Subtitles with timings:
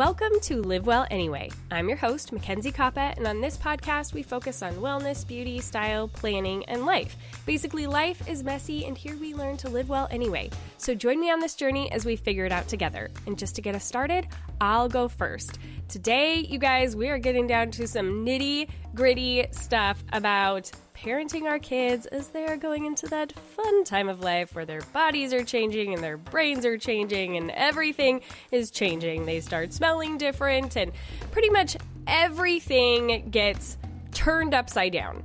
[0.00, 1.50] Welcome to Live Well Anyway.
[1.70, 6.08] I'm your host, Mackenzie Koppa, and on this podcast, we focus on wellness, beauty, style,
[6.08, 7.18] planning, and life.
[7.44, 10.48] Basically, life is messy, and here we learn to live well anyway.
[10.78, 13.10] So join me on this journey as we figure it out together.
[13.26, 14.26] And just to get us started,
[14.58, 15.58] I'll go first.
[15.88, 20.70] Today, you guys, we are getting down to some nitty gritty stuff about
[21.02, 24.82] parenting our kids as they are going into that fun time of life where their
[24.92, 29.24] bodies are changing and their brains are changing and everything is changing.
[29.24, 30.92] They start smelling different and
[31.30, 33.78] pretty much everything gets
[34.12, 35.22] turned upside down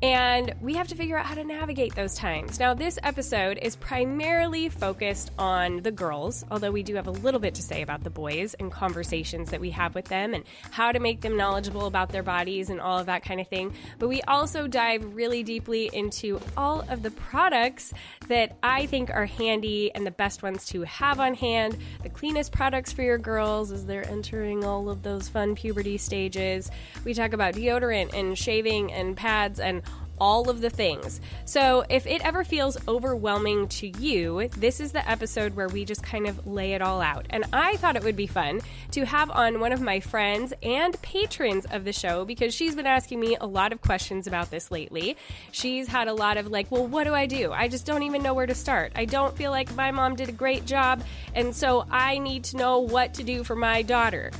[0.00, 2.60] and we have to figure out how to navigate those times.
[2.60, 7.40] Now, this episode is primarily focused on the girls, although we do have a little
[7.40, 10.92] bit to say about the boys and conversations that we have with them and how
[10.92, 13.74] to make them knowledgeable about their bodies and all of that kind of thing.
[13.98, 17.92] But we also dive really deeply into all of the products
[18.28, 22.52] that I think are handy and the best ones to have on hand, the cleanest
[22.52, 26.70] products for your girls as they're entering all of those fun puberty stages.
[27.04, 29.82] We talk about deodorant and shaving and pads and
[30.20, 31.20] all of the things.
[31.44, 36.02] So, if it ever feels overwhelming to you, this is the episode where we just
[36.02, 37.26] kind of lay it all out.
[37.30, 38.60] And I thought it would be fun
[38.92, 42.86] to have on one of my friends and patrons of the show because she's been
[42.86, 45.16] asking me a lot of questions about this lately.
[45.52, 47.52] She's had a lot of like, well, what do I do?
[47.52, 48.92] I just don't even know where to start.
[48.94, 51.02] I don't feel like my mom did a great job,
[51.34, 54.30] and so I need to know what to do for my daughter.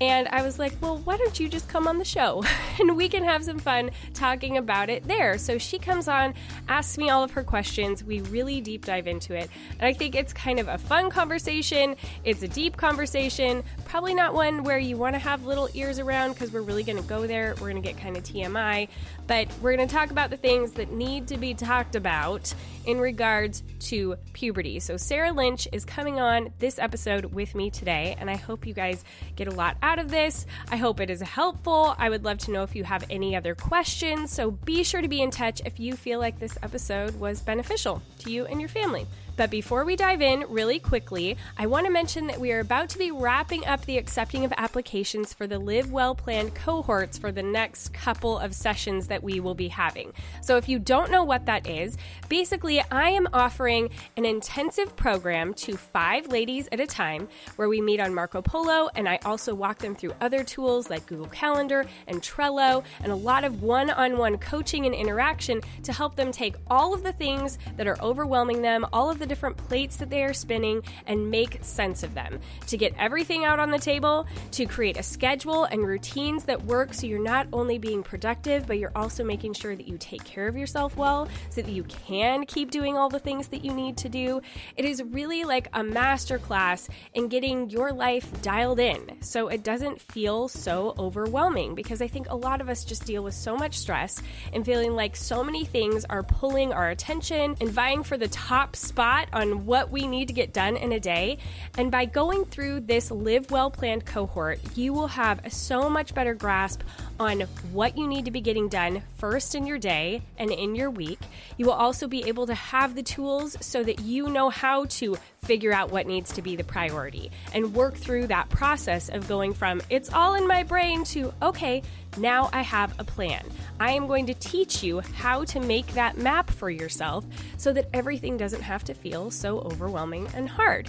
[0.00, 2.44] And I was like, well, why don't you just come on the show
[2.78, 5.38] and we can have some fun talking about it there.
[5.38, 6.34] So she comes on,
[6.68, 8.04] asks me all of her questions.
[8.04, 9.48] We really deep dive into it.
[9.78, 11.96] And I think it's kind of a fun conversation.
[12.24, 16.32] It's a deep conversation, probably not one where you want to have little ears around
[16.32, 17.54] because we're really going to go there.
[17.54, 18.88] We're going to get kind of TMI,
[19.26, 22.54] but we're going to talk about the things that need to be talked about
[22.84, 24.80] in regards to puberty.
[24.80, 28.74] So Sarah Lynch is coming on this episode with me today, and I hope you
[28.74, 29.04] guys
[29.34, 30.46] get a lot out of this.
[30.70, 31.94] I hope it is helpful.
[31.98, 34.30] I would love to know if you have any other questions.
[34.30, 38.02] So be sure to be in touch if you feel like this episode was beneficial
[38.20, 39.06] to you and your family.
[39.36, 42.88] But before we dive in, really quickly, I want to mention that we are about
[42.90, 47.30] to be wrapping up the accepting of applications for the Live Well Planned cohorts for
[47.30, 50.12] the next couple of sessions that we will be having.
[50.40, 51.98] So if you don't know what that is,
[52.30, 57.82] basically, I am offering an intensive program to five ladies at a time where we
[57.82, 61.84] meet on Marco Polo and I also walk them through other tools like Google Calendar
[62.06, 66.32] and Trello and a lot of one on one coaching and interaction to help them
[66.32, 69.96] take all of the things that are overwhelming them, all of the the different plates
[69.96, 72.38] that they are spinning and make sense of them.
[72.68, 76.94] To get everything out on the table, to create a schedule and routines that work
[76.94, 80.48] so you're not only being productive, but you're also making sure that you take care
[80.48, 83.96] of yourself well so that you can keep doing all the things that you need
[83.98, 84.40] to do.
[84.76, 89.62] It is really like a master class in getting your life dialed in so it
[89.62, 93.56] doesn't feel so overwhelming because I think a lot of us just deal with so
[93.56, 94.22] much stress
[94.52, 98.76] and feeling like so many things are pulling our attention and vying for the top
[98.76, 101.38] spot on what we need to get done in a day.
[101.78, 106.34] And by going through this Live Well planned cohort, you will have so much better
[106.34, 106.82] grasp
[107.18, 110.90] on what you need to be getting done first in your day and in your
[110.90, 111.20] week.
[111.56, 115.16] You will also be able to have the tools so that you know how to
[115.44, 119.54] figure out what needs to be the priority and work through that process of going
[119.54, 121.82] from it's all in my brain to okay,
[122.18, 123.44] now I have a plan.
[123.78, 127.24] I am going to teach you how to make that map for yourself
[127.58, 130.88] so that everything doesn't have to feel so overwhelming and hard.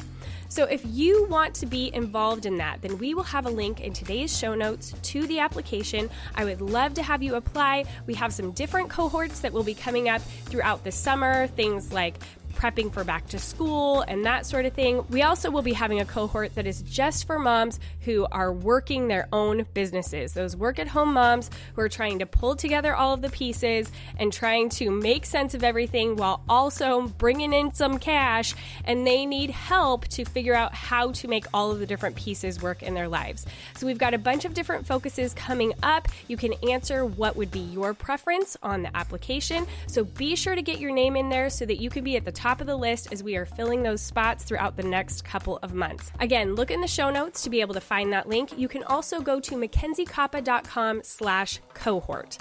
[0.49, 3.81] So, if you want to be involved in that, then we will have a link
[3.81, 6.09] in today's show notes to the application.
[6.35, 7.83] I would love to have you apply.
[8.05, 12.15] We have some different cohorts that will be coming up throughout the summer, things like
[12.57, 15.05] prepping for back to school and that sort of thing.
[15.09, 19.07] We also will be having a cohort that is just for moms who are working
[19.07, 23.13] their own businesses, those work at home moms who are trying to pull together all
[23.13, 27.99] of the pieces and trying to make sense of everything while also bringing in some
[27.99, 28.55] cash.
[28.85, 32.61] And they need help to figure out how to make all of the different pieces
[32.61, 33.45] work in their lives.
[33.75, 36.07] So we've got a bunch of different focuses coming up.
[36.27, 39.67] You can answer what would be your preference on the application.
[39.85, 42.25] So be sure to get your name in there so that you can be at
[42.25, 45.59] the top of the list as we are filling those spots throughout the next couple
[45.63, 46.11] of months.
[46.21, 48.57] Again, look in the show notes to be able to find that link.
[48.57, 52.37] You can also go to mackenziekoppa.com slash cohort.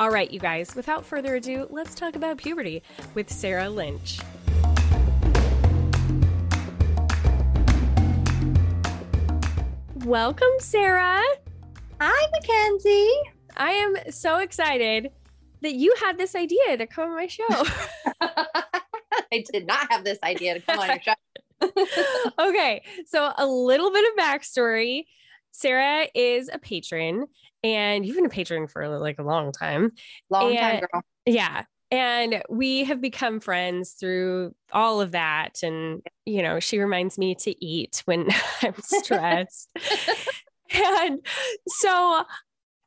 [0.00, 4.18] All right, you guys, without further ado, let's talk about puberty with Sarah Lynch.
[10.06, 11.22] Welcome, Sarah.
[12.00, 13.12] Hi, Mackenzie.
[13.58, 15.10] I am so excited
[15.60, 17.64] that you had this idea to come on my show.
[19.32, 22.32] I did not have this idea to come on your show.
[22.48, 25.04] okay, so a little bit of backstory.
[25.52, 27.26] Sarah is a patron,
[27.62, 29.92] and you've been a patron for like a long time.
[30.30, 31.02] Long And- time, girl.
[31.26, 31.64] Yeah.
[31.92, 35.64] And we have become friends through all of that.
[35.64, 38.28] And, you know, she reminds me to eat when
[38.62, 39.68] I'm stressed.
[40.72, 41.18] and
[41.66, 42.22] so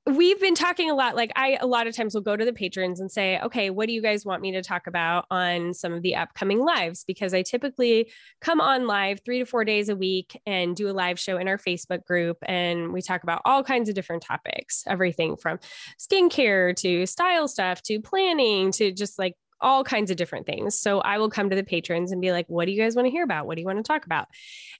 [0.05, 1.15] we've been talking a lot.
[1.15, 3.87] Like, I, a lot of times will go to the patrons and say, okay, what
[3.87, 7.05] do you guys want me to talk about on some of the upcoming lives?
[7.05, 8.11] Because I typically
[8.41, 11.47] come on live three to four days a week and do a live show in
[11.47, 12.37] our Facebook group.
[12.43, 15.59] And we talk about all kinds of different topics, everything from
[15.97, 20.77] skincare to style stuff to planning to just like all kinds of different things.
[20.77, 23.07] So I will come to the patrons and be like, what do you guys want
[23.07, 23.47] to hear about?
[23.47, 24.27] What do you want to talk about?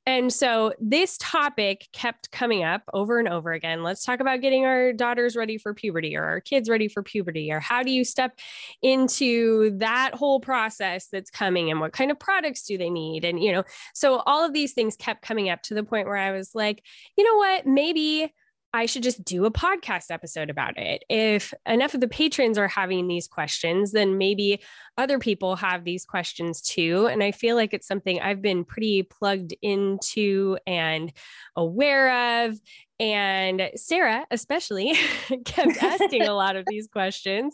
[0.06, 3.84] And so this topic kept coming up over and over again.
[3.84, 7.52] Let's talk about getting our daughters ready for puberty or our kids ready for puberty,
[7.52, 8.38] or how do you step
[8.82, 13.24] into that whole process that's coming and what kind of products do they need?
[13.24, 13.64] And, you know,
[13.94, 16.84] so all of these things kept coming up to the point where I was like,
[17.18, 17.66] you know what?
[17.66, 18.34] Maybe
[18.76, 21.04] I should just do a podcast episode about it.
[21.08, 24.62] If enough of the patrons are having these questions, then maybe
[24.98, 27.08] other people have these questions too.
[27.08, 31.14] And I feel like it's something I've been pretty plugged into and
[31.56, 32.60] aware of.
[33.00, 34.94] And Sarah, especially,
[35.46, 37.54] kept asking a lot of these questions.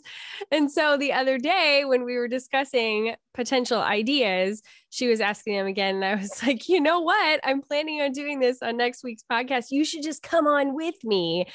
[0.52, 5.66] And so the other day, when we were discussing potential ideas, she was asking them
[5.66, 5.96] again.
[5.96, 7.40] And I was like, you know what?
[7.42, 9.66] I'm planning on doing this on next week's podcast.
[9.70, 11.46] You should just come on with me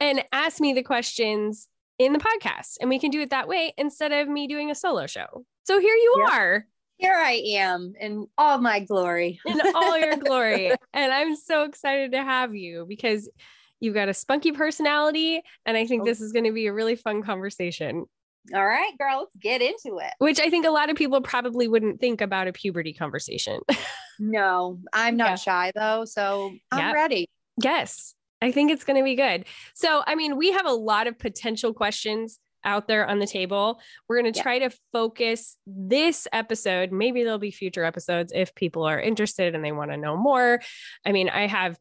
[0.00, 1.68] and ask me the questions
[1.98, 2.76] in the podcast.
[2.80, 5.44] And we can do it that way instead of me doing a solo show.
[5.64, 6.32] So here you Yep.
[6.32, 6.66] are
[6.98, 9.40] Here I am in all my glory.
[9.46, 10.72] in all your glory.
[10.92, 13.28] And I'm so excited to have you because
[13.78, 15.40] you've got a spunky personality.
[15.64, 16.04] And I think Oh.
[16.04, 18.04] this is going to be a really fun conversation,
[18.52, 20.12] All right, girl, let's get into it.
[20.18, 23.60] which I think a lot of people probably wouldn't think about a puberty conversation.
[24.20, 25.34] No, I'm not Yeah.
[25.36, 26.94] shy though, so I'm Yep.
[26.94, 27.28] ready.
[27.62, 29.44] Yes, I think it's going to be good.
[29.74, 33.80] So, I mean, we have a lot of potential questions out there on the table.
[34.08, 34.42] We're going to Yeah.
[34.42, 36.92] try to focus this episode.
[36.92, 40.60] Maybe there'll be future episodes if people are interested and they want to know more.
[41.04, 41.78] I mean, I have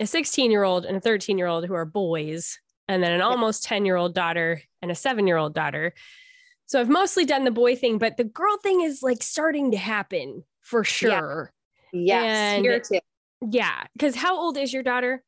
[0.00, 2.58] a 16 year old and a 13 year old who are boys,
[2.88, 5.94] and then an almost 10 year old daughter and a seven year old daughter.
[6.66, 9.76] So I've mostly done the boy thing, but the girl thing is like starting to
[9.76, 11.52] happen for sure.
[11.92, 12.24] Yes,
[12.56, 12.98] And- here too.
[13.48, 13.84] Yeah.
[13.94, 15.22] Because how old is your daughter?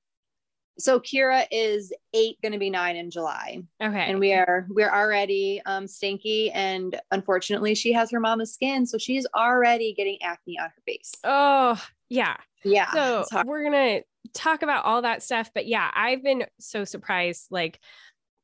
[0.78, 3.98] So Kira is eight, going to be nine in July, Okay.
[4.08, 8.96] and we are we're already um stinky, and unfortunately, she has her mama's skin, so
[8.98, 11.12] she's already getting acne on her face.
[11.24, 12.36] Oh, yeah.
[12.64, 15.50] Yeah, So we're going to talk about all that stuff.
[15.52, 17.48] But yeah, I've been so surprised.
[17.50, 17.80] Like,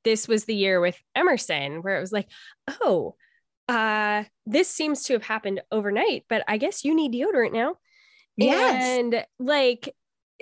[0.03, 2.29] this was the year with Emerson where it was like,
[2.83, 3.15] oh,
[3.69, 7.77] uh, this seems to have happened overnight, but I guess you need deodorant now.
[8.37, 9.95] yes, And like,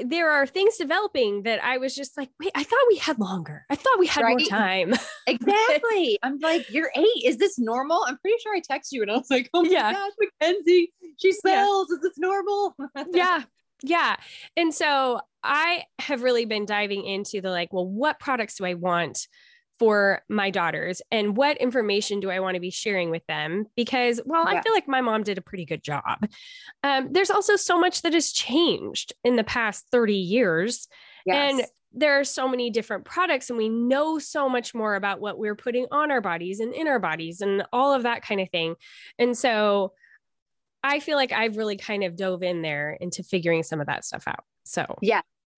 [0.05, 3.65] there are things developing that I was just like, wait, I thought we had longer.
[3.71, 4.95] I thought we had more time.
[5.27, 6.19] exactly.
[6.23, 7.25] I'm like, you're eight.
[7.25, 8.05] Is this normal?
[8.07, 9.93] I'm pretty sure I texted you, and I was like, oh my Yeah.
[9.93, 11.91] gosh, Mackenzie, she smells.
[11.91, 12.75] Is this normal?
[13.13, 13.43] yeah
[13.83, 14.17] yeah
[14.57, 18.73] and so i have really been diving into the like well what products do i
[18.73, 19.29] want
[19.79, 23.67] for my daughters and what information do i want to be sharing with them?
[23.77, 26.27] Because well i feel like my mom did a pretty good job.
[26.83, 30.89] Um, there's also so much that has changed in the past 30 years
[31.25, 31.53] Yes.
[31.53, 35.39] and there are so many different products and we know so much more about what
[35.39, 38.51] we're putting on our bodies and in our bodies and all of that kind of
[38.51, 38.75] thing.
[39.19, 39.93] And so
[40.85, 44.05] i feel like i've really kind of dove in there into figuring some of that
[44.05, 44.85] stuff out so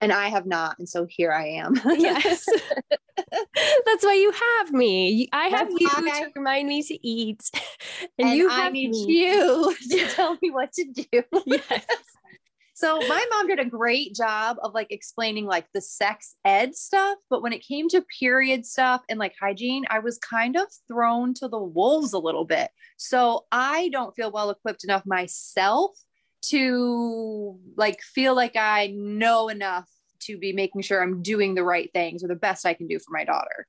[0.00, 1.74] and I have not, and so here I am.
[1.98, 2.46] yes
[3.86, 6.20] that's why you have me i have That's you why.
[6.20, 7.42] to remind me to eat
[8.18, 9.06] and, and you I need me.
[9.08, 11.22] you to tell me what to do.
[11.46, 11.84] Yes.
[12.74, 17.18] so my mom did a great job of like explaining like the sex ed stuff,
[17.28, 21.34] but when it came to period stuff and like hygiene, I was kind of thrown
[21.34, 22.70] to the wolves a little bit.
[22.96, 25.98] So I don't feel well equipped enough myself
[26.40, 29.88] to like feel like I know enough
[30.20, 32.98] to be making sure I'm doing the right things or the best I can do
[32.98, 33.66] for my daughter.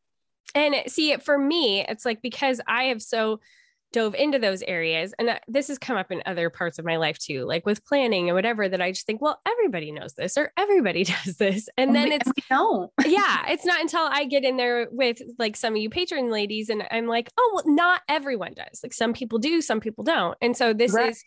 [0.55, 3.39] And see, for me, it's like because I have so
[3.91, 6.97] dove into those areas, and uh, this has come up in other parts of my
[6.97, 10.37] life too, like with planning and whatever, that I just think, well, everybody knows this
[10.37, 11.69] or everybody does this.
[11.77, 15.21] And, and then we, it's, no, yeah, it's not until I get in there with
[15.37, 18.81] like some of you patron ladies and I'm like, oh, well, not everyone does.
[18.83, 20.37] Like some people do, some people don't.
[20.41, 21.11] And so this right.
[21.11, 21.23] is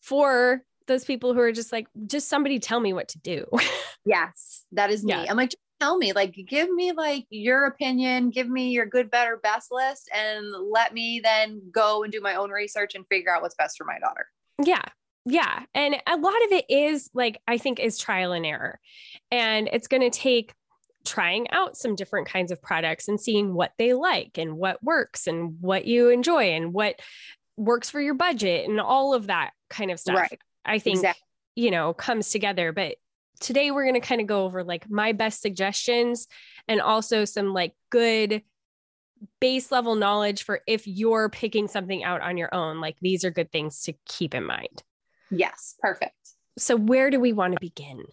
[0.00, 3.46] for those people who are just like, just somebody tell me what to do.
[4.04, 5.12] yes, that is me.
[5.12, 5.26] Yeah.
[5.30, 9.38] I'm like, tell me, like, give me like your opinion, give me your good, better,
[9.40, 13.40] best list, and let me then go and do my own research and figure out
[13.40, 14.26] what's best for my daughter.
[14.62, 14.82] Yeah.
[15.24, 15.62] Yeah.
[15.74, 18.80] And a lot of it is like, I think is trial and error.
[19.30, 20.52] And it's going to take
[21.04, 25.28] trying out some different kinds of products and seeing what they like and what works
[25.28, 26.98] and what you enjoy and what
[27.56, 30.16] works for your budget and all of that kind of stuff.
[30.16, 30.40] Right.
[30.64, 31.22] I think, exactly.
[31.56, 32.72] you know, comes together.
[32.72, 32.96] But
[33.40, 36.26] today we're going to kind of go over like my best suggestions
[36.68, 38.42] and also some like good
[39.40, 42.80] base level knowledge for if you're picking something out on your own.
[42.80, 44.82] Like these are good things to keep in mind.
[45.30, 46.14] Yes, perfect.
[46.58, 48.04] So, where do we want to begin?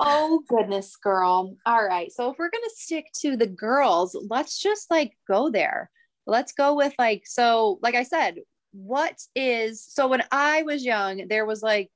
[0.00, 1.56] Oh, goodness, girl.
[1.66, 2.10] All right.
[2.12, 5.90] So, if we're going to stick to the girls, let's just like go there.
[6.26, 8.36] Let's go with like, so, like I said,
[8.72, 11.90] what is so when I was young, there was like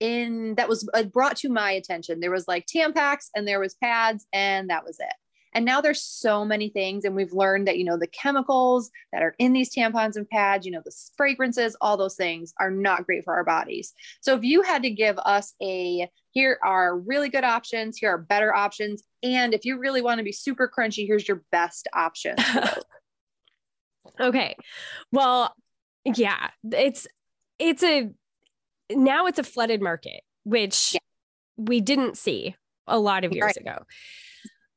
[0.00, 2.20] in that was uh, brought to my attention.
[2.20, 5.14] There was like Tampax and there was pads, and that was it.
[5.56, 9.22] And now there's so many things, and we've learned that you know the chemicals that
[9.22, 13.06] are in these tampons and pads, you know the fragrances, all those things are not
[13.06, 13.92] great for our bodies.
[14.20, 18.18] So if you had to give us a here are really good options, here are
[18.18, 22.36] better options, and if you really want to be super crunchy, here's your best option.
[24.20, 24.56] okay,
[25.12, 25.54] well
[26.04, 27.06] yeah, it's
[27.58, 28.10] it's a
[28.90, 31.00] now it's a flooded market, which yeah.
[31.56, 32.54] we didn't see
[32.86, 33.56] a lot of years right.
[33.56, 33.84] ago.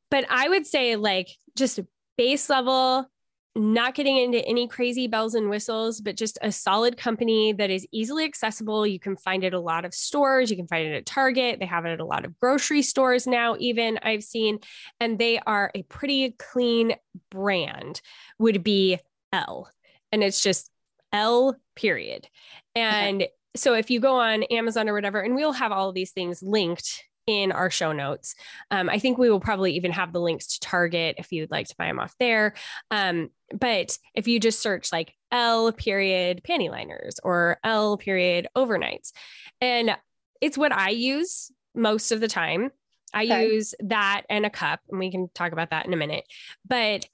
[0.09, 1.79] But I would say like just
[2.17, 3.09] base level
[3.57, 7.87] not getting into any crazy bells and whistles, but just a solid company that is
[7.91, 8.85] easily accessible.
[8.85, 10.51] You can find it at a lot of stores.
[10.51, 11.59] You can find it at Target.
[11.59, 14.59] They have it at a lot of grocery stores now, even I've seen,
[14.99, 16.95] and they are a pretty clean
[17.31, 18.01] brand,
[18.37, 18.99] would be
[19.33, 19.71] L.
[20.11, 20.69] And it's just
[21.17, 22.27] L period.
[22.75, 23.31] And okay.
[23.55, 26.43] so if you go on Amazon or whatever, and we'll have all of these things
[26.43, 28.35] linked in our show notes.
[28.71, 31.67] Um, I think we will probably even have the links to Target if you'd like
[31.67, 32.53] to buy them off there.
[32.89, 39.11] Um, but if you just search like L period panty liners or L period overnights,
[39.59, 39.95] and
[40.39, 42.71] it's what I use most of the time.
[43.13, 43.47] I okay.
[43.47, 46.23] use that and a cup, and we can talk about that in a minute.
[46.67, 47.05] But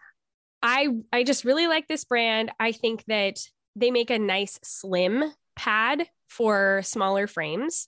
[0.61, 2.51] I I just really like this brand.
[2.59, 3.39] I think that
[3.75, 5.23] they make a nice slim
[5.55, 7.87] pad for smaller frames.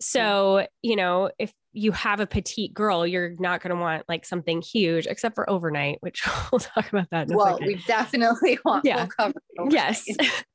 [0.00, 4.24] So, you know, if you have a petite girl, you're not going to want like
[4.24, 7.28] something huge, except for overnight, which we'll talk about that.
[7.28, 8.84] well, we definitely want.
[8.84, 9.06] Yeah.
[9.70, 10.06] yes.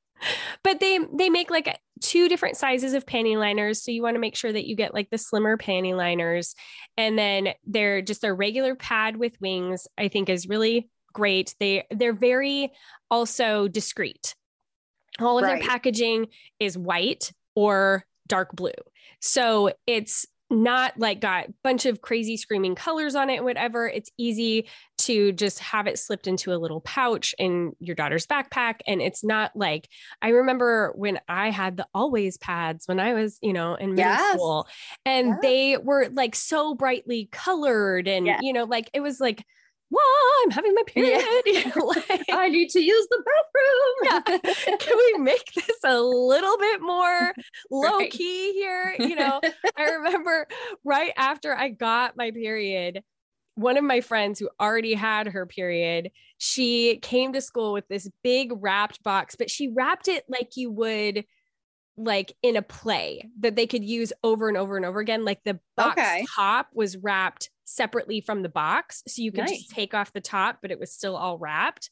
[0.63, 4.19] but they they make like two different sizes of panty liners, so you want to
[4.19, 6.55] make sure that you get like the slimmer panty liners,
[6.97, 9.87] and then they're just a regular pad with wings.
[9.97, 11.55] I think is really great.
[11.59, 12.71] They they're very
[13.09, 14.35] also discreet.
[15.19, 15.59] All of right.
[15.59, 16.27] their packaging
[16.59, 18.71] is white or dark blue.
[19.19, 23.87] So it's not like got a bunch of crazy screaming colors on it, whatever.
[23.87, 28.81] It's easy to just have it slipped into a little pouch in your daughter's backpack.
[28.85, 29.87] And it's not like
[30.21, 34.11] I remember when I had the always pads when I was, you know, in middle
[34.11, 34.33] yes.
[34.33, 34.67] school,
[35.05, 35.39] and yes.
[35.41, 38.41] they were like so brightly colored, and yes.
[38.43, 39.45] you know, like it was like
[39.91, 40.03] well,
[40.43, 41.21] I'm having my period.
[41.45, 41.71] Yeah.
[41.83, 44.41] like, I need to use the bathroom.
[44.65, 44.77] yeah.
[44.79, 47.33] Can we make this a little bit more
[47.69, 48.09] low right.
[48.09, 48.95] key here?
[48.97, 49.41] You know,
[49.77, 50.47] I remember
[50.85, 53.03] right after I got my period,
[53.55, 58.09] one of my friends who already had her period, she came to school with this
[58.23, 61.25] big wrapped box, but she wrapped it like you would
[61.97, 65.25] like in a play that they could use over and over and over again.
[65.25, 66.25] Like the box okay.
[66.33, 69.03] top was wrapped separately from the box.
[69.07, 69.63] So you could nice.
[69.63, 71.89] just take off the top, but it was still all wrapped.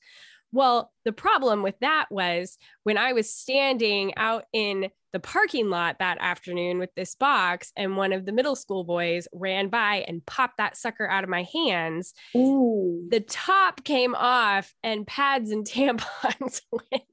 [0.51, 5.99] Well, the problem with that was when I was standing out in the parking lot
[5.99, 10.25] that afternoon with this box, and one of the middle school boys ran by and
[10.25, 12.13] popped that sucker out of my hands.
[12.35, 13.07] Ooh.
[13.09, 17.03] The top came off, and pads and tampons went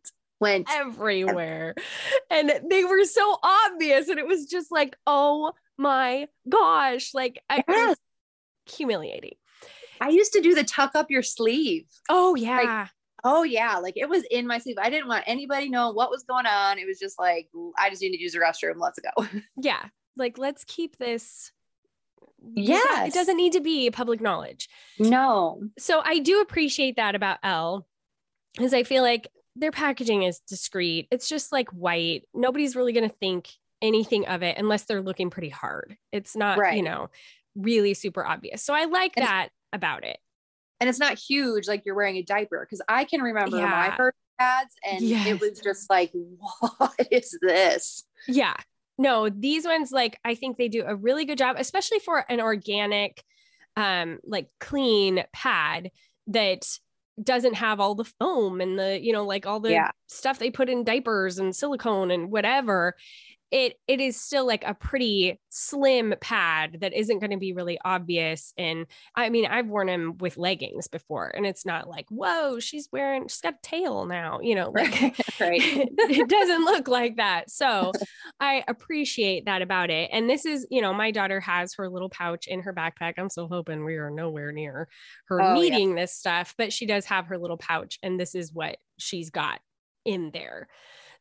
[0.40, 1.75] went everywhere.
[2.30, 4.08] And they were so obvious.
[4.08, 7.14] And it was just like, oh my gosh.
[7.14, 7.96] Like, I, Yes.
[8.68, 9.37] Humiliating.
[10.00, 11.87] I used to do the tuck up your sleeve.
[12.08, 12.88] Oh, yeah.
[13.25, 14.76] Oh yeah, like it was in my sleeve.
[14.80, 16.78] I didn't want anybody know what was going on.
[16.78, 18.75] It was just like I just need to use the restroom.
[18.78, 19.26] Let's go.
[19.61, 19.87] yeah.
[20.16, 21.50] Like, let's keep this.
[22.54, 23.04] Yeah.
[23.04, 24.68] It doesn't need to be public knowledge.
[25.00, 25.61] No.
[25.76, 27.88] So I do appreciate that about L,
[28.54, 31.08] because I feel like their packaging is discreet.
[31.11, 32.25] It's just like white.
[32.32, 33.50] Nobody's really going to think
[33.82, 35.96] anything of it unless they're looking pretty hard.
[36.12, 37.11] It's not, you know,
[37.56, 38.62] really super obvious.
[38.62, 40.18] So I like And- that about it.
[40.80, 43.66] And it's not huge like you're wearing a diaper because I can remember Yeah.
[43.70, 45.26] my first pads and Yes.
[45.26, 46.12] it was just like,
[46.78, 48.04] what is this?
[48.28, 48.54] Yeah.
[48.98, 52.40] No, these ones, like, I think they do a really good job, especially for an
[52.40, 53.22] organic,
[53.76, 55.90] um, like clean pad
[56.28, 56.66] that
[57.22, 59.90] doesn't have all the foam and the, you know, like all the Yeah.
[60.08, 62.94] stuff they put in diapers and silicone and whatever.
[63.52, 67.78] It it is still like a pretty slim pad that isn't going to be really
[67.84, 68.52] obvious.
[68.58, 72.88] And I mean, I've worn them with leggings before, and it's not like, whoa, she's
[72.92, 74.92] wearing, she's got a tail now, you know, like
[75.40, 75.60] right.
[75.98, 77.50] it doesn't look like that.
[77.50, 77.92] So
[78.40, 80.10] I appreciate that about it.
[80.12, 83.14] And this is, you know, my daughter has her little pouch in her backpack.
[83.18, 84.88] I'm still hoping we are nowhere near
[85.26, 85.78] her Oh, yeah.
[85.78, 89.30] needing this stuff, but she does have her little pouch, and this is what she's
[89.30, 89.60] got
[90.04, 90.68] in there.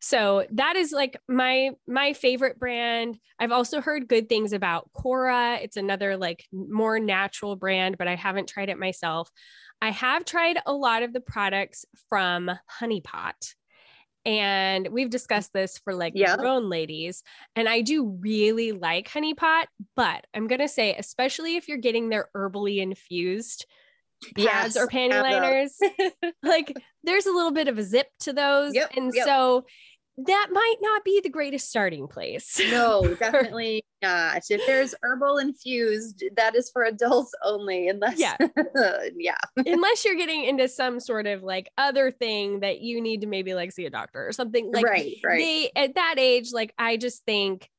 [0.02, 3.18] So that is like my my favorite brand.
[3.40, 5.60] I've also heard good things about Cora.
[5.62, 9.30] It's another like more natural brand, but I haven't tried it myself.
[9.82, 13.54] I have tried a lot of the products from Honey Pot.
[14.26, 16.36] And we've discussed this for like Yeah.
[16.36, 17.22] grown ladies.
[17.56, 21.78] And I do really like Honey Pot, but I'm going to say, especially if you're
[21.78, 23.68] getting their herbally infused
[24.36, 25.78] pads Yes, or panty liners,
[26.44, 28.74] like there's a little bit of a zip to those.
[28.74, 29.26] Yep, and yep.
[29.26, 29.66] so
[30.18, 32.62] that might not be the greatest starting place.
[32.72, 34.42] no, definitely not.
[34.50, 37.90] If there's herbal infused, that is for adults only.
[37.90, 38.38] Unless, Yeah.
[39.18, 43.28] yeah, Unless you're getting into some sort of like other thing that you need to
[43.28, 45.40] maybe like see a doctor or something like right, right.
[45.40, 47.70] they at that age, like I just think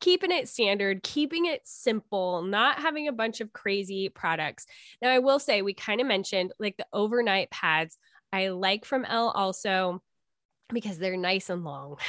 [0.00, 4.66] keeping it standard, keeping it simple, not having a bunch of crazy products.
[5.02, 7.98] Now, I will say, we kind of mentioned like the overnight pads.
[8.32, 10.02] I like from L also
[10.72, 11.96] because they're nice and long.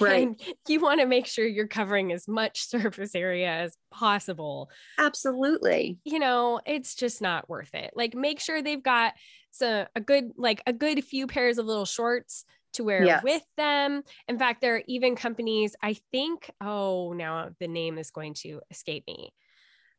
[0.00, 0.26] Right.
[0.26, 4.68] and you want to make sure you're covering as much surface area as possible
[4.98, 5.98] Absolutely.
[6.04, 7.92] you know, it's just not worth it.
[7.94, 9.14] Like make sure they've got
[9.52, 12.44] so a good like a good few pairs of little shorts
[12.74, 13.22] to wear Yes.
[13.22, 14.02] with them.
[14.28, 18.60] In fact, there are even companies, I think, oh, now the name is going to
[18.70, 19.32] escape me.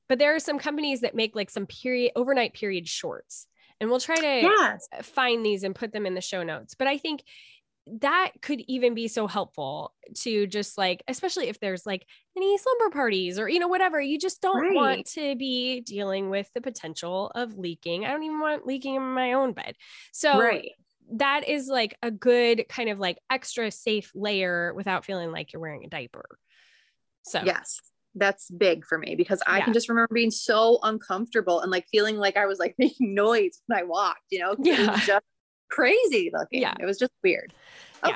[0.08, 3.48] But there are some companies that make like some period overnight period shorts.
[3.80, 4.88] And we'll try to Yes.
[5.02, 6.76] find these and put them in the show notes.
[6.76, 7.24] But I think
[7.88, 12.90] that could even be so helpful to just like, especially if there's like any slumber
[12.90, 14.74] parties or, you know, whatever, you just don't Right.
[14.74, 18.06] want to be dealing with the potential of leaking.
[18.06, 19.76] I don't even want leaking in my own bed.
[20.12, 20.72] So right.
[21.14, 25.62] That is like a good kind of like extra safe layer without feeling like you're
[25.62, 26.26] wearing a diaper.
[27.24, 27.80] So, Yes.
[28.18, 29.66] That's big for me because I Yeah.
[29.66, 33.62] can just remember being so uncomfortable and like feeling like I was like making noise
[33.68, 34.96] when I walked, you know, Yeah.
[35.06, 35.26] just
[35.70, 36.62] crazy looking.
[36.62, 36.76] Yeah.
[36.80, 37.54] It was just weird.
[38.06, 38.16] Yeah.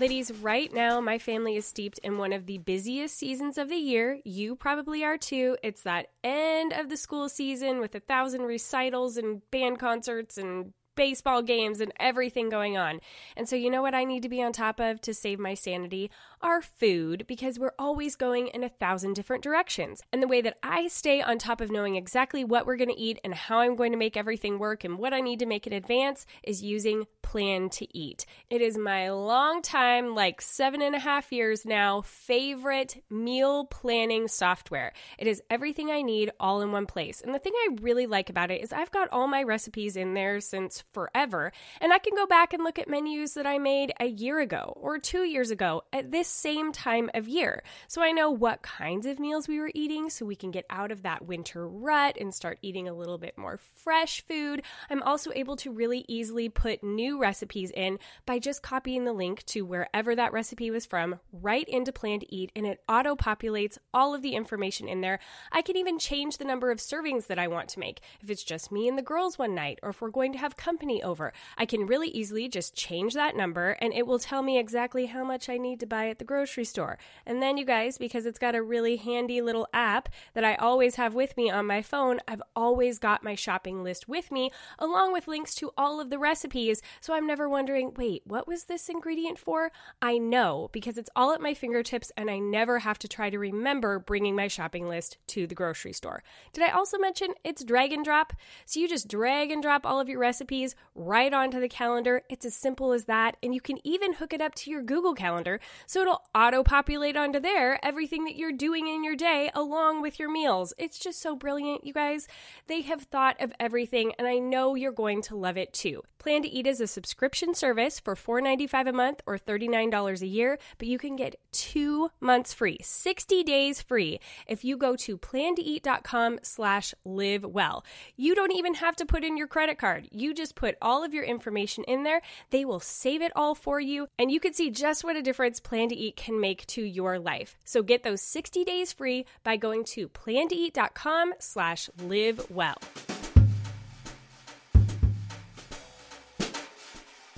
[0.00, 3.76] Ladies, right now, my family is steeped in one of the busiest seasons of the
[3.76, 4.18] year.
[4.24, 5.58] You probably are too.
[5.62, 10.72] It's that end of the school season with a thousand recitals and band concerts and
[10.96, 13.00] baseball games and everything going on.
[13.36, 15.54] And so, you know what I need to be on top of to save my
[15.54, 16.10] sanity?
[16.42, 20.02] Our food, because we're always going in a thousand different directions.
[20.12, 22.98] And the way that I stay on top of knowing exactly what we're going to
[22.98, 25.66] eat and how I'm going to make everything work and what I need to make
[25.66, 28.26] in advance is using Plan to Eat.
[28.48, 34.26] It is my long time, like seven and a half years now, favorite meal planning
[34.26, 34.92] software.
[35.18, 37.20] It is everything I need all in one place.
[37.20, 40.14] And the thing I really like about it is I've got all my recipes in
[40.14, 43.92] there since forever, and I can go back and look at menus that I made
[44.00, 47.62] a year ago or two years ago at this same time of year.
[47.88, 50.90] So I know what kinds of meals we were eating so we can get out
[50.90, 54.62] of that winter rut and start eating a little bit more fresh food.
[54.88, 59.44] I'm also able to really easily put new recipes in by just copying the link
[59.46, 63.78] to wherever that recipe was from right into Plan to Eat and it auto populates
[63.92, 65.18] all of the information in there.
[65.52, 68.44] I can even change the number of servings that I want to make if it's
[68.44, 71.32] just me and the girls one night or if we're going to have company over.
[71.58, 75.24] I can really easily just change that number and it will tell me exactly how
[75.24, 76.96] much I need to buy at the grocery store.
[77.26, 80.94] And then, you guys, because it's got a really handy little app that I always
[80.94, 85.12] have with me on my phone, I've always got my shopping list with me, along
[85.12, 86.82] with links to all of the recipes.
[87.00, 89.72] So I'm never wondering, wait, what was this ingredient for?
[90.00, 93.40] I know because it's all at my fingertips and I never have to try to
[93.40, 96.22] remember bringing my shopping list to the grocery store.
[96.52, 98.34] Did I also mention it's drag and drop?
[98.66, 100.59] So you just drag and drop all of your recipes
[100.94, 102.22] right onto the calendar.
[102.28, 103.36] It's as simple as that.
[103.42, 107.16] And you can even hook it up to your Google Calendar so it'll auto populate
[107.16, 110.74] onto there everything that you're doing in your day along with your meals.
[110.78, 112.28] It's just so brilliant, you guys.
[112.66, 116.02] They have thought of everything, and I know you're going to love it too.
[116.20, 120.58] Plan to Eat is a subscription service for $4.95 a month or $39 a year,
[120.76, 126.40] but you can get two months free, 60 days free, if you go to plantoeat.com
[126.42, 127.84] slash live well.
[128.16, 130.08] You don't even have to put in your credit card.
[130.10, 132.22] You just put all of your information in there.
[132.50, 135.60] They will save it all for you, and you can see just what a difference
[135.60, 137.56] Plan to Eat can make to your life.
[137.64, 142.78] So get those 60 days free by going to plantoeat.com slash live well.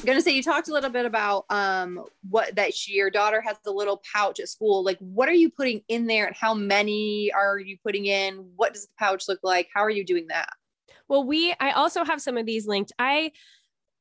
[0.03, 3.41] I'm gonna say you talked a little bit about um what that she, your daughter
[3.41, 4.83] has a little pouch at school.
[4.83, 8.51] Like, what are you putting in there, and how many are you putting in?
[8.57, 9.69] What does the pouch look like?
[9.73, 10.49] How are you doing that?
[11.13, 12.91] Well, we I also have some of these linked.
[12.99, 13.33] I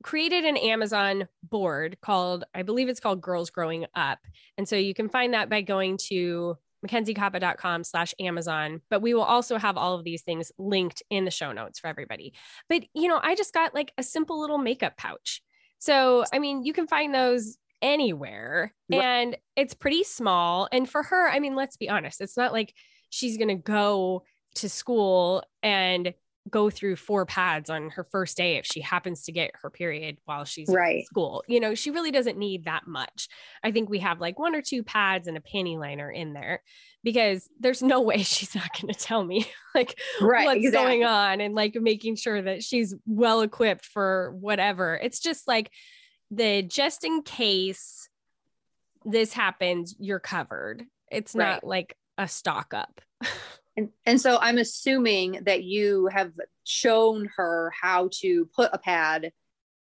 [0.01, 4.19] created an Amazon board called, I believe it's called Girls Growing Up.
[4.57, 6.55] And so you can find that by going to
[6.87, 8.79] MacKenzieKoppa.com slash Amazon.
[8.89, 11.87] But we will also have all of these things linked in the show notes for
[11.87, 12.33] everybody.
[12.69, 15.41] But, you know, I just got like a simple little makeup pouch.
[15.79, 20.69] So, I mean, you can find those anywhere and it's pretty small.
[20.71, 22.73] And for her, I mean, let's be honest, it's not like
[23.09, 24.23] she's going to go
[24.55, 26.13] to school and
[26.49, 30.17] go through four pads on her first day if she happens to get her period
[30.25, 30.99] while she's right.
[30.99, 31.43] in school.
[31.47, 33.27] You know, she really doesn't need that much.
[33.63, 36.63] I think we have like one or two pads and a panty liner in there
[37.03, 40.99] because there's no way she's not going to tell me like right, what's exactly.
[40.99, 44.99] going on and like making sure that she's well equipped for whatever.
[45.01, 45.71] It's just like
[46.31, 48.09] the just in case
[49.05, 50.83] this happens, you're covered.
[51.11, 51.53] It's right.
[51.53, 53.01] not like a stock up.
[53.77, 59.31] And, and so I'm assuming that you have shown her how to put a pad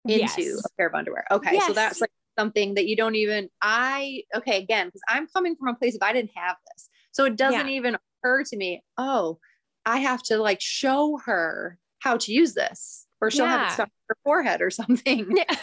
[0.05, 0.65] into yes.
[0.65, 1.25] a pair of underwear.
[1.31, 1.55] Okay.
[1.55, 1.67] Yes.
[1.67, 5.69] So that's like something that you don't even, I, okay, again, because I'm coming from
[5.69, 6.89] a place of I didn't have this.
[7.13, 7.75] So it doesn't yeah.
[7.75, 9.39] even occur to me, oh,
[9.85, 13.59] I have to like show her how to use this or she'll yeah.
[13.59, 15.37] have it stuck her forehead or something.
[15.37, 15.57] Yeah.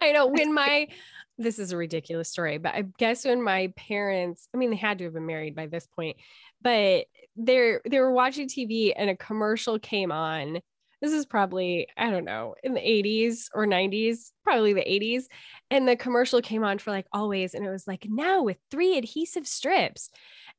[0.00, 0.88] I know when my,
[1.36, 4.98] this is a ridiculous story, but I guess when my parents, I mean, they had
[4.98, 6.16] to have been married by this point,
[6.62, 7.04] but
[7.36, 10.60] they're they were watching TV and a commercial came on.
[11.02, 15.24] This is probably, I don't know, in the 80s or 90s, probably the 80s.
[15.70, 17.52] And the commercial came on for like always.
[17.52, 20.08] And it was like, now with three adhesive strips.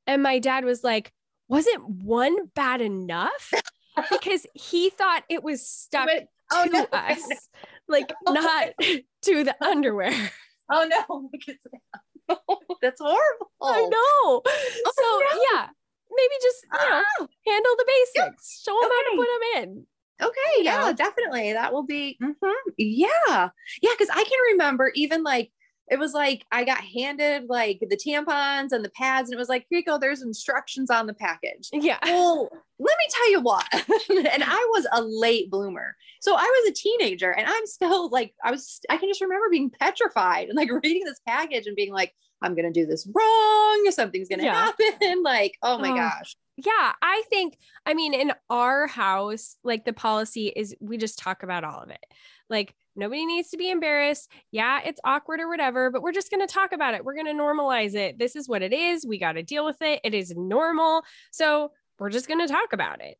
[0.06, 1.12] And my dad was like,
[1.48, 3.52] wasn't one bad enough?
[4.12, 7.36] because he thought it was stuck but, oh, to no, us, no.
[7.88, 8.70] like oh, not
[9.24, 10.14] to the underwear.
[10.70, 11.56] Oh no, because
[12.82, 13.52] that's horrible.
[13.62, 14.42] I know.
[14.46, 15.42] Oh, so no.
[15.52, 15.68] yeah,
[16.12, 17.28] maybe just you know oh.
[17.46, 18.96] handle the basics show them okay.
[18.96, 19.86] how to put them in
[20.22, 20.94] okay yeah know?
[20.94, 22.70] definitely that will be mm-hmm.
[22.78, 23.50] yeah
[23.82, 25.52] yeah because i can remember even like
[25.90, 29.50] it was like I got handed like the tampons and the pads, and it was
[29.50, 31.70] like, here you go, there's instructions on the package.
[31.72, 31.98] Yeah.
[32.18, 33.66] Well, let me tell you what.
[34.34, 35.96] and I was a late bloomer.
[36.22, 39.48] So I was a teenager and I'm still like, I was, I can just remember
[39.50, 43.08] being petrified and like reading this package and being like, I'm going to do this
[43.14, 43.92] wrong.
[43.92, 44.72] Something's going to yeah.
[44.80, 45.24] happen.
[45.24, 45.96] Like, oh my oh.
[45.96, 46.36] gosh.
[46.58, 46.94] Yeah.
[47.02, 51.64] I think, I mean, in our house, like the policy is we just talk about
[51.64, 52.06] all of it.
[52.50, 54.32] Like, nobody needs to be embarrassed.
[54.52, 57.06] Yeah, it's awkward or whatever, but we're just going to talk about it.
[57.06, 58.18] We're going to normalize it.
[58.20, 59.06] This is what it is.
[59.06, 60.02] We got to deal with it.
[60.04, 61.04] It is normal.
[61.32, 63.18] So we're just going to talk about it.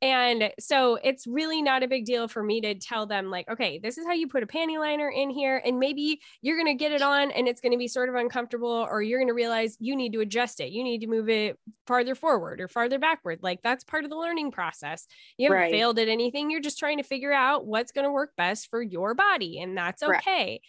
[0.00, 3.80] And so it's really not a big deal for me to tell them, like, okay,
[3.82, 5.60] this is how you put a panty liner in here.
[5.64, 8.14] And maybe you're going to get it on and it's going to be sort of
[8.14, 10.70] uncomfortable, or you're going to realize you need to adjust it.
[10.70, 13.40] You need to move it farther forward or farther backward.
[13.42, 15.06] Like that's part of the learning process.
[15.36, 15.72] You haven't right.
[15.72, 16.48] failed at anything.
[16.48, 19.58] You're just trying to figure out what's going to work best for your body.
[19.60, 20.12] And that's okay.
[20.26, 20.60] Right.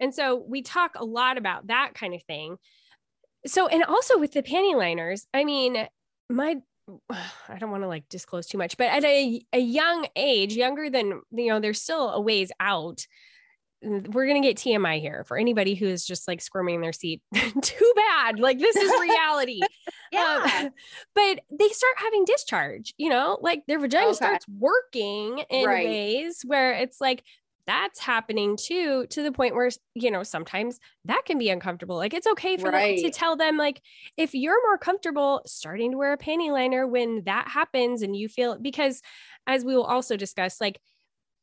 [0.00, 2.56] And so we talk a lot about that kind of thing.
[3.46, 5.86] So, and also with the panty liners, I mean,
[6.30, 6.56] my
[7.10, 10.90] I don't want to like disclose too much, but at a, a young age, younger
[10.90, 13.06] than, you know, there's still a ways out.
[13.80, 16.92] We're going to get TMI here for anybody who is just like squirming in their
[16.92, 17.22] seat.
[17.62, 18.40] Too bad.
[18.40, 19.60] Like this is reality.
[20.12, 20.62] yeah.
[20.62, 20.70] Um,
[21.14, 24.16] but they start having discharge, you know, like their vagina okay.
[24.16, 25.86] starts working in right.
[25.86, 27.22] ways where it's like
[27.68, 32.14] that's happening too to the point where you know sometimes that can be uncomfortable like
[32.14, 32.96] it's okay for right.
[32.96, 33.82] them to tell them like
[34.16, 38.26] if you're more comfortable starting to wear a panty liner when that happens and you
[38.26, 39.02] feel because
[39.46, 40.80] as we will also discuss like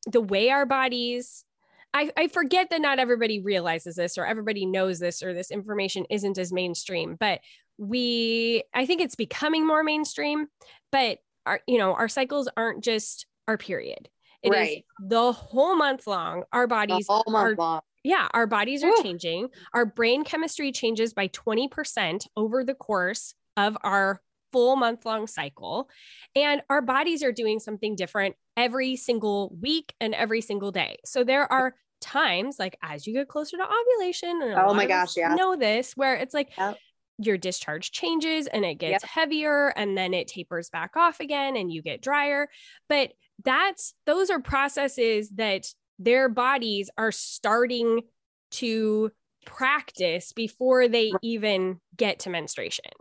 [0.07, 1.45] the way our bodies
[1.93, 6.05] I, I forget that not everybody realizes this or everybody knows this or this information
[6.09, 7.39] isn't as mainstream but
[7.77, 10.47] we i think it's becoming more mainstream
[10.91, 14.09] but our you know our cycles aren't just our period
[14.43, 14.77] it right.
[14.77, 16.43] is the whole month long.
[16.51, 17.81] Our bodies the are, long.
[18.03, 19.03] Yeah, our bodies are Ooh.
[19.03, 19.49] changing.
[19.73, 24.21] Our brain chemistry changes by 20% over the course of our
[24.51, 25.89] full month long cycle.
[26.35, 30.97] And our bodies are doing something different every single week and every single day.
[31.03, 35.15] So there are times like as you get closer to ovulation and oh my gosh
[35.17, 36.77] yeah know this where it's like yep.
[37.17, 39.03] Your discharge changes and it gets yep.
[39.03, 42.49] heavier and then it tapers back off again and you get drier
[42.89, 43.11] but
[43.43, 45.65] that's those are processes that
[45.99, 48.01] their bodies are starting
[48.51, 49.11] to
[49.45, 52.91] practice before they even get to menstruation.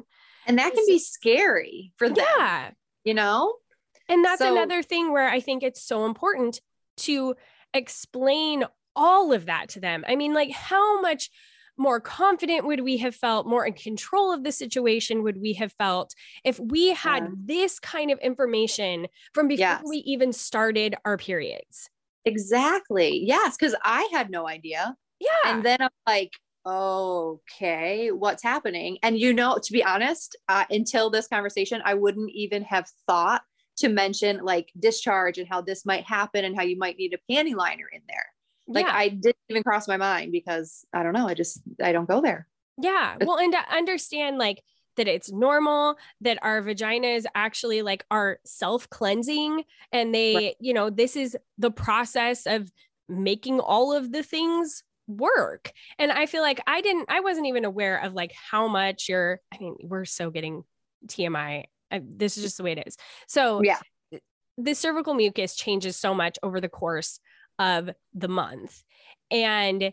[0.47, 2.25] And that can be scary for them.
[2.39, 2.71] Yeah.
[3.05, 3.55] You know?
[4.09, 6.61] And that's so, another thing where I think it's so important
[6.99, 7.35] to
[7.73, 10.05] explain all of that to them.
[10.07, 11.31] I mean, like, how much
[11.77, 15.73] more confident would we have felt, more in control of the situation would we have
[15.73, 17.31] felt if we had yeah.
[17.45, 19.83] this kind of information from before yes.
[19.89, 21.91] we even started our periods?
[22.25, 23.23] Exactly.
[23.25, 23.57] Yes.
[23.57, 24.97] Cause I had no idea.
[25.21, 25.29] Yeah.
[25.47, 26.33] And then I'm like,
[26.67, 28.99] okay, what's happening?
[29.03, 33.43] And you know, to be honest, uh, until this conversation, I wouldn't even have thought
[33.77, 37.33] to mention like discharge and how this might happen and how you might need a
[37.33, 38.27] panty liner in there.
[38.67, 38.95] Like yeah.
[38.95, 41.27] I didn't even cross my mind because I don't know.
[41.29, 42.47] I just, I don't go there.
[42.81, 43.17] Yeah.
[43.21, 44.63] Well, and to understand like
[44.97, 50.57] that it's normal that our vaginas actually like are self cleansing and they, right.
[50.61, 52.71] you know, this is the process of
[53.09, 55.73] making all of the things work.
[55.99, 59.41] And I feel like I didn't, I wasn't even aware of like how much you're,
[59.53, 60.65] I mean, we're so getting
[61.07, 61.65] TMI.
[61.91, 62.97] I, uh, this is just the way it is.
[63.29, 63.79] So, yeah,
[64.57, 67.21] the cervical mucus changes so much over the course
[67.59, 68.83] of the month.
[69.31, 69.93] And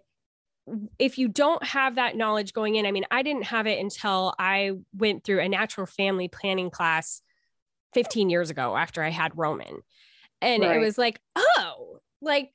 [0.99, 4.33] if you don't have that knowledge going in, I mean, I didn't have it until
[4.37, 7.21] I went through a natural family planning class
[7.93, 9.81] 15 years ago after I had Roman.
[10.41, 10.75] And right.
[10.75, 12.51] it was like, oh, like,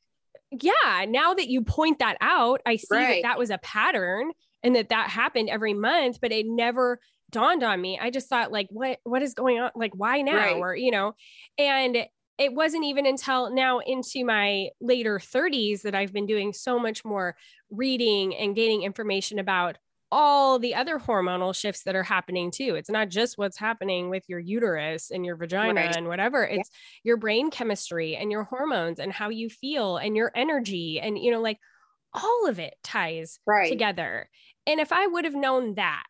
[0.50, 3.22] yeah, now that you point that out, I see right.
[3.22, 4.30] that that was a pattern
[4.62, 7.98] and that that happened every month, but it never dawned on me.
[8.00, 9.70] I just thought like, what, what is going on?
[9.74, 10.36] Like, why now?
[10.36, 10.56] Right.
[10.56, 11.14] Or, you know,
[11.58, 12.06] and
[12.38, 17.04] it wasn't even until now into my later 30s that I've been doing so much
[17.04, 17.36] more
[17.70, 19.78] reading and gaining information about
[20.12, 22.74] all the other hormonal shifts that are happening too.
[22.76, 25.96] It's not just what's happening with your uterus and your vagina right.
[25.96, 26.44] and whatever.
[26.44, 27.00] It's yeah.
[27.04, 31.32] your brain chemistry and your hormones and how you feel and your energy and you
[31.32, 31.58] know like
[32.14, 33.68] all of it ties right.
[33.68, 34.28] together.
[34.66, 36.04] And if I would have known that,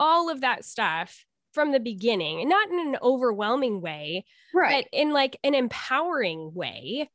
[0.00, 1.24] all of that stuff
[1.56, 4.84] from the beginning, not in an overwhelming way, right.
[4.84, 7.08] but in like an empowering way,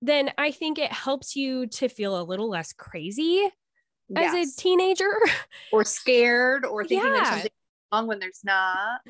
[0.00, 3.50] then I think it helps you to feel a little less crazy
[4.08, 4.32] yes.
[4.32, 5.10] as a teenager
[5.72, 7.14] or scared or thinking yeah.
[7.14, 7.50] there's something
[7.92, 9.00] wrong when there's not.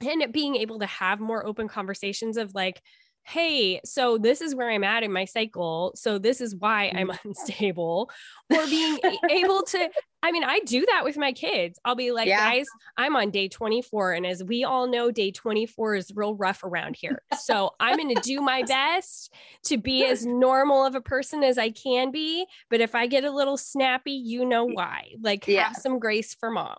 [0.00, 2.82] And being able to have more open conversations of like,
[3.26, 5.90] hey, so this is where I'm at in my cycle.
[5.96, 7.18] So this is why I'm mm.
[7.24, 8.08] unstable.
[8.54, 9.90] Or being able to,
[10.22, 11.80] I mean, I do that with my kids.
[11.84, 12.48] I'll be like, yeah.
[12.48, 14.12] guys, I'm on day 24.
[14.12, 17.20] And as we all know, day 24 is real rough around here.
[17.40, 19.34] So I'm going to do my best
[19.64, 22.46] to be as normal of a person as I can be.
[22.70, 25.14] But if I get a little snappy, you know why.
[25.20, 25.64] Like, yeah.
[25.64, 26.76] have some grace for mom.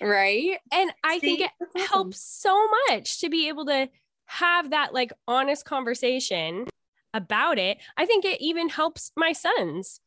[0.00, 0.60] Right.
[0.70, 3.88] And I See, think it helps so much to be able to
[4.28, 6.66] have that like honest conversation
[7.14, 7.78] about it.
[7.96, 10.00] I think it even helps my sons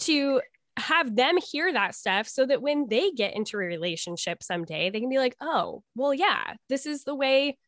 [0.00, 0.40] to
[0.78, 5.00] have them hear that stuff so that when they get into a relationship someday, they
[5.00, 7.58] can be like, oh, well, yeah, this is the way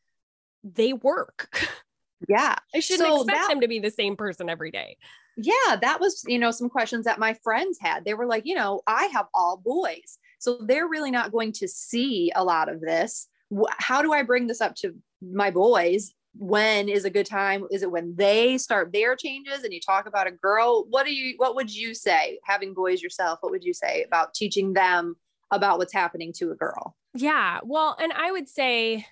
[0.65, 1.57] they work.
[2.27, 2.57] Yeah.
[2.75, 4.97] I shouldn't so expect that, them to be the same person every day.
[5.37, 5.77] Yeah.
[5.81, 8.05] That was, you know, some questions that my friends had.
[8.05, 10.19] They were like, you know, I have all boys.
[10.41, 13.29] So they're really not going to see a lot of this.
[13.79, 16.13] How do I bring this up to my boys?
[16.35, 17.67] When is a good time?
[17.71, 20.85] Is it when they start their changes and you talk about a girl?
[20.89, 24.35] What do you what would you say having boys yourself what would you say about
[24.35, 25.17] teaching them
[25.51, 26.97] about what's happening to a girl?
[27.15, 29.07] Yeah well and i would say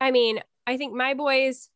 [0.00, 1.70] i mean i think my boys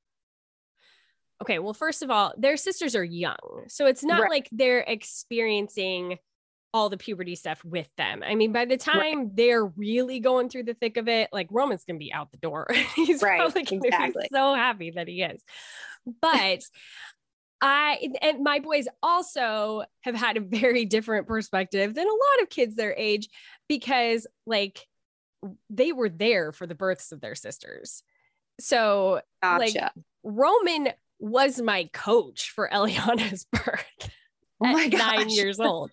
[1.43, 3.65] okay well first of all their sisters are young.
[3.69, 4.31] So it's not right.
[4.31, 6.19] like they're experiencing
[6.73, 8.23] all the puberty stuff with them.
[8.25, 9.37] I mean, by the time right.
[9.37, 12.69] they're really going through the thick of it, like Roman's gonna be out the door.
[12.97, 13.41] He's right.
[13.41, 14.29] probably gonna exactly.
[14.31, 15.43] be so happy that he is.
[16.21, 16.63] But
[17.61, 22.49] I and my boys also have had a very different perspective than a lot of
[22.49, 23.29] kids their age
[23.69, 24.87] because like
[25.69, 28.03] they were there for the births of their sisters.
[28.61, 29.59] So gotcha.
[29.59, 34.11] like Roman was my coach for Eliana's birth.
[34.63, 35.91] Oh at nine years old.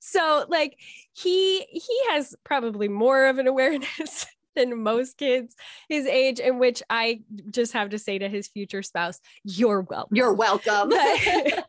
[0.00, 0.78] So like
[1.12, 4.26] he he has probably more of an awareness
[4.56, 5.54] than most kids
[5.88, 10.16] his age, in which I just have to say to his future spouse, You're welcome.
[10.16, 10.88] You're welcome.
[10.88, 11.64] but,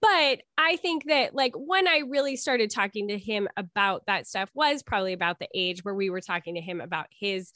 [0.00, 4.50] but I think that like when I really started talking to him about that stuff
[4.54, 7.52] was probably about the age where we were talking to him about his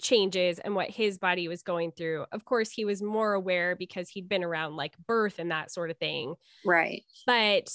[0.00, 2.26] changes and what his body was going through.
[2.32, 5.90] Of course, he was more aware because he'd been around like birth and that sort
[5.90, 6.34] of thing.
[6.64, 7.02] Right.
[7.26, 7.70] But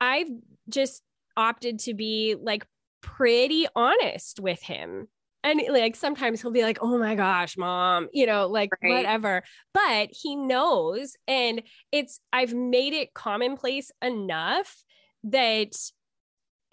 [0.00, 0.28] I've
[0.68, 1.02] just
[1.36, 2.66] opted to be like
[3.02, 5.08] pretty honest with him.
[5.44, 8.92] And like sometimes he'll be like, oh my gosh, mom, you know, like right.
[8.94, 9.42] whatever.
[9.74, 11.16] But he knows.
[11.26, 14.84] And it's, I've made it commonplace enough
[15.24, 15.74] that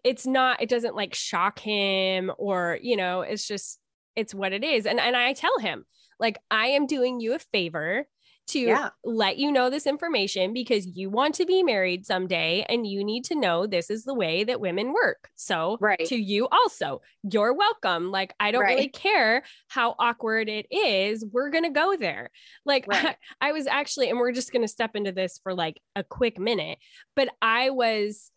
[0.03, 3.79] it's not, it doesn't like shock him or, you know, it's just,
[4.15, 4.85] it's what it is.
[4.85, 5.85] And, and I tell him,
[6.19, 8.05] like, I am doing you a favor
[8.49, 8.89] to yeah.
[9.03, 13.23] let you know this information because you want to be married someday and you need
[13.23, 15.29] to know this is the way that women work.
[15.35, 16.03] So, right.
[16.07, 18.09] to you also, you're welcome.
[18.09, 18.75] Like, I don't right.
[18.75, 21.23] really care how awkward it is.
[21.31, 22.31] We're going to go there.
[22.65, 23.15] Like, right.
[23.39, 26.03] I, I was actually, and we're just going to step into this for like a
[26.03, 26.79] quick minute,
[27.15, 28.31] but I was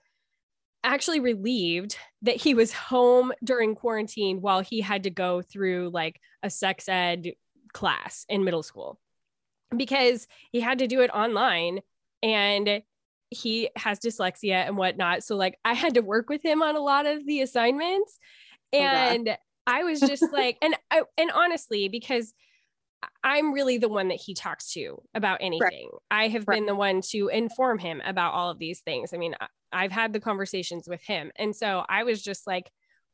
[0.85, 6.21] actually relieved that he was home during quarantine while he had to go through like
[6.43, 7.33] a sex ed
[7.73, 8.99] class in middle school
[9.77, 11.81] because he had to do it online
[12.23, 12.83] and
[13.31, 15.23] he has dyslexia and whatnot.
[15.23, 18.19] So like I had to work with him on a lot of the assignments.
[18.73, 22.35] Oh, and oh I was just like, and I, and honestly, because
[23.25, 25.91] I'm really the one that he talks to about anything.
[25.93, 26.01] Right.
[26.11, 26.57] I have right.
[26.57, 29.13] been the one to inform him about all of these things.
[29.13, 29.35] I mean,
[29.73, 31.33] I've had the conversations with him.
[31.37, 32.71] And so I was just like,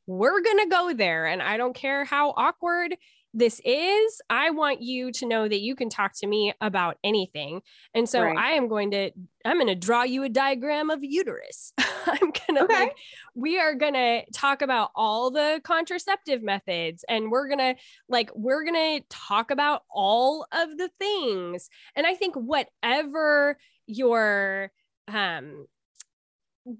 [0.06, 1.26] we're going to go there.
[1.26, 2.96] And I don't care how awkward
[3.34, 7.60] this is, I want you to know that you can talk to me about anything.
[7.94, 8.36] And so right.
[8.36, 9.10] I am going to,
[9.44, 11.72] I'm going to draw you a diagram of uterus.
[12.06, 12.74] I'm going to, okay.
[12.74, 12.96] like,
[13.34, 17.74] we are going to talk about all the contraceptive methods and we're going to,
[18.08, 21.68] like, we're going to talk about all of the things.
[21.94, 24.72] And I think whatever your,
[25.06, 25.66] um,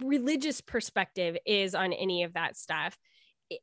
[0.03, 2.99] religious perspective is on any of that stuff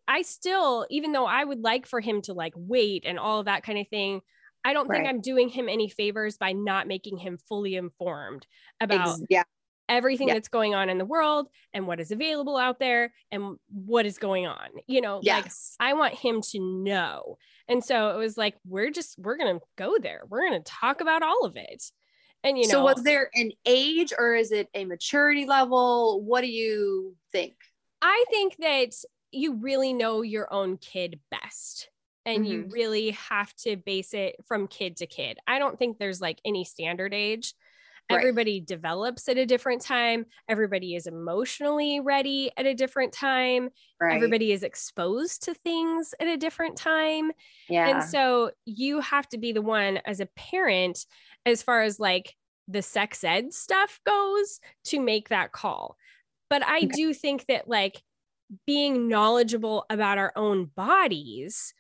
[0.08, 3.46] I still, even though I would like for him to like wait and all of
[3.46, 4.22] that kind of thing,
[4.64, 4.98] I don't right.
[4.98, 8.48] think I'm doing him any favors by not making him fully informed
[8.82, 9.44] about yeah.
[9.88, 10.34] everything yeah.
[10.34, 14.18] that's going on in the world and what is available out there and what is
[14.18, 14.70] going on.
[14.88, 15.76] You know, yes.
[15.80, 17.38] like I want him to know.
[17.68, 20.24] And so it was like, we're just, we're going to go there.
[20.28, 21.84] We're going to talk about all of it.
[22.44, 26.22] And, you know, so was there an age or is it a maturity level?
[26.24, 27.56] What do you think?
[28.02, 28.94] I think that
[29.36, 31.90] you really know your own kid best
[32.26, 32.52] and mm-hmm.
[32.52, 35.38] you really have to base it from kid to kid.
[35.48, 37.54] I don't think there's like any standard age.
[38.10, 38.20] Right.
[38.20, 40.28] Everybody develops at a different time.
[40.48, 43.70] Everybody is emotionally ready at a different time.
[44.00, 44.16] Right.
[44.16, 47.32] Everybody is exposed to things at a different time.
[47.68, 47.88] Yeah.
[47.90, 51.04] And so you have to be the one as a parent,
[51.48, 52.36] as far as like
[52.68, 55.98] the sex ed stuff goes, to make that call.
[56.48, 56.88] But I okay.
[56.88, 58.04] do think that like
[58.66, 61.74] being knowledgeable about our own bodies,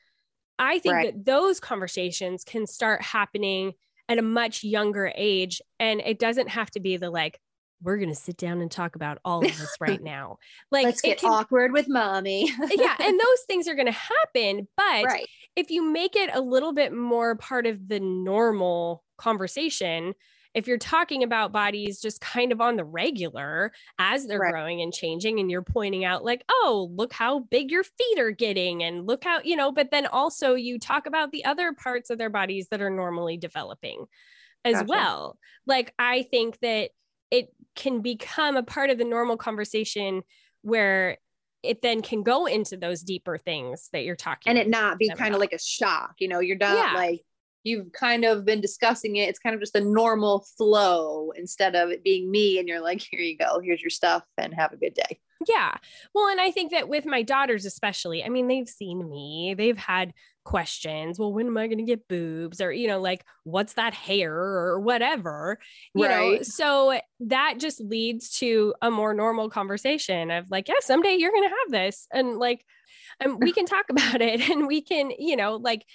[0.58, 1.14] I think right.
[1.14, 3.74] that those conversations can start happening
[4.08, 5.62] at a much younger age.
[5.80, 7.40] And it doesn't have to be the like,
[7.82, 10.38] we're going to sit down and talk about all of this right now.
[10.72, 12.50] Like, let's get can, awkward with mommy.
[12.72, 12.96] yeah.
[13.00, 14.68] And those things are going to happen.
[14.78, 15.28] But right.
[15.56, 20.14] if you make it a little bit more part of the normal conversation,
[20.56, 24.52] if you're talking about bodies just kind of on the regular as they're right.
[24.52, 28.32] growing and changing and you're pointing out like oh look how big your feet are
[28.32, 32.10] getting and look how you know but then also you talk about the other parts
[32.10, 34.06] of their bodies that are normally developing
[34.64, 34.86] as gotcha.
[34.88, 35.38] well
[35.68, 36.90] like i think that
[37.30, 40.24] it can become a part of the normal conversation
[40.62, 41.18] where
[41.64, 45.10] it then can go into those deeper things that you're talking and it not be
[45.10, 46.94] kind of like a shock you know you're not yeah.
[46.94, 47.22] like
[47.66, 49.28] you've kind of been discussing it.
[49.28, 53.02] It's kind of just a normal flow instead of it being me and you're like,
[53.12, 55.20] here you go, here's your stuff and have a good day.
[55.48, 55.76] Yeah.
[56.14, 59.78] Well, and I think that with my daughters, especially, I mean, they've seen me, they've
[59.78, 61.20] had questions.
[61.20, 62.62] Well, when am I going to get boobs?
[62.62, 65.60] Or, you know, like, what's that hair or whatever,
[65.94, 66.38] you right.
[66.38, 66.42] know?
[66.44, 71.50] So that just leads to a more normal conversation of like, yeah, someday you're going
[71.50, 72.08] to have this.
[72.14, 72.64] And like,
[73.20, 75.86] and we can talk about it and we can, you know, like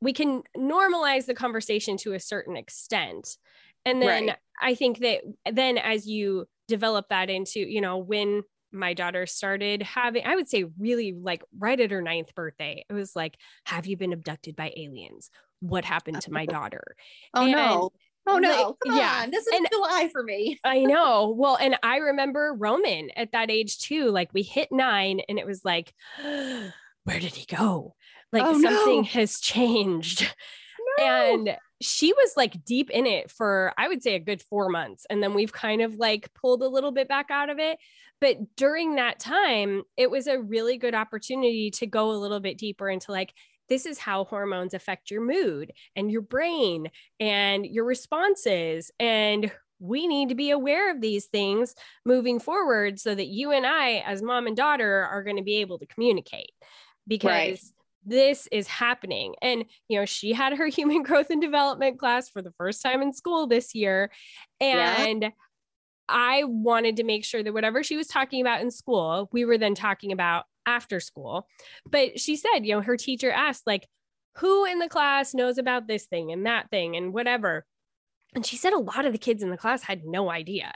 [0.00, 3.36] we can normalize the conversation to a certain extent
[3.84, 4.36] And then Right.
[4.60, 5.20] I think that
[5.50, 8.42] then as you develop that into, you know, when
[8.72, 12.92] my daughter started having, I would say really like right at her ninth birthday, it
[12.92, 15.30] was like, have you been abducted by aliens?
[15.60, 16.96] What happened to my daughter?
[17.32, 17.90] Oh And, no.
[18.26, 18.76] Oh no.
[18.84, 19.20] Come yeah.
[19.22, 19.30] on.
[19.30, 20.58] This is And- July for me.
[20.64, 21.32] I know.
[21.38, 24.10] Well, and I remember Roman at that age too.
[24.10, 25.94] Like we hit nine and it was like,
[27.04, 27.94] where did he go?
[28.32, 29.02] Like Oh, something no.
[29.04, 30.32] has changed.
[30.98, 35.04] And she was like deep in it for, I would say, a good four months.
[35.10, 37.78] And then we've kind of like pulled a little bit back out of it.
[38.18, 42.56] But during that time, it was a really good opportunity to go a little bit
[42.56, 43.34] deeper into like,
[43.68, 46.88] this is how hormones affect your mood and your brain
[47.20, 48.90] and your responses.
[48.98, 51.74] And we need to be aware of these things
[52.06, 55.56] moving forward so that you and I, as mom and daughter, are going to be
[55.56, 56.52] able to communicate
[57.06, 57.60] because Right.
[58.06, 59.34] This is happening.
[59.42, 63.02] And, you know, she had her human growth and development class for the first time
[63.02, 64.10] in school this year.
[64.60, 65.04] Yeah.
[65.04, 65.32] And
[66.08, 69.58] I wanted to make sure that whatever she was talking about in school, we were
[69.58, 71.48] then talking about after school.
[71.90, 73.88] But she said, you know, her teacher asked, like,
[74.36, 77.64] who in the class knows about this thing and that thing and whatever.
[78.34, 80.72] And she said a lot of the kids in the class had no idea.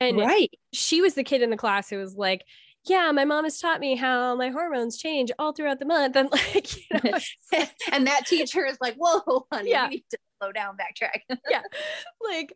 [0.00, 0.50] And right.
[0.72, 2.44] she was the kid in the class who was like,
[2.86, 6.16] yeah, my mom has taught me how my hormones change all throughout the month.
[6.16, 7.18] And like, you know,
[7.92, 9.84] and that teacher is like, whoa, honey, Yeah.
[9.84, 11.22] you need to slow down, backtrack.
[11.50, 11.62] Yeah.
[12.22, 12.52] Like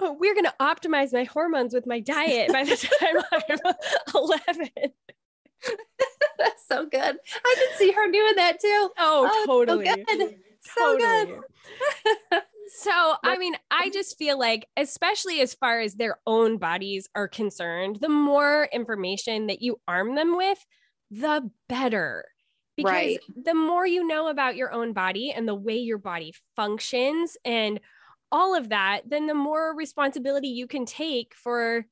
[0.00, 3.74] oh, we're going to optimize my hormones with my diet by the time I'm
[4.14, 4.70] 11.
[6.38, 7.16] That's so good.
[7.44, 8.90] I can see her doing that too.
[8.98, 10.04] Oh, oh so totally.
[10.04, 10.36] good.
[10.60, 12.40] So good.
[12.68, 17.28] So, I mean, I just feel like, especially as far as their own bodies are
[17.28, 20.64] concerned, the more information that you arm them with,
[21.10, 22.24] the better.
[22.76, 23.20] Because Right.
[23.34, 27.80] the more you know about your own body and the way your body functions and
[28.32, 31.86] all of that, then the more responsibility you can take for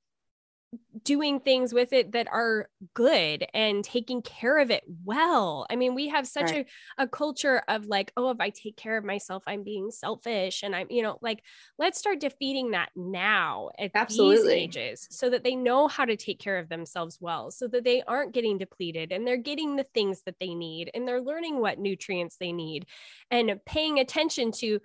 [1.03, 5.66] doing things with it that are good and taking care of it well.
[5.70, 6.66] I mean, we have such Right.
[6.99, 10.62] a, a culture of like, oh, if I take care of myself, I'm being selfish.
[10.62, 11.43] And I'm, you know, like,
[11.79, 14.53] let's start defeating that now at Absolutely.
[14.53, 17.85] these ages so that they know how to take care of themselves well, so that
[17.85, 21.61] they aren't getting depleted and they're getting the things that they need and they're learning
[21.61, 22.87] what nutrients they need
[23.31, 24.81] and paying attention to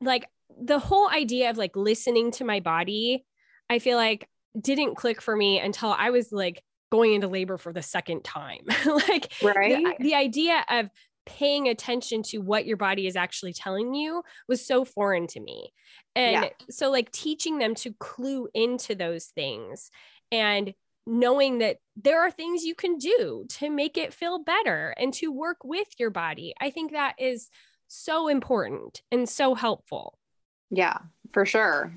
[0.00, 0.26] like
[0.60, 3.24] the whole idea of like listening to my body.
[3.70, 4.28] I feel like
[4.60, 8.60] didn't click for me until I was like going into labor for the second time.
[8.86, 9.96] like Right.
[9.98, 10.90] the, the idea of
[11.24, 15.72] paying attention to what your body is actually telling you was so foreign to me.
[16.16, 16.48] And Yeah.
[16.68, 19.90] so like teaching them to clue into those things
[20.30, 20.74] and
[21.06, 25.32] knowing that there are things you can do to make it feel better and to
[25.32, 26.54] work with your body.
[26.60, 27.48] I think that is
[27.88, 30.18] so important and so helpful.
[30.70, 30.98] yeah,
[31.32, 31.92] for sure.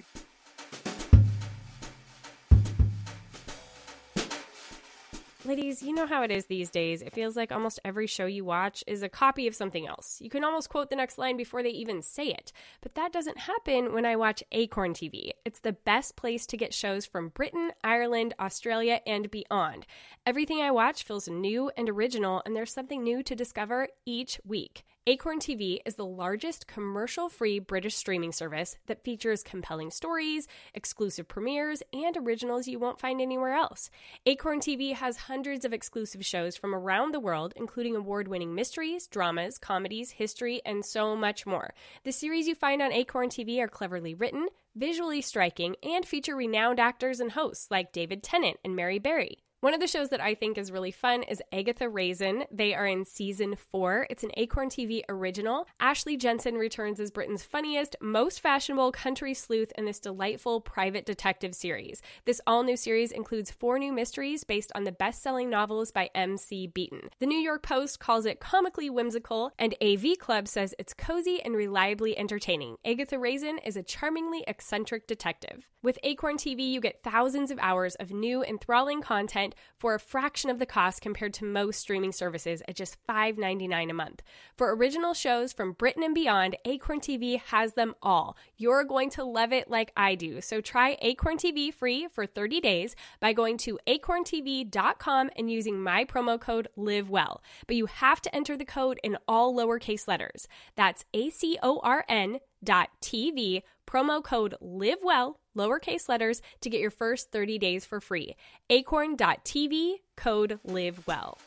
[5.46, 7.04] Ladies, you know how it is these days.
[7.04, 10.20] It feels like almost every show you watch is a copy of something else.
[10.20, 12.52] You can almost quote the next line before they even say it.
[12.82, 15.34] But that doesn't happen when I watch Acorn TV.
[15.46, 19.86] It's the best place to get shows from Britain, Ireland, Australia, and beyond.
[20.26, 24.84] Everything I watch feels new and original, and there's something new to discover each week.
[25.08, 31.28] Acorn TV is the largest commercial free British streaming service that features compelling stories, exclusive
[31.28, 33.92] premieres, and originals you won't find anywhere else.
[34.26, 39.06] Acorn TV has hundreds of exclusive shows from around the world, including award winning mysteries,
[39.06, 41.76] dramas, comedies, history, and so much more.
[42.04, 46.80] The series you find on Acorn TV are cleverly written, visually striking, and feature renowned
[46.80, 49.45] actors and hosts like David Tennant and Mary Berry.
[49.66, 52.44] One of the shows that I think is really fun is Agatha Raisin.
[52.52, 54.06] They are in season four.
[54.12, 55.66] It's an Acorn TV original.
[55.80, 61.56] Ashley Jensen returns as Britain's funniest, most fashionable country sleuth in this delightful private detective
[61.56, 62.04] series.
[62.26, 66.12] This all new series includes four new mysteries based on the best selling novels by
[66.14, 66.68] M.C.
[66.68, 67.10] Beaton.
[67.20, 71.56] The New York Post calls it comically whimsical, and AV Club says it's cozy and
[71.56, 72.76] reliably entertaining.
[72.86, 75.72] Agatha Raisin is a charmingly eccentric detective.
[75.82, 80.50] With Acorn TV, you get thousands of hours of new, enthralling content for a fraction
[80.50, 84.22] of the cost compared to most streaming services at just $5.99 a month.
[84.56, 88.38] For original shows from Britain and beyond, Acorn TV has them all.
[88.58, 90.42] You're going to love it like I do.
[90.42, 96.06] So try Acorn TV free for 30 days by going to acorntv.com and using my
[96.06, 97.42] promo code LIVEWELL.
[97.68, 100.48] But you have to enter the code in all lowercase letters.
[100.76, 106.82] That's A C O R N dot TV, promo code LIVEWELL, lowercase letters, to get
[106.82, 108.36] your first 30 days for free.
[108.70, 111.38] Acorn.tv, code LIVEWELL.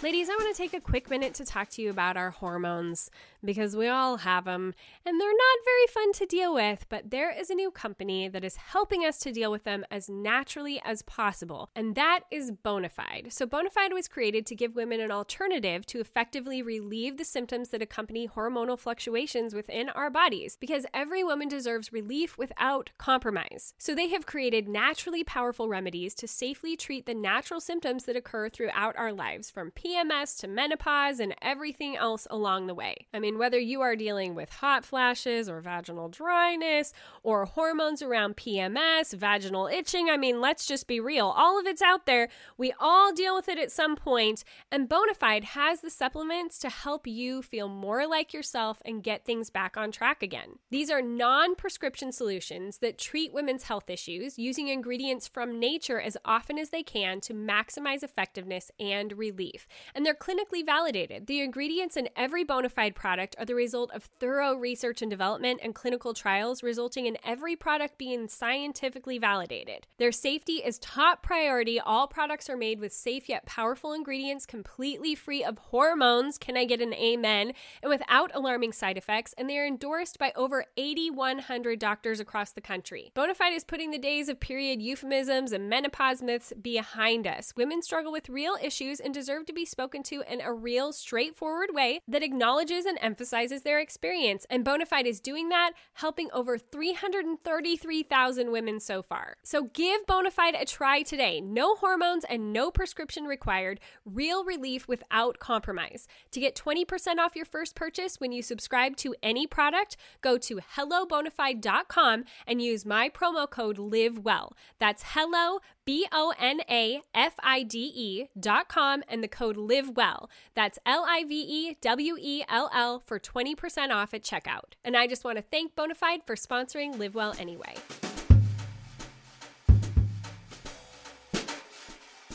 [0.00, 3.10] Ladies, I want to take a quick minute to talk to you about our hormones
[3.44, 4.74] because we all have them
[5.04, 8.44] and they're not very fun to deal with, but there is a new company that
[8.44, 13.32] is helping us to deal with them as naturally as possible, and that is Bonafide.
[13.32, 17.82] So, Bonafide was created to give women an alternative to effectively relieve the symptoms that
[17.82, 23.74] accompany hormonal fluctuations within our bodies because every woman deserves relief without compromise.
[23.78, 28.48] So, they have created naturally powerful remedies to safely treat the natural symptoms that occur
[28.48, 33.06] throughout our lives from PMS to menopause and everything else along the way.
[33.12, 38.36] I mean, whether you are dealing with hot flashes or vaginal dryness or hormones around
[38.36, 41.26] PMS, vaginal itching, I mean, let's just be real.
[41.26, 42.28] All of it's out there.
[42.56, 47.06] We all deal with it at some point, and Bonafide has the supplements to help
[47.06, 50.60] you feel more like yourself and get things back on track again.
[50.70, 56.16] These are non prescription solutions that treat women's health issues using ingredients from nature as
[56.24, 61.26] often as they can to maximize effectiveness and relief and they're clinically validated.
[61.26, 65.74] The ingredients in every Bonafide product are the result of thorough research and development and
[65.74, 69.86] clinical trials, resulting in every product being scientifically validated.
[69.98, 71.80] Their safety is top priority.
[71.80, 76.38] All products are made with safe yet powerful ingredients, completely free of hormones.
[76.38, 77.52] Can I get an amen?
[77.82, 82.60] And without alarming side effects, and they are endorsed by over 8,100 doctors across the
[82.60, 83.12] country.
[83.14, 87.52] Bonafide is putting the days of period euphemisms and menopause myths behind us.
[87.56, 91.70] Women struggle with real issues and deserve to be spoken to in a real, straightforward
[91.72, 94.44] way that acknowledges and emphasizes their experience.
[94.50, 99.38] And Bonafide is doing that, helping over 333,000 women so far.
[99.42, 101.40] So give Bonafide a try today.
[101.40, 103.80] No hormones and no prescription required.
[104.04, 106.06] Real relief without compromise.
[106.32, 110.60] To get 20% off your first purchase when you subscribe to any product, go to
[110.76, 114.52] hellobonafide.com and use my promo code LIVEWELL.
[114.78, 119.56] That's hello B O N A F I D E dot com and the code
[119.56, 120.28] live well.
[120.54, 124.74] That's L I V E W E L L for 20% off at checkout.
[124.84, 127.74] And I just want to thank Bonafide for sponsoring Live Well Anyway.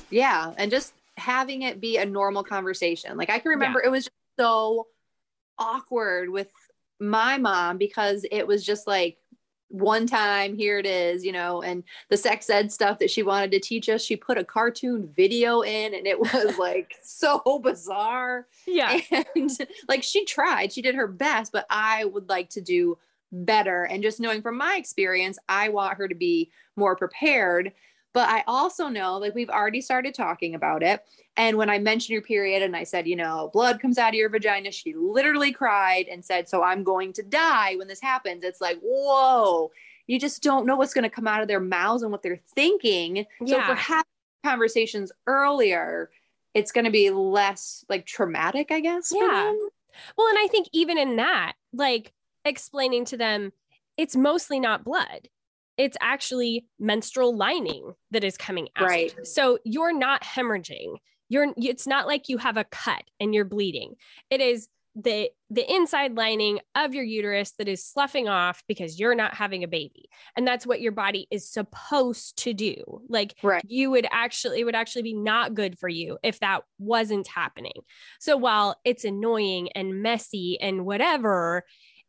[0.09, 0.55] Yeah.
[0.57, 3.17] And just having it be a normal conversation.
[3.17, 3.89] Like I can remember yeah.
[3.89, 4.87] it was so
[5.59, 6.49] awkward with
[6.99, 9.19] my mom because it was just like,
[9.73, 13.49] one time here it is you know and the sex ed stuff that she wanted
[13.49, 18.45] to teach us she put a cartoon video in and it was like so bizarre.
[18.67, 18.99] Yeah.
[19.35, 19.49] And
[19.87, 22.99] like she tried she did her best but i would like to do
[23.31, 23.85] better.
[23.85, 27.73] And just knowing from my experience i want her to be more prepared
[28.13, 31.03] but I also know, like, we've already started talking about it.
[31.35, 34.15] And when I mentioned your period and I said, you know, blood comes out of
[34.15, 38.43] your vagina, she literally cried and said, So I'm going to die when this happens.
[38.43, 39.71] It's like, whoa,
[40.05, 42.41] you just don't know what's going to come out of their mouths and what they're
[42.53, 43.25] thinking.
[43.41, 43.67] Yeah.
[43.67, 44.05] So for having
[44.45, 46.11] conversations earlier,
[46.53, 49.11] it's going to be less like traumatic, I guess.
[49.13, 49.53] Yeah.
[50.17, 52.13] Well, and I think even in that, like
[52.45, 53.53] explaining to them,
[53.97, 55.29] it's mostly not blood
[55.77, 58.87] it's actually menstrual lining that is coming out.
[58.87, 59.15] Right.
[59.25, 60.97] So you're not hemorrhaging.
[61.29, 63.95] You're it's not like you have a cut and you're bleeding.
[64.29, 69.15] It is the the inside lining of your uterus that is sloughing off because you're
[69.15, 70.07] not having a baby
[70.37, 72.75] and that's what your body is supposed to do
[73.09, 73.63] like right.
[73.67, 77.81] you would actually it would actually be not good for you if that wasn't happening
[78.19, 81.63] so while it's annoying and messy and whatever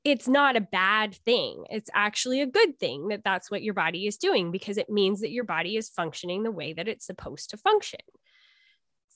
[0.04, 1.64] it's not a bad thing.
[1.70, 5.22] It's actually a good thing that that's what your body is doing because it means
[5.22, 8.00] that your body is functioning the way that it's supposed to function.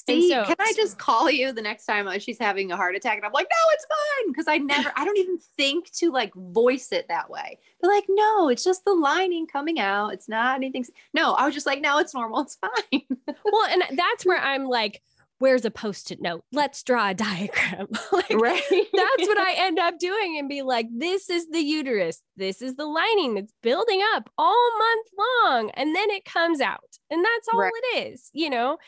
[0.06, 2.96] See, so, can I just call you the next time uh, she's having a heart
[2.96, 3.16] attack?
[3.16, 4.34] And I'm like, no, it's fine.
[4.34, 7.58] Cause I never, I don't even think to like voice it that way.
[7.80, 10.14] They're like, no, it's just the lining coming out.
[10.14, 10.86] It's not anything.
[11.12, 12.40] No, I was just like, no, it's normal.
[12.40, 13.02] It's fine.
[13.44, 15.02] well, and that's where I'm like,
[15.38, 17.86] where's a post-it note let's draw a diagram.
[18.12, 18.62] Like, right.
[18.70, 22.22] that's what i end up doing and be like this is the uterus.
[22.36, 25.70] This is the lining that's building up all month long.
[25.74, 27.72] And then it comes out and that's all right.
[27.74, 28.78] it is you know?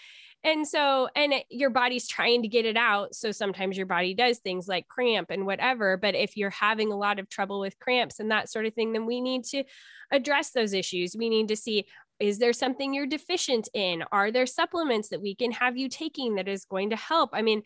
[0.42, 3.14] And so and it, your body's trying to get it out.
[3.14, 6.98] So sometimes your body does things like cramp and whatever but if you're having a
[6.98, 9.64] lot of trouble with cramps and that sort of thing then we need to
[10.10, 11.14] address those issues.
[11.16, 11.86] We need to see
[12.20, 14.04] is there something you're deficient in?
[14.12, 17.30] Are there supplements that we can have you taking that is going to help?
[17.32, 17.62] I mean,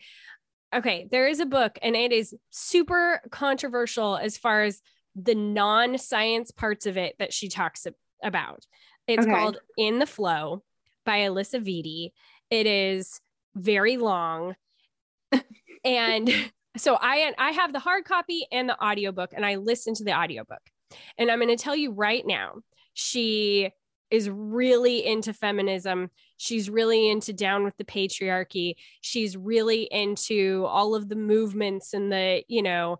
[0.73, 4.81] okay, there is a book and it is super controversial as far as
[5.15, 7.85] the non science parts of it that she talks
[8.23, 8.65] about.
[9.07, 9.31] It's okay.
[9.31, 10.63] called In the Flo
[11.05, 12.11] by Alisa Vitti.
[12.49, 13.21] It is
[13.55, 14.55] very long.
[15.85, 16.29] and
[16.77, 20.13] so I I have the hard copy and the audiobook and I listen to the
[20.13, 20.61] audiobook.
[21.17, 22.55] And I'm going to tell you right now,
[22.93, 23.71] she
[24.11, 26.09] is really into feminism.
[26.37, 28.75] She's really into down with the patriarchy.
[29.01, 32.99] She's really into all of the movements and the, you know,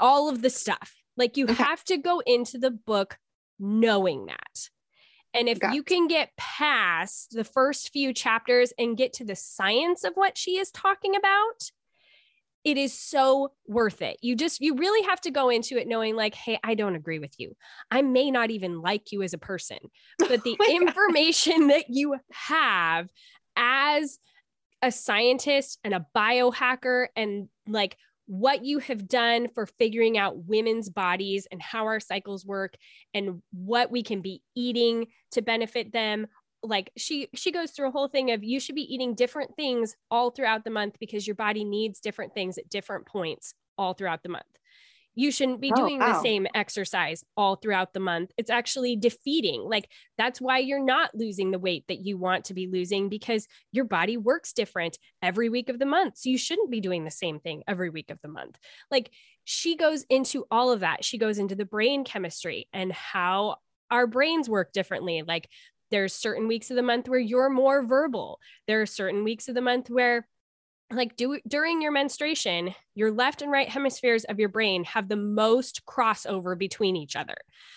[0.00, 0.94] all of the stuff.
[1.16, 1.54] Like you okay.
[1.54, 3.18] have to go into the book
[3.58, 4.68] knowing that.
[5.32, 9.34] And if Got you can get past the first few chapters and get to the
[9.34, 11.70] science of what she is talking about,
[12.64, 14.16] it is so worth it.
[14.22, 17.18] You just, you really have to go into it knowing, like, hey, I don't agree
[17.18, 17.54] with you.
[17.90, 19.78] I may not even like you as a person,
[20.18, 21.70] but the oh information God.
[21.70, 23.10] that you have
[23.56, 24.18] as
[24.82, 27.96] a scientist and a biohacker and like
[28.26, 32.74] what you have done for figuring out women's bodies and how our cycles work
[33.12, 36.26] and what we can be eating to benefit them
[36.64, 39.96] like she she goes through a whole thing of you should be eating different things
[40.10, 44.22] all throughout the month because your body needs different things at different points all throughout
[44.22, 44.44] the month.
[45.16, 46.12] You shouldn't be oh, doing wow.
[46.12, 48.32] the same exercise all throughout the month.
[48.36, 49.62] It's actually defeating.
[49.62, 49.88] Like
[50.18, 53.84] that's why you're not losing the weight that you want to be losing because your
[53.84, 56.18] body works different every week of the month.
[56.18, 58.58] So you shouldn't be doing the same thing every week of the month.
[58.90, 59.10] Like
[59.44, 61.04] she goes into all of that.
[61.04, 63.56] She goes into the brain chemistry and how
[63.90, 65.22] our brains work differently.
[65.26, 65.48] Like
[65.94, 68.40] there's certain weeks of the month where you're more verbal.
[68.66, 70.26] There are certain weeks of the month where
[70.90, 75.14] like do during your menstruation, your left and right hemispheres of your brain have the
[75.14, 77.36] most crossover between each other.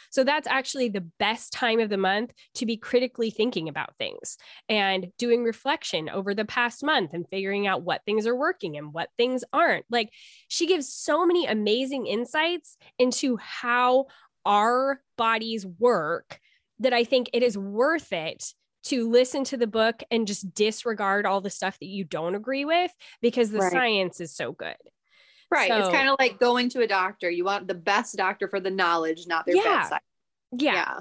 [0.10, 4.38] So that's actually the best time of the month to be critically thinking about things
[4.68, 8.94] and doing reflection over the past month and figuring out what things are working and
[8.94, 9.86] what things aren't.
[9.92, 10.10] Like
[10.48, 14.08] she gives so many amazing insights into how
[14.44, 16.40] our bodies work
[16.80, 18.54] that I think it is worth it
[18.86, 22.66] to listen to the book and just disregard all the stuff that you don't agree
[22.66, 23.72] with because the right.
[23.72, 24.76] science is so good.
[25.50, 25.70] Right.
[25.70, 27.30] So, it's kind of like going to a doctor.
[27.30, 30.00] You want the best doctor for the knowledge, not their yeah, bedside.
[30.58, 30.74] Yeah.
[30.74, 31.00] yeah.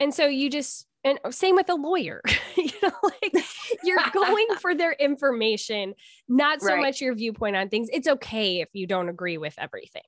[0.00, 2.22] And so you just and same with a lawyer.
[2.56, 3.44] you know, like
[3.82, 5.94] you're going for their information,
[6.28, 6.80] not so right.
[6.80, 7.88] much your viewpoint on things.
[7.92, 10.02] It's okay if you don't agree with everything.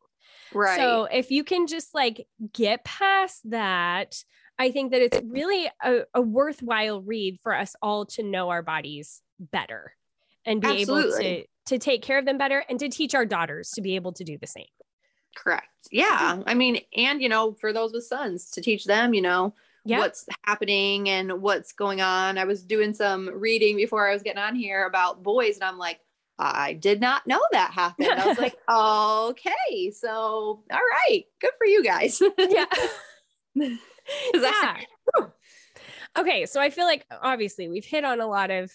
[0.52, 0.76] Right.
[0.76, 4.16] So if you can just like get past that,
[4.58, 8.62] I think that it's really a, a worthwhile read for us all to know our
[8.62, 9.94] bodies better
[10.44, 11.26] and be Absolutely.
[11.26, 13.94] able to to take care of them better and to teach our daughters to be
[13.94, 14.66] able to do the same.
[15.34, 15.66] Correct.
[15.90, 16.42] Yeah.
[16.46, 20.26] I mean, and you know, for those with sons to teach them, you know, what's
[20.42, 22.38] happening and what's going on.
[22.38, 25.78] I was doing some reading before I was getting on here about boys, and I'm
[25.78, 26.00] like,
[26.38, 28.08] I did not know that happened.
[28.08, 32.20] I was like, okay, so all right, good for you guys.
[32.38, 32.66] yeah.
[34.34, 34.76] yeah.
[36.18, 38.72] okay, so I feel like obviously we've hit on a lot of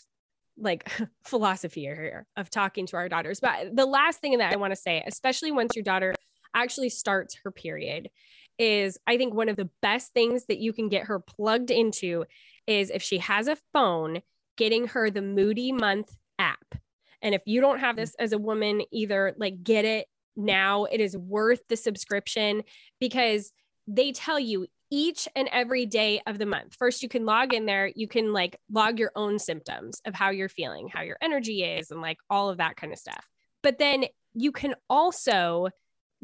[0.57, 0.91] like
[1.23, 3.39] philosophy here of talking to our daughters.
[3.39, 6.13] But the last thing that I want to say, especially once your daughter
[6.53, 8.09] actually starts her period,
[8.57, 12.25] is I think one of the best things that you can get her plugged into
[12.67, 14.21] is if she has a phone,
[14.57, 16.75] getting her the Moody Month app.
[17.21, 20.99] And if you don't have this as a woman, either like get it now, it
[20.99, 22.63] is worth the subscription
[22.99, 23.51] because
[23.88, 26.76] they tell you each and every day of the month.
[26.78, 30.30] First, you can log in there, you can like log your own symptoms of how
[30.30, 33.26] you're feeling, how your energy is, and like all of that kind of stuff.
[33.62, 35.70] But then you can also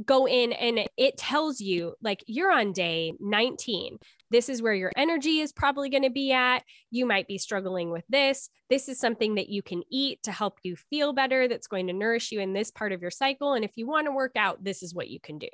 [0.03, 3.97] go in and it tells you like you're on day 19.
[4.29, 6.63] This is where your energy is probably going to be at.
[6.91, 8.49] You might be struggling with this.
[8.69, 11.93] This is something that you can eat to help you feel better, that's going to
[11.93, 13.53] nourish you in this part of your cycle.
[13.53, 15.49] And if you want to work out, this is what you can do.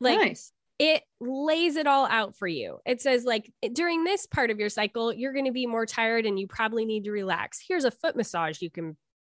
[0.00, 0.52] Like, nice
[0.82, 2.80] it lays it all out for you.
[2.84, 6.26] It says, like, during this part of your cycle, you're going to be more tired
[6.26, 7.64] and you probably need to relax.
[7.64, 8.96] Here's a foot massage you can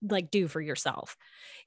[0.08, 1.16] like do for yourself.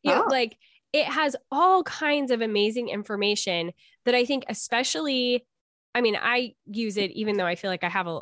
[0.01, 0.19] You oh.
[0.19, 0.57] know, like
[0.93, 3.73] it has all kinds of amazing information
[4.05, 5.45] that I think, especially,
[5.93, 8.21] I mean, I use it even though I feel like I have a,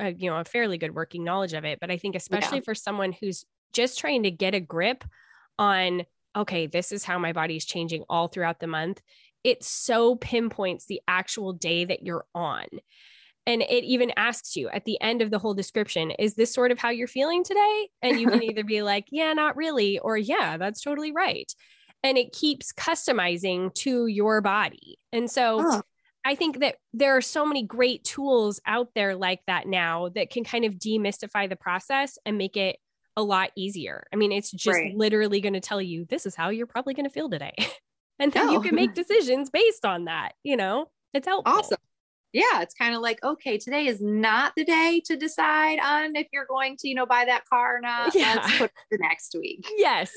[0.00, 1.78] a you know, a fairly good working knowledge of it.
[1.80, 2.64] But I think, especially yeah.
[2.64, 5.04] for someone who's just trying to get a grip
[5.60, 6.02] on,
[6.34, 9.00] okay, this is how my body's changing all throughout the month
[9.44, 12.66] it so pinpoints the actual day that you're on.
[13.46, 16.70] And it even asks you at the end of the whole description, is this sort
[16.70, 17.88] of how you're feeling today?
[18.02, 21.50] And you can either be like, yeah, not really, or yeah, that's totally right.
[22.02, 24.98] And it keeps customizing to your body.
[25.12, 25.82] And so oh.
[26.26, 30.30] I think that there are so many great tools out there like that now that
[30.30, 32.76] can kind of demystify the process and make it
[33.16, 34.06] a lot easier.
[34.12, 34.94] I mean, it's just right.
[34.94, 37.54] literally going to tell you this is how you're probably going to feel today.
[38.18, 40.88] and then you can make decisions based on that you know?
[41.14, 41.54] It's helpful.
[41.54, 41.78] Awesome.
[42.32, 46.26] Yeah it's kind of like okay today is not the day to decide on if
[46.32, 48.14] you're going to you know buy that car or not.
[48.14, 48.34] Yeah.
[48.36, 49.66] let's put the next week.
[49.76, 50.12] Yes.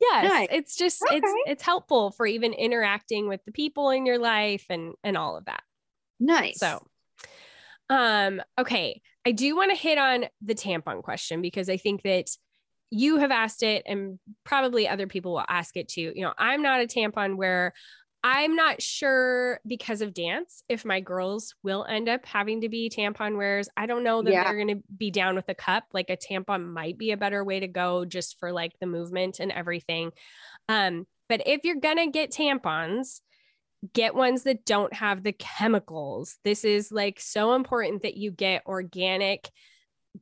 [0.00, 0.24] Yes.
[0.24, 0.48] Nice.
[0.50, 1.16] it's just okay.
[1.16, 5.36] it's it's helpful for even interacting with the people in your life and and all
[5.36, 5.62] of that.
[6.18, 6.58] Nice.
[6.58, 6.86] So
[7.90, 9.02] um okay.
[9.26, 12.30] I do want to hit on the tampon question because I think that
[12.90, 16.12] you have asked it and probably other people will ask it too.
[16.14, 17.72] You know, I'm not a tampon wearer.
[18.22, 22.90] I'm not sure because of dance if my girls will end up having to be
[22.94, 23.68] tampon wearers.
[23.76, 24.44] I don't know that Yeah.
[24.44, 25.84] they're going to be down with a cup.
[25.94, 29.40] Like a tampon might be a better way to go just for like the movement
[29.40, 30.10] and everything.
[30.68, 33.20] Um, but if you're going to get tampons,
[33.94, 36.36] get ones that don't have the chemicals.
[36.44, 39.48] This is like so important that you get organic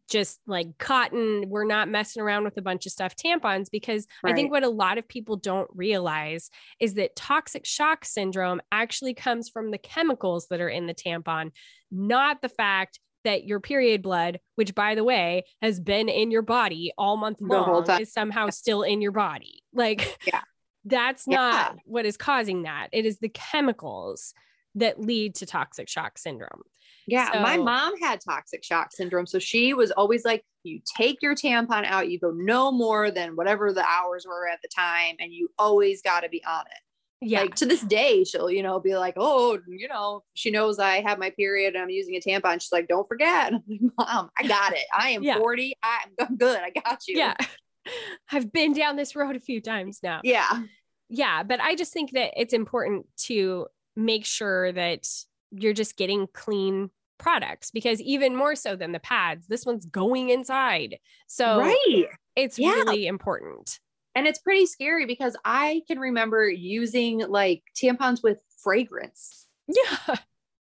[0.09, 1.45] just like cotton.
[1.49, 4.69] We're not messing around with a bunch of stuff tampons because I think what a
[4.69, 10.47] lot of people don't realize is that toxic shock syndrome actually comes from the chemicals
[10.51, 11.53] that are in the tampon,
[11.91, 16.43] not the fact that your period blood, which by the way has been in your
[16.43, 19.63] body all month long, is somehow still in your body.
[19.73, 20.43] Like, Yeah.
[20.85, 21.37] that's Yeah.
[21.37, 22.89] not what is causing that.
[22.93, 24.35] It is the chemicals
[24.75, 26.63] that lead to toxic shock syndrome.
[27.07, 29.27] Yeah, my mom had toxic shock syndrome.
[29.27, 33.35] So she was always like, you take your tampon out, you go no more than
[33.35, 36.83] whatever the hours were at the time, and you always got to be on it.
[37.21, 37.41] Yeah.
[37.41, 41.01] Like to this day, she'll, you know, be like, oh, you know, she knows I
[41.01, 42.61] have my period and I'm using a tampon.
[42.61, 43.53] She's like, don't forget.
[43.55, 44.85] I'm like, Mom, I got it.
[44.97, 45.39] I am Yeah.
[45.39, 45.75] 40.
[45.83, 46.61] I'm I'm good.
[46.61, 47.17] I got you.
[47.17, 47.35] yeah.
[48.31, 50.21] I've been down this road a few times now.
[50.23, 50.63] Yeah.
[51.09, 53.67] yeah but i just think that it's important to
[53.99, 55.07] make sure that
[55.51, 60.29] you're just getting clean products because even more so than the pads this one's going
[60.31, 62.07] inside so right.
[62.37, 62.69] it's Yeah.
[62.69, 63.81] really important
[64.15, 69.47] And it's pretty scary because I can remember using like tampons with fragrance.
[69.67, 70.15] yeah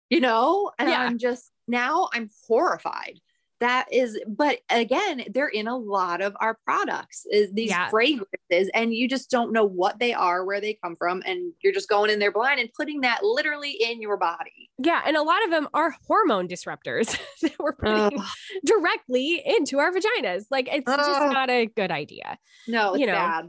[0.10, 1.00] you know and Yeah.
[1.00, 3.20] i'm just now i'm horrified
[3.64, 7.90] that is but again they're in a lot of our products is these Yeah.
[7.90, 11.74] fragrances and you just don't know what they are where they come from and you're
[11.74, 15.22] just going in there blind and putting that literally in your body yeah and a
[15.24, 18.26] lot of them are hormone disruptors that we're putting Ugh.
[18.66, 22.38] directly into our vaginas like it's just not a good idea
[22.68, 23.14] no it's You know.
[23.14, 23.46] bad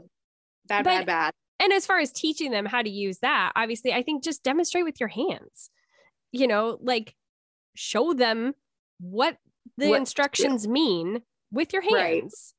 [0.67, 3.93] bad But- bad bad and as far as teaching them how to use that obviously
[3.93, 5.69] i think just demonstrate with your hands
[6.31, 7.15] you know like
[7.75, 8.53] show them
[9.01, 9.37] what
[9.77, 9.99] the What?
[9.99, 11.21] instructions mean
[11.51, 12.21] with your Right.
[12.21, 12.53] hands.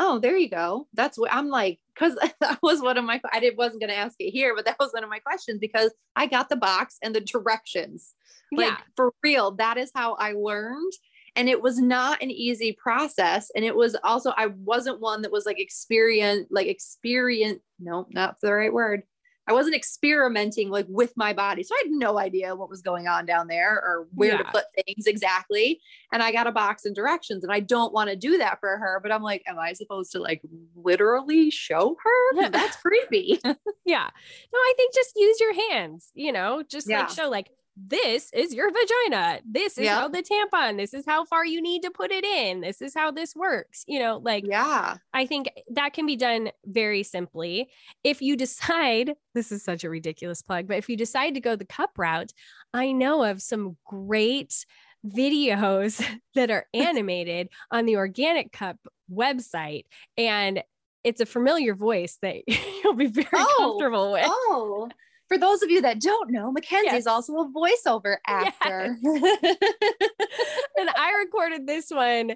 [0.00, 0.86] Oh there you go.
[0.94, 3.96] That's what i'm like because that was one of my i did, wasn't going to
[3.96, 6.96] ask it here but that was one of my questions because i got the box
[7.02, 8.14] and the directions.
[8.52, 8.76] Like yeah.
[8.96, 10.92] for real that is how i learned.
[11.36, 13.50] And it was not an easy process.
[13.54, 18.36] And it was also i wasn't one that was like experience like experience no not
[18.40, 19.02] the right word
[19.48, 23.08] i wasn't experimenting like with my body so i had no idea what was going
[23.08, 25.80] on down there or where to put things exactly
[26.12, 28.76] and i got a box and directions and i don't want to do that for
[28.78, 30.40] her but i'm like am i supposed to like
[30.76, 32.40] literally show her?
[32.40, 32.48] Yeah.
[32.50, 33.40] that's creepy
[33.84, 34.08] yeah
[34.52, 37.00] no i think just use your hands you know just Yeah.
[37.00, 37.50] like show like
[37.86, 40.00] this is your vagina this is Yeah.
[40.00, 42.92] how the tampon this is how far you need to put it in this is
[42.94, 47.68] how this works you know like yeah I think that can be done very simply.
[48.04, 51.56] If you decide, this is such a ridiculous plug, but if you decide to go
[51.56, 52.32] the cup route,
[52.72, 54.64] I know of some great
[55.06, 56.04] videos
[56.34, 58.76] that are animated on the Organic Cup
[59.12, 59.84] website.
[60.16, 60.62] And
[61.04, 62.36] it's a familiar voice that
[62.82, 64.24] you'll be very Oh, comfortable with.
[64.26, 64.88] Oh,
[65.28, 67.00] for those of you that don't know, MacKenzie Yes.
[67.00, 68.96] is also a voiceover actor.
[69.02, 72.32] and I recorded this one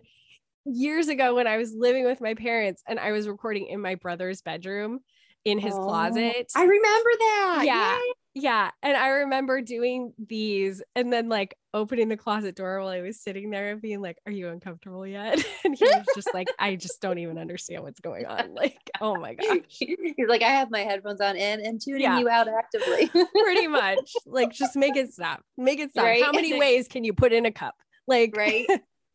[0.65, 3.97] years ago when I was living with my parents and I was recording in my
[3.97, 5.01] brother's bedroom
[5.45, 6.53] in his Oh, closet.
[6.55, 7.63] I remember that.
[7.65, 7.99] Yeah.
[8.35, 8.71] Yeah.
[8.83, 13.21] And I remember doing these and then like opening the closet door while I was
[13.21, 15.45] sitting there and being like, Are you uncomfortable yet?
[15.65, 18.55] And he was just like, I just don't even understand what's going on.
[18.63, 19.59] Like, oh my gosh.
[19.69, 19.97] He's
[20.29, 22.19] like, I have my headphones on and and tuning Yeah.
[22.21, 23.09] you out actively.
[23.43, 24.13] Pretty much.
[24.27, 25.43] Like, just make it stop.
[25.59, 26.05] Make it stop.
[26.05, 26.23] Right?
[26.23, 27.75] How many ways can you put in a cup?
[28.07, 28.67] Like, right.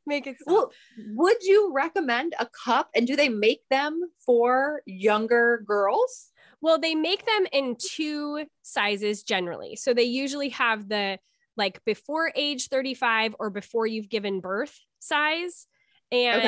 [0.06, 0.54] make it stop.
[0.54, 0.72] Well,
[1.16, 2.90] would you recommend a cup?
[2.96, 6.32] And do they make them for younger girls?
[6.62, 9.76] Well, they make them in two sizes generally.
[9.76, 11.20] So they usually have the
[11.56, 15.68] like before age 35 or before you've given birth size
[16.12, 16.42] and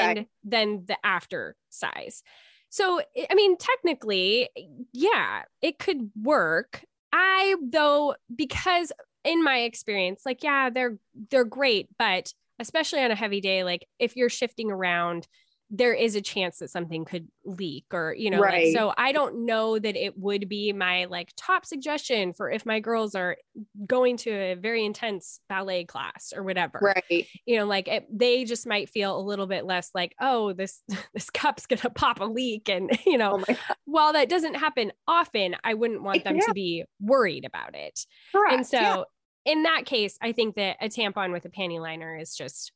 [0.44, 2.22] then the after size.
[2.70, 4.50] So, I- I mean, technically,
[4.94, 6.84] yeah, it could work.
[7.12, 8.92] I though because
[9.24, 10.98] in my experience, like yeah, they're
[11.32, 15.28] they're great, but especially on a heavy day like if you're shifting around
[15.72, 18.68] there is a chance that something could leak or you know Right.
[18.68, 22.66] like so i don't know that it would be my like top suggestion for if
[22.66, 23.38] my girls are
[23.86, 27.28] going to a very intense ballet class or whatever Right.
[27.46, 30.82] you know like it, they just might feel a little bit less like oh this
[31.14, 33.56] this cup's gonna pop a leak and you know Oh
[33.86, 36.46] while that doesn't happen often i wouldn't want them Yeah.
[36.48, 38.00] to be worried about it
[38.32, 38.54] Correct.
[38.56, 39.04] and so yeah.
[39.46, 42.72] in that case i think that a tampon with a panty liner is just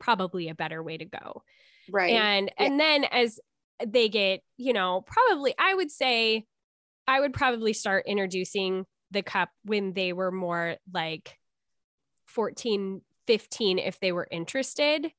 [0.00, 1.42] probably a better way to go.
[1.90, 2.12] Right.
[2.12, 2.66] And Yeah.
[2.66, 3.40] and then as
[3.84, 6.44] they get, you know, probably I would say
[7.06, 11.38] I would probably start introducing the cup when they were more like
[12.26, 15.12] 14, 15 if they were interested.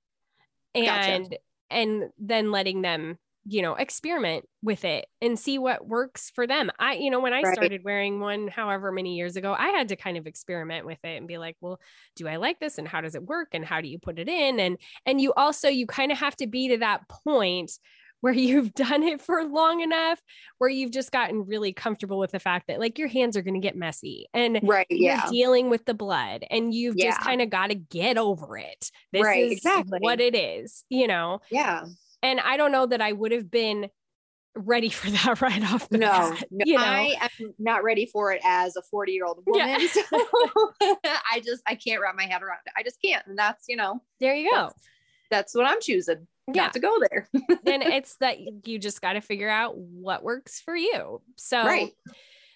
[0.73, 1.11] Gotcha.
[1.11, 1.37] And
[1.69, 6.69] and then letting them, you know, experiment with it and see what works for them.
[6.79, 7.45] I, you know, when I Right.
[7.45, 11.17] started wearing one however many years ago, I had to kind of experiment with it
[11.17, 11.79] and be like, well,
[12.15, 14.29] do I like this and how does it work and how do you put it
[14.29, 14.59] in?
[14.59, 17.71] And and you also you kind of have to be to that point
[18.19, 20.21] where you've done it for long enough
[20.59, 23.59] where you've just gotten really comfortable with the fact that like your hands are going
[23.59, 24.87] to get messy and right.
[24.93, 25.25] you're Yeah.
[25.25, 28.91] dealing with the blood and you've just kind of got to get over it.
[29.11, 29.99] This Right, is exactly.
[29.99, 31.39] what it is, you know.
[31.49, 31.85] Yeah.
[32.23, 33.89] And I don't know that I would have been
[34.55, 36.43] ready for that right off the No, bat.
[36.51, 39.77] no you know, I am not ready for it as a 40 year old Yeah.
[39.77, 39.87] woman.
[39.87, 40.01] So
[41.31, 42.73] I just, I can't wrap my head around it.
[42.77, 43.25] I just can't.
[43.27, 44.57] And that's, you know, there you go.
[44.57, 44.73] that's,
[45.29, 46.63] that's what I'm choosing Yeah.
[46.63, 47.27] not to go there.
[47.65, 51.21] and it's that you just got to figure out what works for you.
[51.37, 51.91] So right.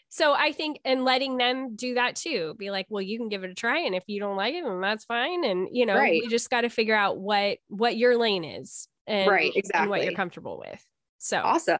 [0.09, 2.55] So I think and letting them do that too.
[2.57, 4.63] Be like, well, you can give it a try, and if you don't like it,
[4.63, 5.43] then that's fine.
[5.43, 6.23] And you know, Right.
[6.23, 10.03] you just got to figure out what what your lane is, and Right, and what
[10.03, 10.83] you're comfortable with.
[11.17, 11.77] So, Awesome.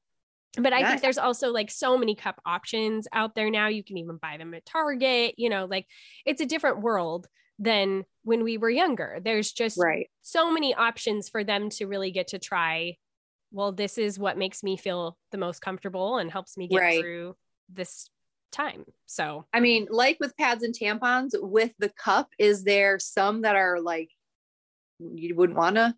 [0.58, 0.90] but I Yeah.
[0.90, 3.68] think there's also like so many cup options out there now.
[3.68, 5.36] You can even buy them at Target.
[5.38, 5.88] You know, like
[6.26, 7.28] it's a different world
[7.60, 9.20] than when we were younger.
[9.24, 10.10] There's just Right.
[10.22, 12.98] so many options for them to really get to try.
[13.52, 17.00] Well, this is what makes me feel the most comfortable and helps me get Right.
[17.00, 17.36] through
[17.70, 18.10] this
[18.52, 18.86] time.
[19.06, 23.56] So, I mean, like with pads and tampons, with the cup, is there some that
[23.56, 24.10] are like
[25.00, 25.96] you wouldn't want to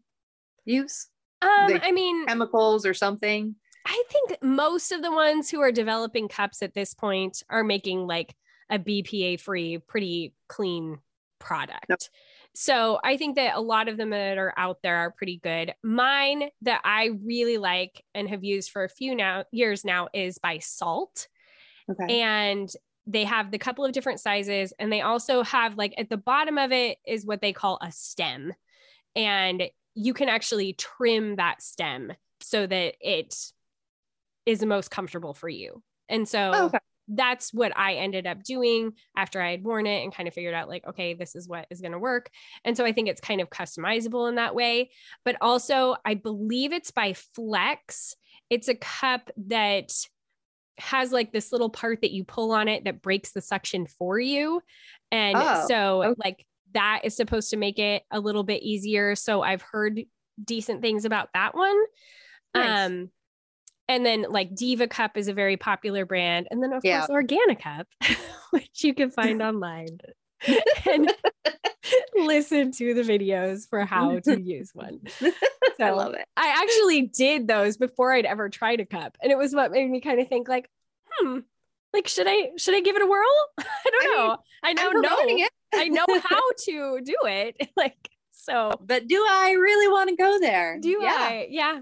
[0.65, 1.07] use
[1.41, 3.55] um, The I mean, chemicals or something?
[3.85, 8.05] I think most of the ones who are developing cups at this point are making
[8.05, 8.35] like
[8.69, 10.99] a BPA free, pretty clean
[11.39, 12.09] product.
[12.53, 15.73] So I think that a lot of them that are out there are pretty good.
[15.83, 20.37] Mine that I really like and have used for a few now years now is
[20.37, 21.27] by Saalt.
[21.89, 22.19] Okay.
[22.19, 22.69] and
[23.05, 26.57] they have the couple of different sizes and they also have like at the bottom
[26.57, 28.53] of it is what they call a stem
[29.15, 29.63] and
[29.97, 33.35] you can actually trim that stem so that it
[34.45, 36.77] is the most comfortable for you and so Oh, okay.
[37.09, 40.53] that's what I ended up doing after I had worn it and kind of figured
[40.53, 42.29] out like, okay, this is what is going to work.
[42.65, 44.91] And so I think it's kind of customizable in that way.
[45.23, 48.13] But also, I believe it's by Flex.
[48.49, 49.91] It's a cup that
[50.79, 54.19] has like this little part that you pull on it that breaks the suction for
[54.19, 54.61] you.
[55.09, 56.21] And Oh, so, okay.
[56.23, 56.45] like,
[56.77, 59.15] that is supposed to make it a little bit easier.
[59.15, 60.01] So, I've heard
[60.43, 61.75] decent things about that one.
[62.53, 62.87] Nice.
[62.87, 63.09] Um,
[63.89, 66.99] and then like Diva Cup is a very popular brand, and then of Yeah.
[66.99, 67.87] course Organic Cup,
[68.51, 69.97] which you can find online
[70.85, 71.11] and
[72.15, 74.99] listen to the videos for how to use one.
[75.79, 76.25] I love it.
[76.35, 79.89] I actually did those before I'd ever tried a cup, and it was what made
[79.89, 80.69] me kind of think like,
[81.11, 81.39] hmm,
[81.93, 83.25] like should I should I give it a whirl?
[83.59, 84.37] I don't I mean, know.
[84.63, 87.69] I now I'm know it, I know how to do it.
[87.77, 90.79] Like so, but do I really want to go there?
[90.79, 91.13] do yeah.
[91.17, 91.47] I?
[91.49, 91.79] Yeah.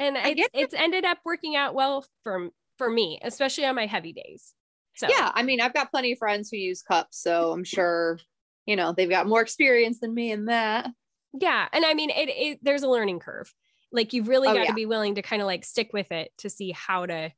[0.00, 3.86] And I it's it's ended up working out well for for me, especially on my
[3.86, 4.54] heavy days.
[4.96, 8.18] So Yeah, I mean, I've got plenty of friends who use cups, so I'm sure,
[8.66, 10.88] you know, they've got more experience than me in that.
[11.34, 11.68] yeah.
[11.72, 13.52] And I mean it, it there's a learning curve.
[13.92, 14.72] Like you've really Oh, got to yeah.
[14.74, 17.30] be willing to kind of like stick with it to see how to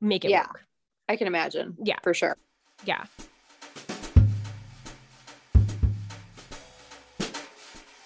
[0.00, 0.46] make it Yeah.
[0.46, 0.64] work.
[1.08, 1.76] I can imagine.
[1.82, 1.96] Yeah.
[2.02, 2.36] for sure.
[2.84, 3.04] Yeah.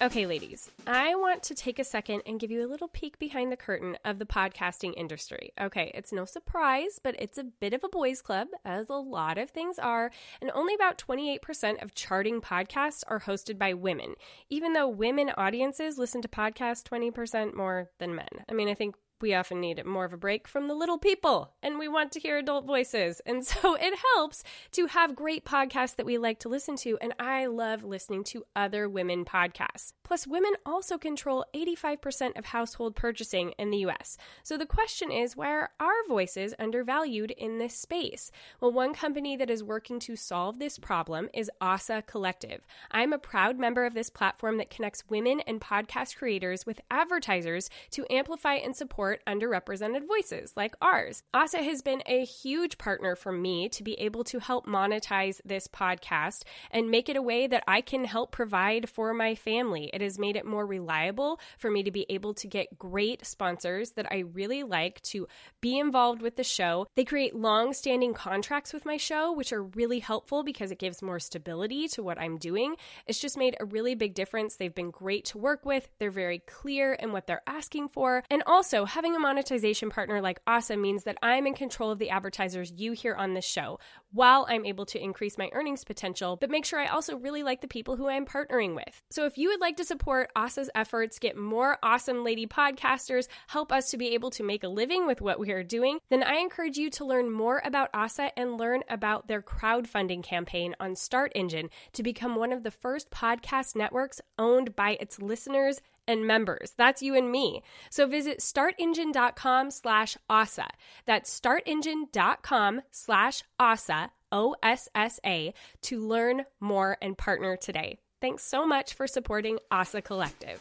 [0.02, 3.52] Okay, ladies, I want to take a second and give you a little peek behind
[3.52, 5.52] the curtain of the podcasting industry.
[5.58, 9.38] Okay, it's no surprise, but it's a bit of a boys' club, as a lot
[9.38, 10.10] of things are,
[10.42, 14.14] and only about 28% of charting podcasts are hosted by women,
[14.50, 18.44] even though women audiences listen to podcasts 20% more than men.
[18.48, 21.52] I mean, I think we often need more of a break from the little people
[21.62, 23.20] and we want to hear adult voices.
[23.24, 24.42] And so it helps
[24.72, 26.98] to have great podcasts that we like to listen to.
[27.00, 29.92] And I love listening to other women podcasts.
[30.02, 34.16] Plus, women also control 85% of household purchasing in the US.
[34.42, 38.30] So the question is why are our voices undervalued in this space?
[38.60, 42.66] Well, one company that is working to solve this problem is Ossa Collective.
[42.90, 47.70] I'm a proud member of this platform that connects women and podcast creators with advertisers
[47.90, 51.22] to amplify and support support underrepresented voices like ours.
[51.34, 55.68] Ossa has been a huge partner for me to be able to help monetize this
[55.68, 59.90] podcast and make it a way that I can help provide for my family.
[59.92, 63.90] It has made it more reliable for me to be able to get great sponsors
[63.92, 65.28] that I really like to
[65.60, 66.86] be involved with the show.
[66.96, 71.02] They create long standing contracts with my show, which are really helpful because it gives
[71.02, 72.76] more stability to what I'm doing.
[73.06, 74.56] It's just made a really big difference.
[74.56, 78.24] They've been great to work with, they're very clear in what they're asking for.
[78.30, 82.10] And also, having a monetization partner like Ossa means that I'm in control of the
[82.10, 83.80] advertisers you hear on this show
[84.12, 87.60] while I'm able to increase my earnings potential, but make sure I also really like
[87.60, 89.02] the people who I'm partnering with.
[89.10, 93.72] So if you would like to support Ossa's efforts, get more awesome lady podcasters, help
[93.72, 96.36] us to be able to make a living with what we are doing, then I
[96.36, 101.70] encourage you to learn more about Ossa and learn about their crowdfunding campaign on StartEngine
[101.94, 106.74] to become one of the first podcast networks owned by its listeners and members.
[106.76, 107.62] That's you and me.
[107.90, 110.68] So visit startengine.com slash Ossa.
[111.06, 117.98] That's startengine.com slash Ossa, O-S-S-A, to learn more and partner today.
[118.20, 120.60] Thanks so much for supporting Ossa Collective.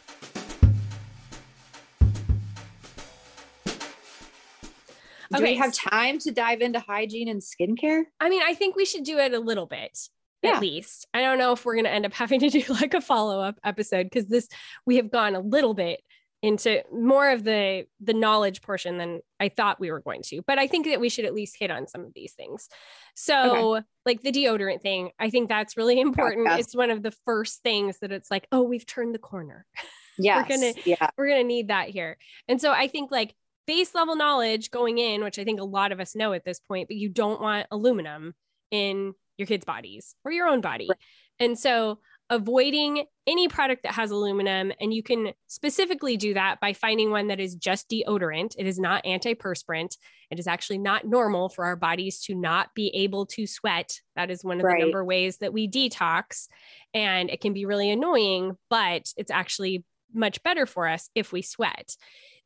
[5.34, 8.04] Do we have time to dive into hygiene and skincare?
[8.20, 10.08] I mean, I think we should do it a little bit
[10.44, 10.52] Yeah.
[10.56, 11.06] at least.
[11.14, 13.40] I don't know if we're going to end up having to do like a follow
[13.40, 14.48] up episode because this
[14.86, 16.00] we have gone a little bit
[16.42, 20.42] into more of the the knowledge portion than I thought we were going to.
[20.46, 22.68] But I think that we should at least hit on some of these things.
[23.14, 26.46] So, like the deodorant thing, I think that's really important.
[26.46, 26.60] yes.
[26.60, 29.66] It's one of the first things that it's like, oh, we've turned the corner.
[30.16, 30.46] Yes.
[30.48, 31.10] We're gonna- yeah.
[31.18, 32.16] we're going to need that here.
[32.46, 33.34] And so I think like
[33.66, 36.60] base level knowledge going in, which I think a lot of us know at this
[36.60, 38.34] point, but you don't want aluminum
[38.70, 40.86] in your kids' bodies or your own body.
[40.88, 40.98] Right.
[41.40, 41.98] And so
[42.30, 47.28] avoiding any product that has aluminum, and you can specifically do that by finding one
[47.28, 48.54] that is just deodorant.
[48.58, 49.96] It is not antiperspirant.
[50.30, 54.00] It is actually not normal for our bodies to not be able to sweat.
[54.16, 54.78] That is one of Right.
[54.78, 56.48] the number ways that we detox.
[56.94, 61.42] And it can be really annoying, but it's actually much better for us if we
[61.42, 61.94] sweat.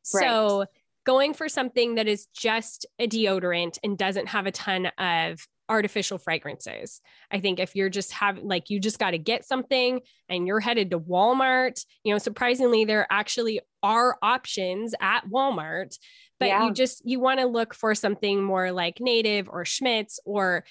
[0.01, 0.65] So,
[1.05, 6.17] going for something that is just a deodorant and doesn't have a ton of artificial
[6.17, 6.99] fragrances.
[7.31, 10.59] I think if you're just having, like, you just got to get something and you're
[10.59, 15.95] headed to Walmart, you know, surprisingly, there actually are options at Walmart,
[16.39, 16.65] but Yeah.
[16.65, 20.65] you just, you want to look for something more like Native or Schmidt's or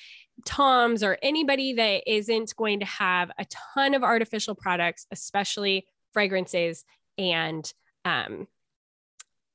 [0.45, 6.85] Tom's or anybody that isn't going to have a ton of artificial products, especially fragrances
[7.17, 7.73] and
[8.05, 8.47] um,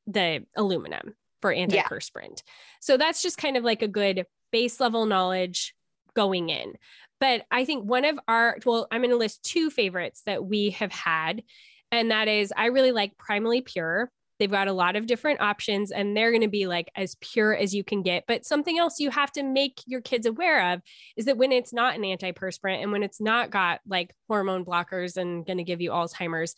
[0.08, 2.44] the aluminum for antiperspirant.
[2.80, 5.76] So that's just kind of like a good base level knowledge
[6.16, 6.76] going in.
[7.20, 10.70] But I think one of our, well, I'm going to list two favorites that we
[10.72, 11.44] have had.
[11.92, 14.10] And that is, I really like Primally Pure.
[14.40, 17.56] They've got a lot of different options and they're going to be like as pure
[17.56, 18.26] as you can get.
[18.28, 20.82] But something else you have to make your kids aware of
[21.16, 25.18] is that when it's not an antiperspirant and when it's not got like hormone blockers
[25.18, 26.56] and going to give you Alzheimer's,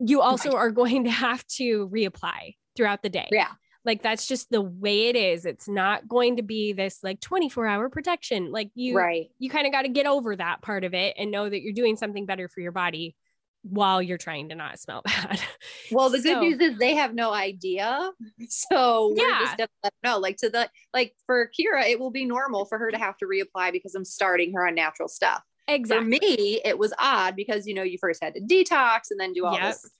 [0.00, 0.58] you also Right.
[0.58, 3.28] are going to have to reapply throughout the day.
[3.30, 3.48] Yeah.
[3.84, 5.44] Like that's just the way it is.
[5.44, 8.52] It's not going to be this like 24 hour protection.
[8.52, 9.30] Like you, right.
[9.38, 11.72] you kind of got to get over that part of it and know that you're
[11.72, 13.16] doing something better for your body
[13.64, 15.40] while you're trying to not smell bad.
[15.90, 18.10] Well, the good news is they have no idea.
[18.48, 19.38] So we're Yeah.
[19.40, 20.18] just gonna let them know.
[20.18, 23.26] Like to the like for Kira, it will be normal for her to have to
[23.26, 25.42] reapply because I'm starting her on natural stuff.
[25.68, 26.04] Exactly.
[26.18, 29.32] For me, it was odd because you know you first had to detox and then
[29.32, 29.62] do all Yep.
[29.62, 29.90] this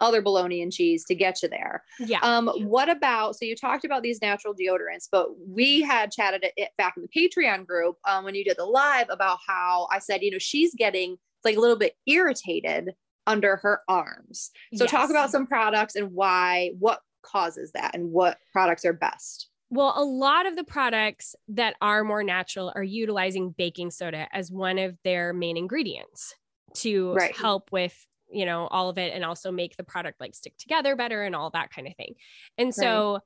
[0.00, 1.82] other bologna and cheese to get you there.
[1.98, 2.20] Yeah.
[2.20, 6.70] Um, what about so you talked about these natural deodorants, but we had chatted it
[6.78, 10.22] back in the Patreon group um, when you did the live about how I said,
[10.22, 12.94] you know, she's getting like a little bit irritated
[13.26, 14.50] under her arms.
[14.74, 19.50] So talk about some products and why, what causes that, and what products are best.
[19.70, 24.50] Well, a lot of the products that are more natural are utilizing baking soda as
[24.50, 26.34] one of their main ingredients
[26.76, 27.36] to Right.
[27.36, 30.96] help with, you know, all of it and also make the product like stick together
[30.96, 32.14] better and all that kind of thing.
[32.56, 33.20] And so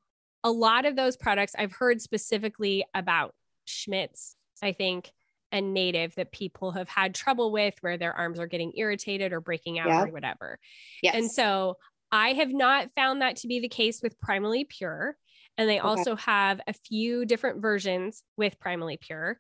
[0.44, 3.34] a lot of those products I've heard specifically about
[3.64, 5.10] Schmidt's, I think,
[5.50, 9.40] and native that people have had trouble with where their arms are getting irritated or
[9.40, 10.02] breaking out Yeah.
[10.04, 10.58] or whatever.
[11.02, 11.14] Yes.
[11.14, 11.76] And so
[12.10, 15.16] I have not found that to be the case with Primally Pure.
[15.58, 15.86] And they Okay.
[15.86, 19.38] also have a few different versions with Primally Pure.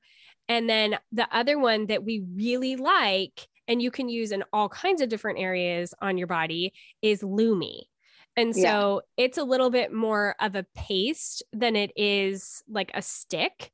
[0.48, 4.68] And then the other one that we really like, and you can use in all
[4.68, 7.82] kinds of different areas on your body, is Lume.
[8.36, 8.62] And Yeah.
[8.62, 13.70] so it's a little bit more of a paste than it is like a stick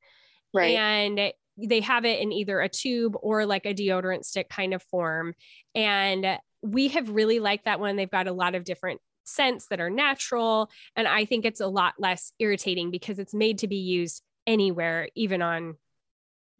[0.52, 0.76] right.
[0.76, 4.82] and they have it in either a tube or like a deodorant stick kind of
[4.82, 5.34] form
[5.74, 9.80] and we have really liked that one they've got a lot of different scents that
[9.80, 10.70] are natural.
[10.96, 15.08] And I think it's a lot less irritating because it's made to be used anywhere,
[15.14, 15.76] even on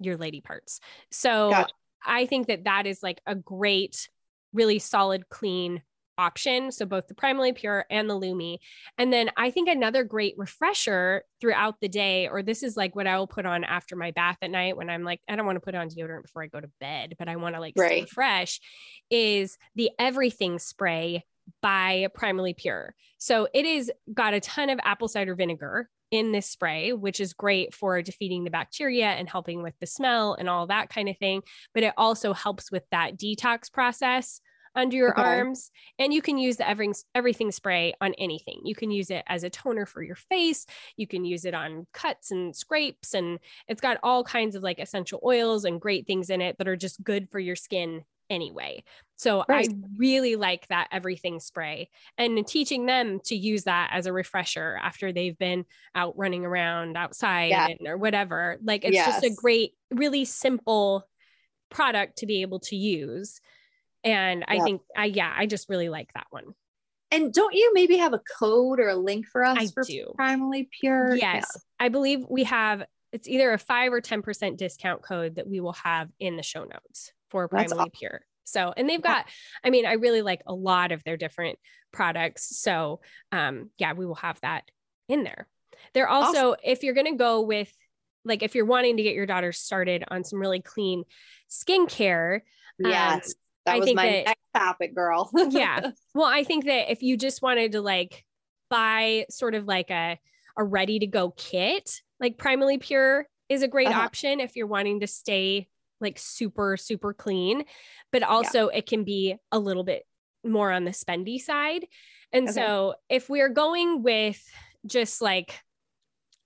[0.01, 0.81] your lady parts.
[1.11, 1.73] So gotcha.
[2.05, 4.09] I think that that is like a great,
[4.53, 5.83] really solid, clean
[6.19, 6.73] option.
[6.73, 8.59] So both the Primally Pure and the Lume.
[8.99, 13.07] And then I think another great refresher throughout the day, or this is like what
[13.07, 15.57] I will put on after my bath at night when I'm like, I don't want
[15.57, 18.03] to put on deodorant before I go to bed, but I want to like right.
[18.03, 18.61] stay fresh,
[19.11, 21.25] is the everything spray
[21.63, 22.95] by Primally Pure.
[23.19, 27.33] So it is got a ton of apple cider vinegar in this spray, which is
[27.33, 31.19] great for defeating the bacteria and helping with the smell and all that kind of
[31.19, 31.43] thing.
[31.75, 34.41] But it also helps with that detox process
[34.75, 35.23] under your okay.
[35.23, 35.71] arms.
[35.99, 38.61] And you can use the everything, everything spray on anything.
[38.65, 40.67] You can use it as a toner for your face.
[40.97, 43.15] You can use it on cuts and scrapes.
[43.15, 46.69] And it's got all kinds of like essential oils and great things in it that
[46.69, 48.85] are just good for your skin anyway.
[49.17, 49.69] So right.
[49.69, 54.79] I really like that everything spray and teaching them to use that as a refresher
[54.81, 55.65] after they've been
[55.95, 57.67] out running around outside yeah.
[57.67, 58.59] and, or whatever.
[58.63, 59.07] Like it's yes.
[59.07, 61.05] just a great, really simple
[61.69, 63.41] product to be able to use.
[64.05, 66.55] And I think I yeah, I just really like that one.
[67.11, 70.13] And don't you maybe have a code or a link for us I for do.
[70.19, 71.17] Primally Pure?
[71.17, 71.51] Yes.
[71.55, 71.61] Yeah.
[71.87, 75.73] I believe we have it's either a 5 or 10% discount code that we will
[75.73, 77.91] have in the show notes for Primally awesome.
[77.91, 78.21] Pure.
[78.45, 79.27] So, and they've got,
[79.63, 81.59] I mean, I really like a lot of their different
[81.93, 82.59] products.
[82.61, 83.01] So,
[83.31, 84.65] um, yeah, we will have that
[85.09, 85.47] in there.
[85.93, 86.61] They're also, awesome.
[86.65, 87.71] if you're going to go with,
[88.25, 91.05] like, if you're wanting to get your daughter started on some really clean
[91.51, 92.41] skincare,
[92.85, 93.33] um, yes, um,
[93.67, 95.31] that I was my that, next topic, girl.
[95.51, 95.91] yeah.
[96.15, 98.25] Well, I think that if you just wanted to like
[98.71, 100.19] buy sort of like a,
[100.57, 104.01] a ready to go kit, like Primally Pure is a great uh-huh.
[104.01, 105.69] option if you're wanting to stay
[106.01, 107.65] like super, super clean,
[108.13, 108.79] but also yeah.
[108.79, 110.05] it can be a little bit
[110.45, 111.87] more on the spendy side.
[112.33, 112.55] And okay.
[112.55, 114.43] so if we're going with
[114.87, 115.59] just like,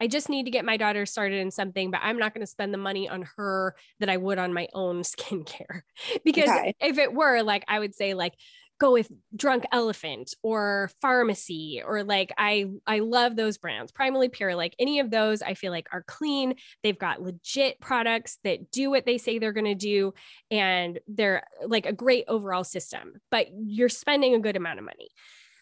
[0.01, 2.51] I just need to get my daughter started in something, but I'm not going to
[2.51, 5.83] spend the money on her that I would on my own skincare.
[6.25, 6.75] because okay.
[6.81, 8.35] if it were like, I would say, like,
[8.83, 14.57] go with drunk elephant or Farmacy or like i i love those brands primally pure
[14.57, 18.91] like any of those i feel like are clean they've got legit products that do
[18.91, 20.13] what they say they're going to do
[20.51, 25.11] and they're like a great overall system but you're spending a good amount of money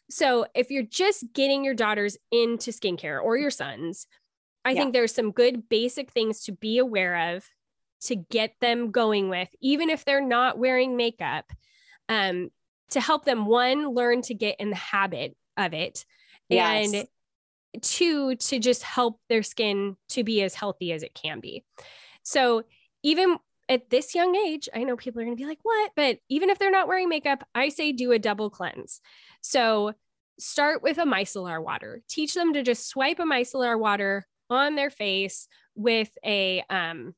[0.09, 4.07] so if you're just getting your daughters into skincare or your sons
[4.65, 4.81] i yeah.
[4.81, 7.45] think there's some good basic things to be aware of
[8.01, 11.45] to get them going with even if they're not wearing makeup
[12.09, 12.51] um,
[12.91, 16.05] to help them one learn to get in the habit of it
[16.49, 16.93] yes.
[16.93, 21.65] and two to just help their skin to be as healthy as it can be.
[22.23, 22.65] So
[23.03, 23.37] even
[23.69, 25.93] at this young age i know people are going to be like what?
[25.95, 29.01] But even if they're not wearing makeup i say do a double cleanse.
[29.41, 29.95] So
[30.39, 32.03] start with a micellar water.
[32.09, 37.15] Teach them to just swipe a micellar water on their face with a um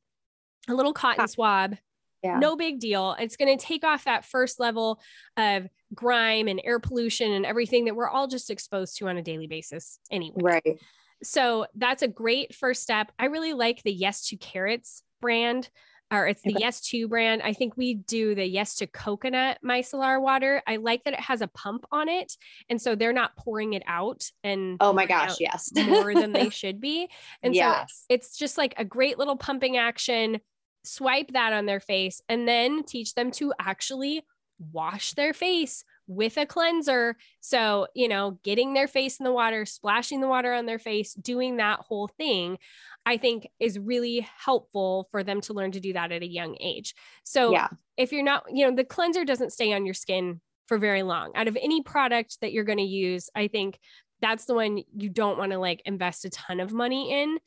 [0.69, 1.75] a little cotton swab
[2.23, 2.39] yeah.
[2.39, 3.15] No big deal.
[3.19, 5.01] It's going to take off that first level
[5.37, 9.21] of grime and air pollution and everything that we're all just exposed to on a
[9.21, 10.41] daily basis anyway.
[10.41, 10.79] Right.
[11.21, 13.11] So that's a great first step.
[13.19, 15.69] I really like the Yes to Carrots brand
[16.11, 16.59] or it's the okay.
[16.59, 17.41] Yes to brand.
[17.43, 20.61] I think we do the Yes to Coconut micellar water.
[20.67, 22.33] I like that it has a pump on it.
[22.69, 25.71] And so they're not pouring it out and oh my gosh, yes.
[25.75, 27.09] more than they should be.
[27.41, 28.05] And yes.
[28.07, 30.39] so it's just like a great little pumping action
[30.83, 34.23] swipe that on their face and then teach them to actually
[34.71, 37.15] wash their face with a cleanser.
[37.39, 41.13] So, you know, getting their face in the water, splashing the water on their face,
[41.13, 42.57] doing that whole thing,
[43.05, 46.57] I think is really helpful for them to learn to do that at a young
[46.59, 46.95] age.
[47.23, 47.69] So, yeah.
[47.97, 51.31] if you're not, you know, the cleanser doesn't stay on your skin for very long.
[51.35, 53.79] Out of any product that you're going to use, I think
[54.21, 57.37] that's the one you don't want to like invest a ton of money in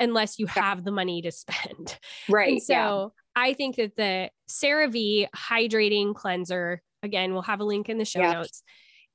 [0.00, 1.98] unless you have the money to spend.
[2.28, 2.52] Right.
[2.52, 3.08] And so yeah.
[3.36, 8.20] I think that the CeraVe hydrating cleanser, again, we'll have a link in the show
[8.20, 8.32] yeah.
[8.32, 8.62] notes,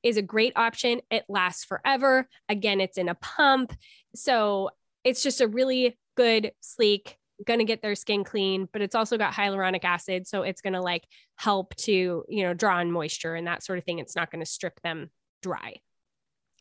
[0.04, 1.02] is a great option.
[1.10, 2.28] It lasts forever.
[2.50, 3.74] Again, it's in a pump.
[4.16, 4.70] So
[5.04, 9.18] it's just a really good, sleek, going to get their skin clean, but it's also
[9.18, 10.28] got hyaluronic acid.
[10.28, 11.06] So it's going to like
[11.36, 14.00] help to, you know, draw in moisture and that sort of thing.
[14.00, 15.10] It's not going to strip them
[15.42, 15.76] dry.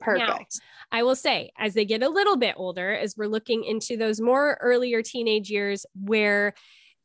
[0.04, 0.28] Perfect.
[0.28, 0.38] Now,
[0.92, 4.20] I will say, as they get a little bit older, as we're looking into those
[4.20, 6.54] more earlier teenage years where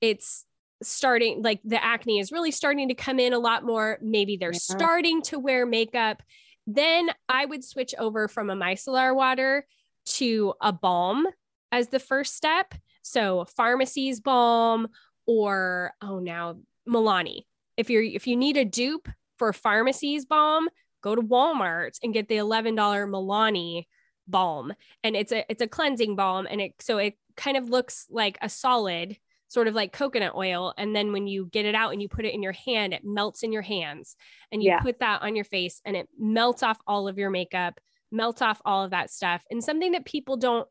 [0.02, 0.46] it's
[0.84, 4.52] starting, like the acne is really starting to come in a lot more, maybe they're
[4.52, 4.60] yeah.
[4.60, 6.22] starting to wear makeup,
[6.68, 9.66] then I would switch over from a micellar water
[10.06, 11.28] to a balm
[11.72, 12.74] as the first step.
[13.02, 14.90] So, Farmacy's balm
[15.26, 16.58] or, oh, now
[16.88, 17.46] Milani.
[17.78, 19.08] If you're if you need a dupe
[19.38, 20.68] for Farmacy's balm,
[21.02, 23.86] go to Walmart and get the $11 Milani
[24.28, 24.74] balm.
[25.04, 28.38] And it's a it's a cleansing balm and it so it kind of looks like
[28.42, 29.18] a solid
[29.48, 30.74] sort of like coconut oil.
[30.78, 33.04] And then when you get it out and you put it in your hand it
[33.04, 34.16] melts in your hands.
[34.52, 34.80] And you Yeah.
[34.80, 37.80] put that on your face and it melts off all of your makeup
[38.12, 39.44] melts off all of that stuff.
[39.52, 40.68] And something that people don't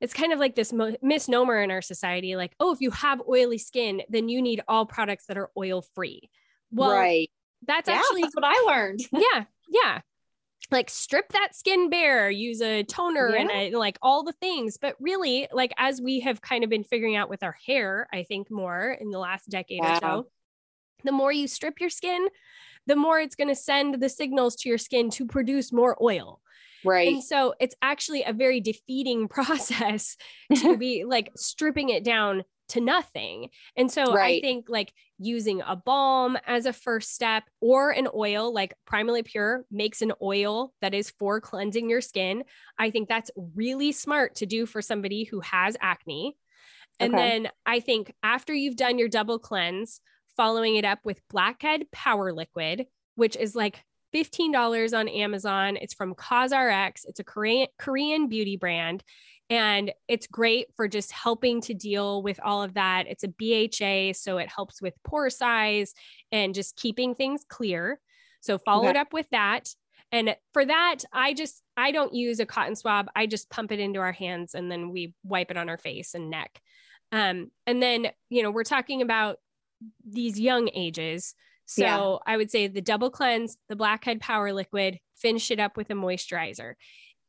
[0.00, 3.22] it's kind of like this mo- misnomer in our society like oh if you have
[3.28, 6.28] oily skin then you need all products that are oil free
[6.72, 7.30] well right.
[7.66, 9.00] That's Yeah, actually that's what I learned.
[9.12, 10.00] yeah yeah
[10.70, 14.96] like strip that skin bare use a toner and a, like all the things but
[15.00, 18.50] really like as we have kind of been figuring out with our hair i think
[18.50, 19.96] more in the last decade Yeah.
[19.96, 20.26] or so
[21.04, 22.26] the more you strip your skin
[22.86, 26.40] the more it's going to send the signals to your skin to produce more oil
[26.84, 27.08] Right.
[27.14, 30.16] and so it's actually a very defeating process
[30.56, 33.48] to be like stripping it down to nothing.
[33.76, 38.52] And so I think like using a balm as a first step or an oil
[38.52, 42.44] like Primally Pure makes an oil that is for cleansing your skin.
[42.78, 46.36] I think that's really smart to do for somebody who has acne.
[46.98, 47.22] And Okay.
[47.22, 50.00] then I think after you've done your double cleanse,
[50.36, 52.86] following it up with Blackhead Power Liquid,
[53.16, 53.84] which is like
[54.14, 55.76] $15 on Amazon.
[55.76, 57.04] It's from CosRX.
[57.06, 59.02] It's a Korean Korean beauty brand
[59.52, 63.04] and it's great for just helping to deal with all of that.
[63.06, 65.92] It's a BHA, so it helps with pore size
[66.32, 68.00] and just keeping things clear.
[68.40, 69.68] So followed up with that.
[70.10, 73.08] And for that, I just I don't use a cotton swab.
[73.14, 76.14] I just pump it into our hands and then we wipe it on our face
[76.14, 76.58] and neck.
[77.12, 79.36] Um, and then, you know, we're talking about
[80.02, 81.34] these young ages.
[81.66, 82.16] So Yeah.
[82.26, 85.94] I would say the double cleanse, the blackhead power liquid, finish it up with a
[85.94, 86.74] moisturizer.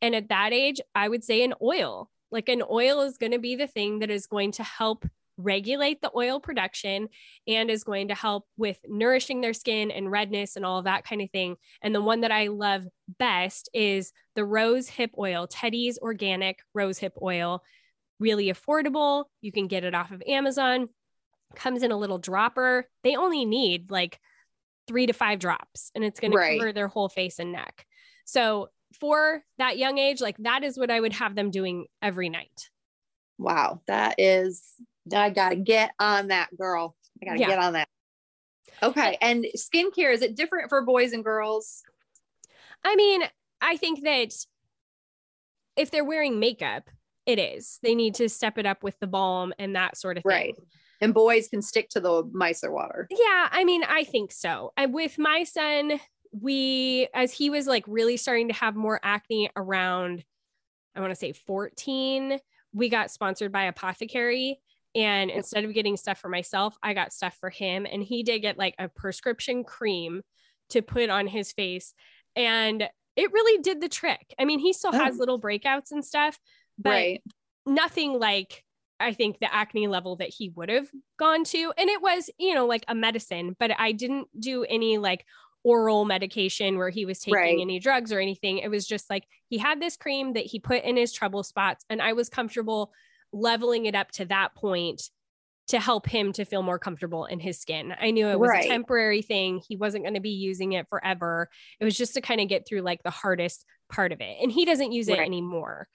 [0.01, 2.09] And at that age, I would say an oil.
[2.33, 5.05] Like an oil is going to be the thing that is going to help
[5.37, 7.07] regulate the oil production
[7.47, 11.05] and is going to help with nourishing their skin and redness and all of that
[11.05, 11.55] kind of thing.
[11.81, 12.85] And the one that I love
[13.19, 17.63] best is the rose hip oil, Teddie's organic rose hip oil.
[18.19, 19.25] Really affordable.
[19.41, 20.89] You can get it off of Amazon.
[21.55, 22.87] Comes in a little dropper.
[23.03, 24.19] They only need like
[24.87, 26.53] three to five drops and it's going Right.
[26.53, 27.85] to cover their whole face and neck.
[28.25, 28.69] So
[28.99, 32.69] for that young age, like that is what I would have them doing every night.
[33.37, 33.81] Wow.
[33.87, 34.63] That is,
[35.13, 36.95] I got to get on that, girl.
[37.21, 37.47] I got to Yeah.
[37.47, 37.87] get on that.
[38.81, 39.17] Okay.
[39.21, 41.83] And skincare, is it different for boys and girls?
[42.83, 43.23] I mean,
[43.61, 44.33] I think that
[45.75, 46.89] if they're wearing makeup,
[47.25, 47.79] it is.
[47.81, 50.29] They need to step it up with the balm and that sort of thing.
[50.29, 50.55] Right.
[51.01, 53.07] And boys can stick to the micellar water.
[53.09, 54.71] Yeah, I mean, I think so.
[54.77, 55.99] I, with my son,
[56.39, 60.23] we, as he was like really starting to have more acne around,
[60.95, 62.39] I want to say 14,
[62.73, 64.59] we got sponsored by Apostrophe.
[64.95, 67.87] And instead of getting stuff for myself, I got stuff for him.
[67.91, 70.21] And he did get like a prescription cream
[70.69, 71.93] to put on his face.
[72.35, 74.33] And it really did the trick.
[74.39, 74.99] I mean, he still oh.
[74.99, 75.19] has Oh.
[75.19, 76.37] little breakouts and stuff,
[76.77, 77.23] but right.
[77.65, 78.63] nothing like
[78.99, 80.87] I think the acne level that he would have
[81.19, 81.73] gone to.
[81.77, 85.25] And it was, you know, like a medicine, but I didn't do any like
[85.63, 87.59] oral medication where he was taking Right.
[87.59, 88.57] any drugs or anything.
[88.59, 91.85] It was just like he had this cream that he put in his trouble spots,
[91.89, 92.91] and I was comfortable
[93.31, 95.09] leveling it up to that point
[95.69, 97.93] to help him to feel more comfortable in his skin.
[97.99, 98.65] I knew it was Right.
[98.65, 99.61] a temporary thing.
[99.65, 101.49] He wasn't going to be using it forever.
[101.79, 104.37] It was just to kind of get through like the hardest part of it.
[104.41, 105.25] And he doesn't use it Right.
[105.25, 105.87] anymore.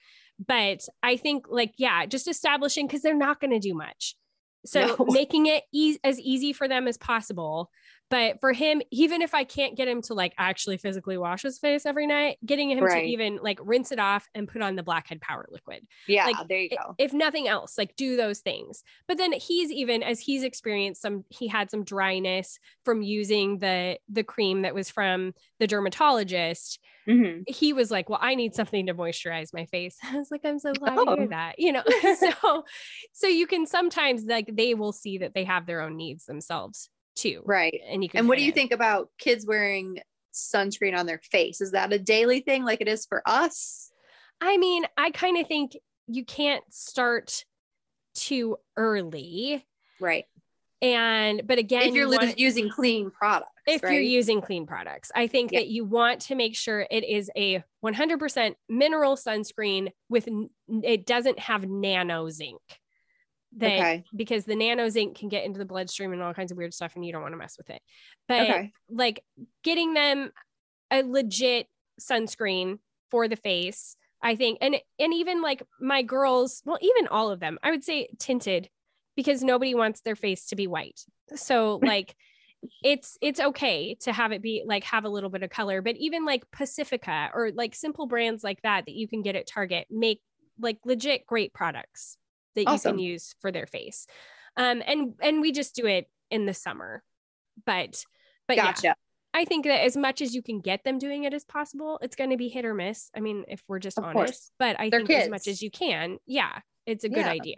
[0.43, 4.15] But I think like yeah, just establishing cuz they're not going to do much.
[4.65, 5.05] So No.
[5.09, 7.71] making it e- as easy for them as possible.
[8.11, 11.59] But for him, even if I can't get him to like actually physically wash his
[11.59, 13.01] face every night, getting him Right.
[13.03, 16.25] to even like rinse it off and put on the blackhead power liquid Yeah.
[16.25, 16.95] like, there you go.
[16.97, 21.23] if nothing else like do those things but then he's even as he's experienced some
[21.29, 26.79] he had some dryness from using the the cream that was from the dermatologist
[27.09, 27.43] Mhm.
[27.47, 30.59] he was like well i need something to moisturize my face i was like i'm
[30.59, 31.15] so glad to Oh.
[31.15, 31.83] hear that you know
[32.19, 32.63] so
[33.13, 36.89] so you can sometimes like they will see that they have their own needs themselves
[37.15, 37.81] too Right.
[37.89, 39.99] and you can And what do you think about kids wearing
[40.31, 41.59] sunscreen on their face?
[41.59, 43.91] Is that a daily thing like it is for us?
[44.39, 45.75] I mean, I kind of think
[46.07, 47.43] you can't start
[48.13, 49.65] too early.
[49.99, 50.25] Right.
[50.81, 53.51] And, but again, if you're you want- using clean products.
[53.67, 55.59] if you're using clean products, I think Yeah.
[55.59, 60.29] that you want to make sure it is a 100% mineral sunscreen with,
[60.83, 62.61] it doesn't have nano zinc.
[63.57, 64.03] That, Okay.
[64.15, 66.95] because the nano zinc can get into the bloodstream and all kinds of weird stuff
[66.95, 67.81] and you don't want to mess with it.
[68.27, 68.71] But Okay.
[68.89, 69.23] like
[69.63, 70.31] getting them
[70.91, 71.67] a legit
[71.99, 72.79] sunscreen
[73.11, 77.39] for the face i think and and even like my girls well even all of
[77.39, 78.69] them i would say tinted
[79.19, 81.01] because nobody wants their face to be white
[81.35, 82.15] so like
[82.81, 85.97] it's it's okay to have it be like have a little bit of color but
[85.97, 89.85] even like pacifica or like simple brands like that that you can get at target
[89.91, 90.21] make
[90.57, 92.15] like legit great products
[92.55, 92.91] that awesome.
[92.91, 94.07] you can use for their face
[94.55, 97.03] um and and we just do it in the summer
[97.65, 98.05] but
[98.47, 98.81] but gotcha.
[98.85, 98.93] yeah
[99.31, 102.15] I think that as much as you can get them doing it as possible, it's
[102.15, 103.11] going to be hit or miss.
[103.15, 104.51] I mean, if we're just of honest, course.
[104.57, 105.25] but I They're think kids.
[105.25, 107.29] as much as you can, yeah, it's a good yeah.
[107.29, 107.57] idea.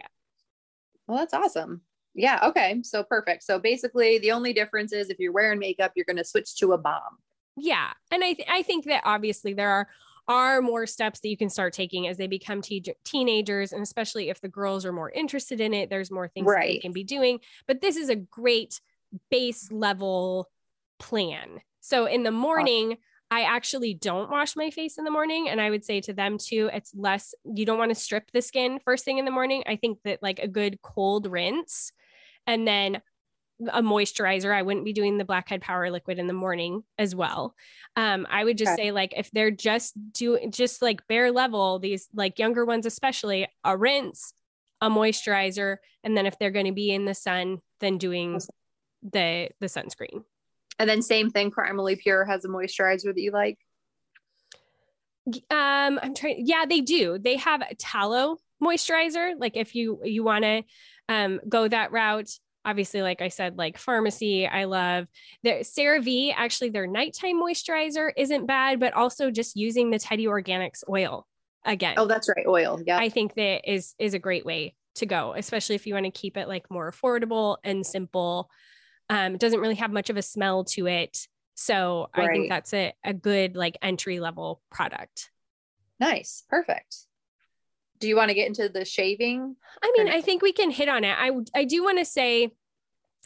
[1.06, 1.82] Well, that's awesome.
[2.14, 2.40] Yeah.
[2.44, 2.80] Okay.
[2.82, 3.42] So perfect.
[3.42, 6.72] So basically, the only difference is if you're wearing makeup, you're going to switch to
[6.72, 7.18] a balm.
[7.56, 9.88] Yeah, and I th- I think that obviously there are
[10.28, 14.30] are more steps that you can start taking as they become te- teenagers, and especially
[14.30, 16.60] if the girls are more interested in it, there's more things right.
[16.60, 17.40] that they can be doing.
[17.66, 18.80] But this is a great
[19.30, 20.50] base level
[20.98, 21.60] plan.
[21.80, 22.98] So in the morning.
[23.32, 25.48] I actually don't wash my face in the morning.
[25.48, 28.42] And I would say to them too, it's less, you don't want to strip the
[28.42, 29.62] skin first thing in the morning.
[29.66, 31.92] I think that like a good cold rinse
[32.46, 33.00] and then
[33.72, 34.54] a moisturizer.
[34.54, 37.54] I wouldn't be doing the blackhead power liquid in the morning as well.
[37.96, 38.88] Um, I would just okay.
[38.88, 43.48] say like if they're just doing just like bare level, these like younger ones especially,
[43.64, 44.34] a rinse,
[44.82, 48.38] a moisturizer, and then if they're going to be in the sun, then doing
[49.02, 50.22] the the sunscreen.
[50.82, 53.56] And then same thing, Primally Pure has a moisturizer that you like.
[55.48, 56.44] Um, I'm trying.
[56.44, 57.20] Yeah, they do.
[57.20, 59.34] They have a tallow moisturizer.
[59.38, 60.64] Like if you you want to
[61.08, 62.30] um, go that route.
[62.64, 65.06] Obviously, like I said, like Farmacy, I love
[65.44, 66.34] their CeraVe.
[66.36, 71.28] Actually, their nighttime moisturizer isn't bad, but also just using the Teddie Organics oil
[71.64, 71.94] again.
[71.96, 72.80] Oh, that's right, oil.
[72.84, 76.06] Yeah, I think that is is a great way to go, especially if you want
[76.06, 78.50] to keep it like more affordable and simple.
[79.08, 82.28] Um, it doesn't really have much of a smell to it, so right.
[82.28, 85.30] I think that's a a good like entry level product.
[86.00, 86.96] Nice, perfect
[88.02, 89.54] do you want to get into the shaving?
[89.80, 91.14] I mean, I think we can hit on it.
[91.16, 92.50] I I do want to say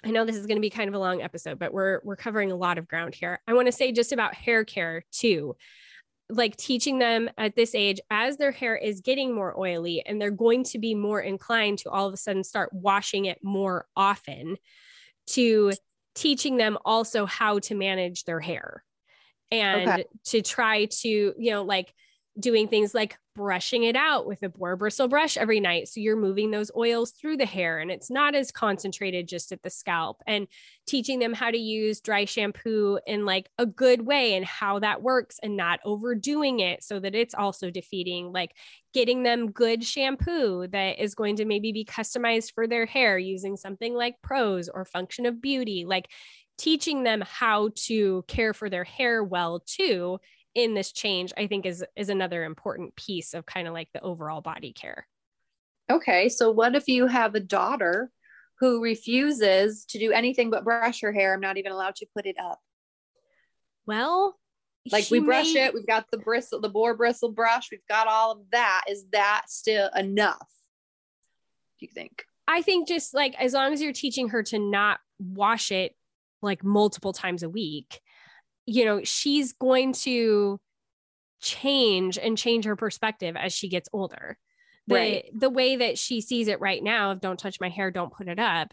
[0.04, 2.16] I know this is going to be kind of a long episode, but we're we're
[2.16, 3.40] covering a lot of ground here.
[3.48, 5.56] I want to say just about hair care too.
[6.28, 10.30] Like teaching them at this age as their hair is getting more oily and they're
[10.30, 14.56] going to be more inclined to all of a sudden start washing it more often
[15.26, 15.72] to
[16.14, 18.82] teaching them also how to manage their hair
[19.50, 20.04] and okay.
[20.24, 21.92] to try to, you know, like
[22.38, 25.88] doing things like brushing it out with a boar bristle brush every night.
[25.88, 29.62] So you're moving those oils through the hair and it's not as concentrated just at
[29.62, 30.46] the scalp and
[30.86, 35.02] teaching them how to use dry shampoo in like a good way and how that
[35.02, 38.52] works and not overdoing it so that it's also defeating like
[38.94, 43.56] getting them good shampoo that is going to maybe be customized for their hair using
[43.56, 45.84] something like Prose or Function of Beauty.
[45.86, 46.08] Like
[46.56, 50.18] teaching them how to care for their hair well too
[50.56, 54.00] in this change i think is is another important piece of kind of like the
[54.00, 55.06] overall body care.
[55.88, 58.10] Okay so what if you have a daughter
[58.58, 61.34] who refuses to do anything but brush her hair?
[61.34, 62.58] I'm not even allowed to put it up.
[63.86, 64.36] Well
[64.90, 65.66] like we brush may...
[65.66, 68.84] it we've got the bristle the boar bristle brush we've got all of that.
[68.88, 70.48] Is that still enough
[71.78, 72.24] do you think?
[72.48, 75.94] I think just like as long as you're teaching her to not wash it
[76.40, 78.00] like multiple times a week
[78.66, 80.60] you know, she's going to
[81.40, 84.36] change and change her perspective as she gets older.
[84.88, 85.24] The right.
[85.34, 88.28] the way that she sees it right now of don't touch my hair, don't put
[88.28, 88.72] it up,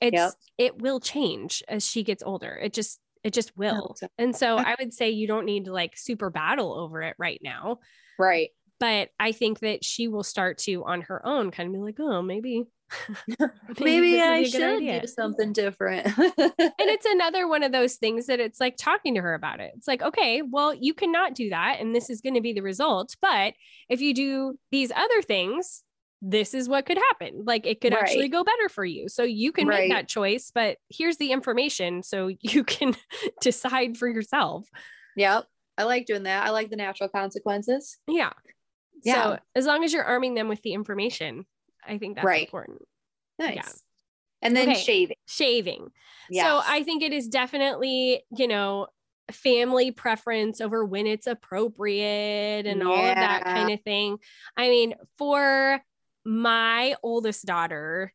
[0.00, 0.32] it's yep.
[0.58, 2.58] it will change as she gets older.
[2.62, 3.96] It just it just will.
[4.18, 7.40] And so I would say you don't need to like super battle over it right
[7.42, 7.78] now.
[8.18, 8.50] Right.
[8.78, 11.98] But I think that she will start to on her own kind of be like,
[11.98, 12.64] oh, maybe
[13.80, 15.00] maybe I should idea.
[15.00, 16.06] do something different.
[16.06, 19.72] and it's another one of those things that it's like talking to her about it.
[19.76, 21.78] It's like, okay, well, you cannot do that.
[21.80, 23.16] And this is going to be the result.
[23.20, 23.54] But
[23.88, 25.82] if you do these other things,
[26.22, 27.42] this is what could happen.
[27.44, 28.02] Like it could right.
[28.02, 29.08] actually go better for you.
[29.08, 29.80] So you can right.
[29.80, 32.96] make that choice, but here's the information so you can
[33.40, 34.66] decide for yourself.
[35.16, 35.44] Yep.
[35.78, 36.46] I like doing that.
[36.46, 37.98] I like the natural consequences.
[38.08, 38.32] Yeah.
[39.04, 39.22] Yeah.
[39.22, 41.44] So as long as you're arming them with the information,
[41.86, 42.44] I think that's right.
[42.44, 42.82] important.
[43.38, 43.56] Nice.
[43.56, 43.68] Yeah.
[44.42, 44.80] And then okay.
[44.80, 45.16] shaving.
[45.26, 45.88] Shaving.
[46.30, 46.46] Yes.
[46.46, 48.88] So I think it is definitely, you know,
[49.32, 52.86] family preference over when it's appropriate and yeah.
[52.86, 54.18] all of that kind of thing.
[54.56, 55.80] I mean, for
[56.24, 58.12] my oldest daughter,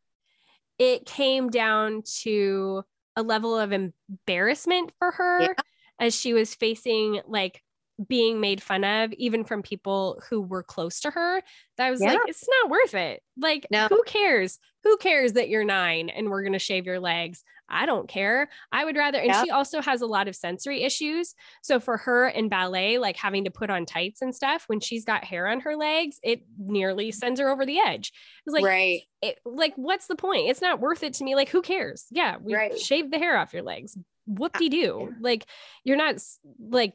[0.77, 2.83] it came down to
[3.15, 5.53] a level of embarrassment for her yeah.
[5.99, 7.61] as she was facing like
[8.07, 11.41] being made fun of, even from people who were close to her,
[11.77, 12.13] that I was yeah.
[12.13, 13.21] like, it's not worth it.
[13.37, 13.87] Like, no.
[13.87, 14.59] who cares?
[14.83, 17.43] Who cares that you're nine and we're going to shave your legs?
[17.69, 18.49] I don't care.
[18.71, 21.35] I would rather, and she also has a lot of sensory issues.
[21.61, 25.05] So for her in ballet, like having to put on tights and stuff, when she's
[25.05, 28.11] got hair on her legs, it nearly sends her over the edge.
[28.45, 29.01] It's like, right.
[29.21, 30.49] It, like, what's the point?
[30.49, 31.35] It's not worth it to me.
[31.35, 32.07] Like, who cares?
[32.11, 32.77] Yeah, we right.
[32.77, 35.13] shave the hair off your legs whoop de doo.
[35.19, 35.45] Like
[35.83, 36.15] you're not
[36.59, 36.93] like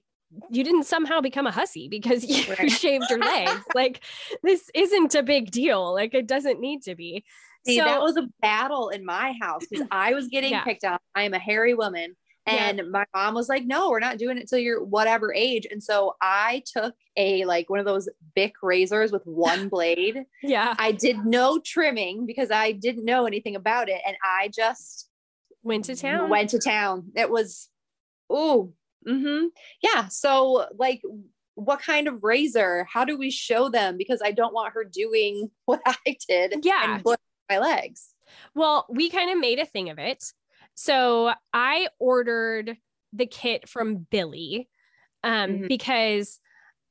[0.50, 2.70] you didn't somehow become a hussy because you right.
[2.70, 3.62] shaved your legs.
[3.74, 4.00] like
[4.42, 5.94] this isn't a big deal.
[5.94, 7.24] Like it doesn't need to be.
[7.66, 10.62] See, so, that was a battle in my house because I was getting yeah.
[10.62, 10.98] picked on.
[11.14, 12.16] I am a hairy woman.
[12.48, 12.84] And yeah.
[12.84, 15.66] my mom was like, no, we're not doing it till you're whatever age.
[15.68, 20.22] And so I took a like one of those Bic razors with one blade.
[20.44, 20.74] yeah.
[20.78, 24.00] I did no trimming because I didn't know anything about it.
[24.06, 25.08] And I just
[25.64, 26.30] went to town.
[26.30, 27.10] Went to town.
[27.16, 27.68] It was,
[28.30, 28.72] oh,
[29.06, 29.46] mm-hmm.
[29.82, 30.08] yeah.
[30.08, 31.02] So, like,
[31.54, 32.86] what kind of razor?
[32.90, 33.96] How do we show them?
[33.96, 36.64] Because I don't want her doing what I did.
[36.64, 36.96] Yeah.
[36.96, 37.16] And
[37.48, 38.12] my legs.
[38.54, 40.24] Well, we kind of made a thing of it.
[40.74, 42.76] So I ordered
[43.12, 44.68] the kit from Billie
[45.22, 45.66] um, mm-hmm.
[45.68, 46.38] because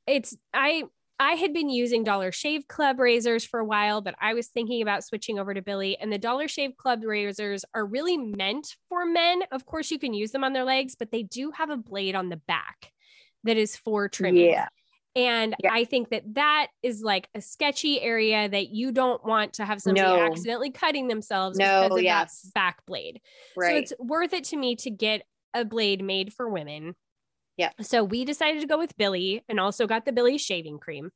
[0.07, 0.83] it's I
[1.19, 4.81] I had been using Dollar Shave Club razors for a while, but I was thinking
[4.81, 5.97] about switching over to Billie.
[5.97, 9.43] And the Dollar Shave Club razors are really meant for men.
[9.51, 12.15] Of course, you can use them on their legs, but they do have a blade
[12.15, 12.91] on the back
[13.45, 14.49] that is for trimming.
[14.49, 14.67] Yeah.
[15.15, 15.71] And yeah.
[15.71, 19.81] I think that that is like a sketchy area that you don't want to have
[19.81, 20.25] somebody no.
[20.25, 22.41] accidentally cutting themselves no, because of yes.
[22.41, 23.21] that back blade.
[23.55, 23.69] Right.
[23.69, 25.21] So it's worth it to me to get
[25.53, 26.95] a blade made for women.
[27.57, 27.71] Yeah.
[27.81, 31.11] So we decided to go with Billie and also got the Billie shaving cream.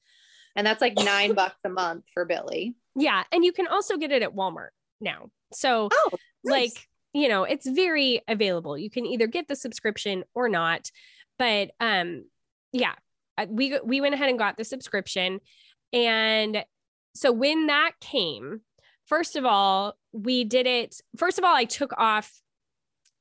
[0.55, 2.75] And that's like nine bucks a month for Billie.
[2.95, 3.23] Yeah.
[3.31, 4.69] And you can also get it at Walmart
[5.01, 5.29] now.
[5.53, 6.09] So, oh,
[6.43, 6.51] nice.
[6.51, 8.77] like, you know, it's very available.
[8.77, 10.89] You can either get the subscription or not.
[11.37, 12.25] But um,
[12.71, 12.93] yeah,
[13.47, 15.39] we we went ahead and got the subscription
[15.93, 16.63] and
[17.13, 18.61] so when that came
[19.05, 22.41] first of all we did it first of all i took off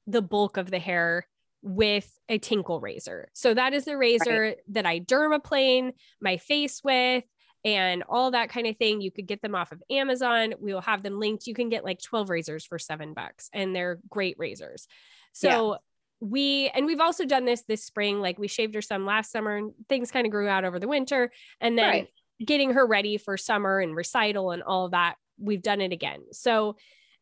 [0.07, 1.27] the bulk of the hair
[1.69, 3.29] with a tinkle razor.
[3.35, 4.57] So that is the razor right.
[4.71, 7.25] that i dermaplane my face with
[7.65, 9.01] and all that kind of thing.
[9.01, 10.55] You could get them off of amazon.
[10.61, 11.47] We will have them linked.
[11.47, 14.87] You can get like 12 razors for seven bucks and they're great razors.
[15.33, 15.79] So yeah
[16.21, 18.21] we and we've also done this this spring.
[18.21, 20.89] Like we shaved her some last summer and things kind of grew out over the
[20.89, 21.31] winter.
[21.61, 22.09] And then right.
[22.45, 26.23] getting her ready for summer and recital and all that we've done it again.
[26.33, 26.77] So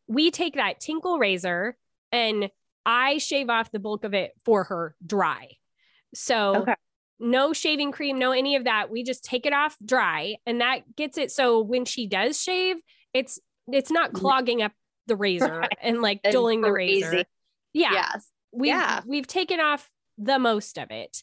[0.07, 1.77] we take that tinkle razor
[2.11, 2.49] and
[2.87, 5.49] i shave off the bulk of it for her dry
[6.15, 6.75] so okay.
[7.19, 10.79] no shaving cream no any of that we just take it off dry and that
[10.95, 12.77] gets it so when she does shave
[13.13, 13.39] it's
[13.71, 14.19] it's not mm-hmm.
[14.19, 14.71] clogging up
[15.05, 15.77] the razor right.
[15.81, 17.23] and like and dulling the razor
[17.73, 19.01] yeah yes we've yeah.
[19.05, 19.87] we've taken off
[20.17, 21.21] the most of it.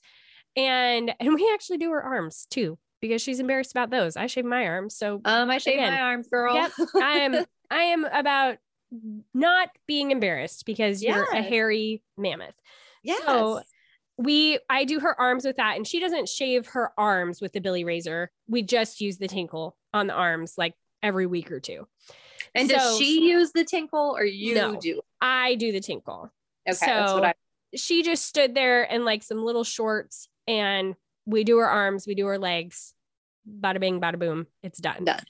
[0.56, 4.16] And and we actually do her arms too because she's embarrassed about those.
[4.16, 4.96] I shave my arms.
[4.96, 6.54] So um I shave again, my arms, girl.
[6.54, 8.56] Yep, I am I am about
[9.32, 12.54] not being embarrassed because you're a hairy mammoth.
[13.02, 13.22] Yes.
[13.24, 13.60] So
[14.16, 17.60] we I do her arms with that and she doesn't shave her arms with the
[17.60, 18.30] billie razor.
[18.48, 21.86] We just use the tinkle on the arms like every week or two.
[22.54, 25.00] And so, does she use the tinkle or you no, do?
[25.20, 26.30] I do the tinkle.
[26.68, 27.34] Okay, so that's what I
[27.74, 30.94] she just stood there in like some little shorts and
[31.26, 32.94] we do her arms, we do her legs.
[33.48, 34.46] Bada bing, bada boom.
[34.62, 35.04] It's done.
[35.04, 35.20] Done.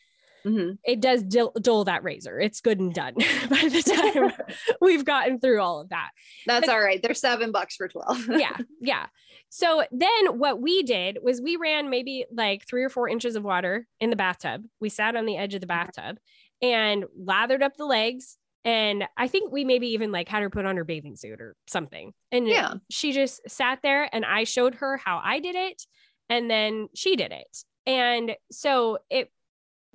[0.46, 0.72] Mm-hmm.
[0.84, 2.38] It does dull, that razor.
[2.38, 3.14] It's good and done
[3.48, 4.32] by the time
[4.80, 6.10] we've gotten through all of that.
[6.46, 7.02] That's all right.
[7.02, 8.28] They're seven bucks for 12.
[8.30, 8.56] yeah.
[8.80, 9.06] Yeah.
[9.48, 13.44] So then what we did was we ran maybe like three or four inches of
[13.44, 14.64] water in the bathtub.
[14.80, 16.18] We sat on the edge of the bathtub
[16.60, 20.64] and lathered up the legs and I think we maybe even like had her put
[20.64, 22.14] on her bathing suit or something.
[22.32, 25.82] And yeah, she just sat there and I showed her how I did it.
[26.30, 27.58] And then she did it.
[27.86, 29.30] And so it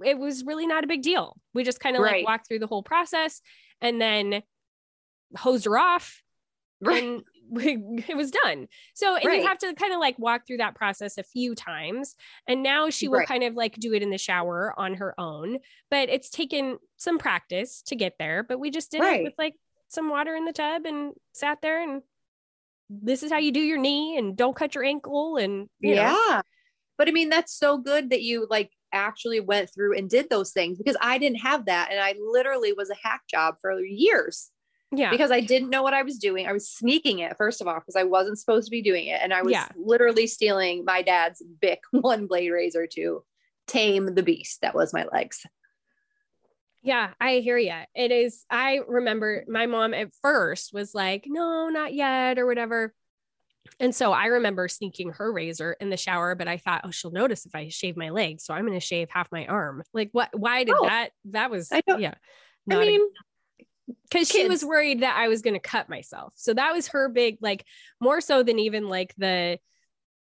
[0.04, 1.38] it was really not a big deal.
[1.54, 2.18] We just kind of right.
[2.18, 3.42] like walked through the whole process
[3.82, 4.44] and then
[5.36, 6.22] hosed her off.
[6.82, 7.04] Right.
[7.04, 7.24] And
[8.08, 8.68] it was done.
[8.94, 9.42] So and right.
[9.42, 12.16] you have to kind of like walk through that process a few times.
[12.48, 13.28] And now she will right.
[13.28, 15.58] kind of like do it in the shower on her own.
[15.90, 18.44] But it's taken some practice to get there.
[18.44, 19.56] But we just did it with like
[19.88, 22.04] some water in the tub and sat there and
[22.90, 26.12] this is how you do your knee and don't cut your ankle and you yeah.
[26.12, 26.42] Know.
[26.98, 30.52] But I mean, that's so good that you like actually went through and did those
[30.52, 31.90] things because I didn't have that.
[31.92, 34.52] And I literally was a hack job for years.
[34.92, 35.12] Yeah.
[35.12, 36.48] Because I didn't know what I was doing.
[36.48, 39.20] I was sneaking it, first of all, because I wasn't supposed to be doing it.
[39.22, 39.68] And I was yeah.
[39.76, 43.24] literally stealing my dad's Bic one blade razor to
[43.68, 45.46] tame the beast that was my legs.
[46.82, 47.76] Yeah, I hear you.
[47.94, 48.46] It is.
[48.50, 52.94] I remember my mom at first was like, no, not yet, or whatever.
[53.80, 57.12] And so I remember sneaking her razor in the shower, but I thought, oh, she'll
[57.12, 58.42] notice if I shave my leg.
[58.42, 59.84] So I'm going to shave half my arm.
[59.94, 60.30] Like, what?
[60.38, 61.12] Why did oh, that?
[61.26, 62.16] That was, I yeah.
[62.70, 63.02] I mean,
[64.04, 66.34] because she was worried that I was going to cut myself.
[66.36, 67.66] So that was her big, like
[68.00, 69.60] more so than even like the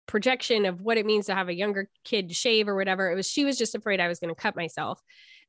[0.07, 3.11] projection of what it means to have a younger kid shave or whatever.
[3.11, 4.99] It was she was just afraid I was going to cut myself.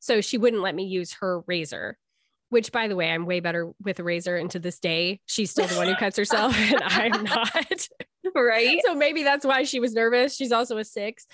[0.01, 1.97] So she wouldn't let me use her razor.
[2.51, 4.37] Which by the way, I'm way better with a razor.
[4.37, 7.89] And to this day, she's still the one who cuts herself and I'm not.
[8.35, 8.81] right.
[8.85, 10.37] So maybe that's why she was nervous.
[10.37, 11.27] She's also a six.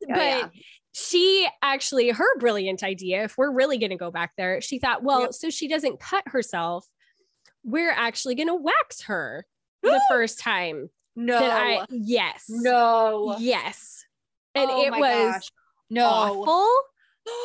[0.00, 0.48] But yeah.
[0.92, 5.02] she actually, her brilliant idea, if we're really going to go back there, she thought,
[5.02, 5.34] well, Yep.
[5.34, 6.86] so she doesn't cut herself,
[7.64, 9.44] we're actually going to wax her
[9.82, 11.36] the first time No.
[11.38, 13.36] I, yes, no.
[13.38, 14.04] yes.
[14.54, 15.50] And Oh it was gosh.
[15.90, 16.06] no.
[16.06, 16.68] awful,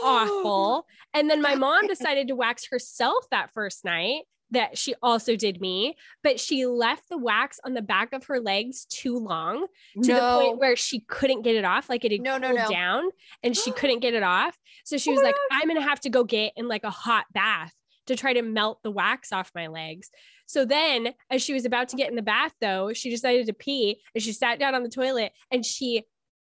[0.04, 0.86] awful.
[1.14, 5.62] And then my mom decided to wax herself that first night that she also did
[5.62, 9.66] me, but she left the wax on the back of her legs too long
[10.04, 11.90] to the point where she couldn't get it off.
[11.90, 12.70] Like it had No, no, cooled no.
[12.70, 13.04] down
[13.44, 14.58] and she couldn't get it off.
[14.84, 16.90] So she Oh was like, I'm going to have to go get in like a
[16.92, 17.74] hot bath
[18.08, 20.10] to try to melt the wax off my legs.
[20.46, 23.54] So then, as she was about to get in the bath, though, she decided to
[23.54, 26.04] pee and she sat down on the toilet and she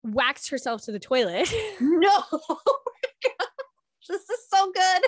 [0.04, 1.52] waxed herself to the toilet.
[1.80, 2.10] no.
[2.32, 3.48] Oh my gosh.
[4.08, 5.02] This is so good.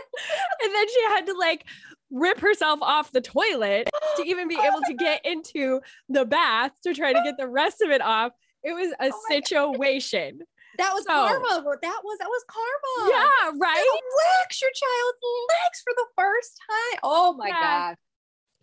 [0.63, 1.65] and then she had to like
[2.11, 6.95] rip herself off the toilet to even be able to get into the bath to
[6.95, 8.33] try to get the rest of it off.
[8.65, 9.21] It was a Oh my God.
[9.29, 10.39] situation.
[10.79, 11.77] That was So- karma.
[11.83, 13.11] That was that was karma.
[13.11, 13.77] Yeah, right.
[13.85, 14.01] You
[14.41, 15.19] wax your child's
[15.51, 17.01] legs for the first time.
[17.03, 17.61] Oh my Yeah.
[17.61, 17.97] god.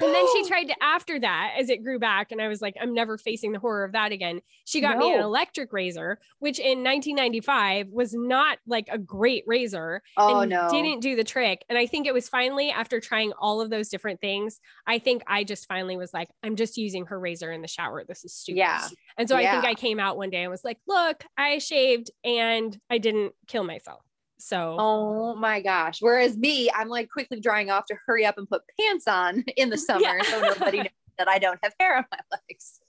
[0.04, 2.76] And then she tried to, after that, as it grew back, and I was like,
[2.82, 4.42] I'm never facing the horror of that again.
[4.66, 10.02] She got me an electric razor, which in 1995 was not like a great razor.
[10.18, 10.70] Oh and no.
[10.70, 11.64] didn't do the trick.
[11.70, 15.24] And I think it was finally after trying all of those different things, I think
[15.28, 18.04] I just finally was like, I'm just using her razor in the shower.
[18.04, 18.60] This is stupid.
[18.60, 18.88] Yeah.
[19.18, 22.12] And so I think I came out one day and was like, look, I shaved
[22.24, 24.02] and I didn't kill myself.
[24.46, 25.98] So Oh my gosh.
[26.02, 29.70] Whereas me, I'm like quickly drying off to hurry up and put pants on in
[29.70, 30.22] the summer Yeah.
[30.24, 30.88] so nobody knows
[31.18, 32.80] that I don't have hair on my legs.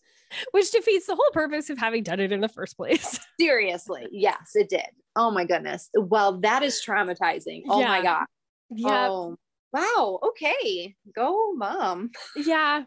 [0.52, 3.20] which defeats the whole purpose of having done it in the first place.
[3.38, 4.08] Seriously.
[4.10, 4.86] Yes, it did.
[5.14, 5.90] Oh my goodness.
[5.94, 7.62] Well, that is traumatizing.
[7.68, 8.24] Oh my god.
[8.70, 9.08] yeah.
[9.10, 9.36] Oh.
[9.72, 10.20] Wow.
[10.22, 10.94] Okay.
[11.14, 12.10] Go, mom.
[12.36, 12.84] Yeah.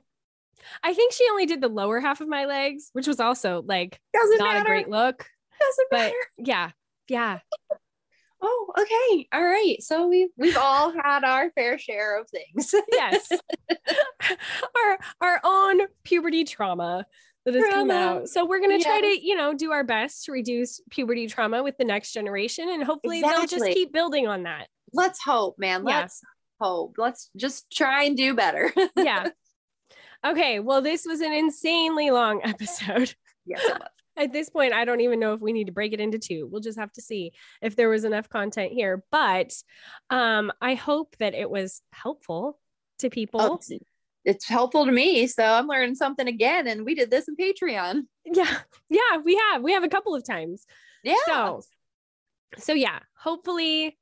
[0.83, 3.99] I think she only did the lower half of my legs, which was also like
[4.13, 4.61] Doesn't not matter.
[4.61, 5.25] a great look.
[5.59, 6.15] Doesn't But matter.
[6.37, 6.71] yeah.
[7.07, 7.39] Yeah.
[8.41, 9.27] Oh, okay.
[9.33, 9.81] All right.
[9.81, 12.73] So we we've all had our fair share of things.
[12.91, 13.31] Yes.
[14.75, 17.05] our our own puberty trauma
[17.45, 18.29] that has come out.
[18.29, 21.77] So we're gonna try to, you know, do our best to reduce puberty trauma with
[21.77, 22.69] the next generation.
[22.69, 24.67] And hopefully they'll just keep building on that.
[24.93, 25.83] Let's hope, man.
[25.87, 26.01] Yeah.
[26.01, 26.21] Let's
[26.59, 26.95] hope.
[26.97, 28.73] Let's just try and do better.
[28.95, 29.29] Yeah.
[30.25, 30.59] okay.
[30.59, 33.15] Well, this was an insanely long episode.
[33.45, 33.89] yes, it was.
[34.17, 36.47] At this point, I don't even know if we need to break it into two.
[36.51, 39.03] We'll just have to see if there was enough content here.
[39.11, 39.53] But
[40.09, 42.59] um, I hope that it was helpful
[42.99, 43.41] to people.
[43.41, 43.71] Oh, it's,
[44.25, 45.27] it's helpful to me.
[45.27, 46.67] So I'm learning something again.
[46.67, 48.01] And we did this in Patreon.
[48.25, 48.57] Yeah.
[48.89, 49.61] Yeah, we have.
[49.61, 50.65] We have a couple of times.
[51.03, 51.15] Yeah.
[51.27, 51.61] So,
[52.57, 53.97] so yeah, hopefully.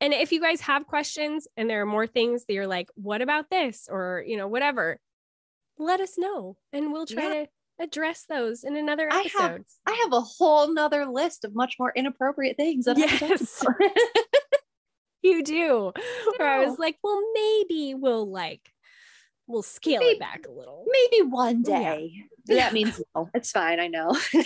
[0.00, 3.22] And if you guys have questions and there are more things that you're like, what
[3.22, 3.88] about this?
[3.90, 4.98] Or, you know, whatever,
[5.78, 7.44] let us know and we'll try Yeah.
[7.44, 7.48] to
[7.78, 9.40] address those in another I episode.
[9.40, 13.40] have I have a whole nother list of much more inappropriate things that I haven't
[13.40, 13.64] Yes.
[15.22, 15.92] you do.
[16.38, 18.72] Where I was like, well, maybe we'll like,
[19.46, 20.84] we'll scale Maybe- it back a little.
[20.90, 22.12] Maybe one day.
[22.48, 22.66] Yeah.
[22.66, 23.28] That means no.
[23.34, 23.80] It's fine.
[23.80, 24.16] I know.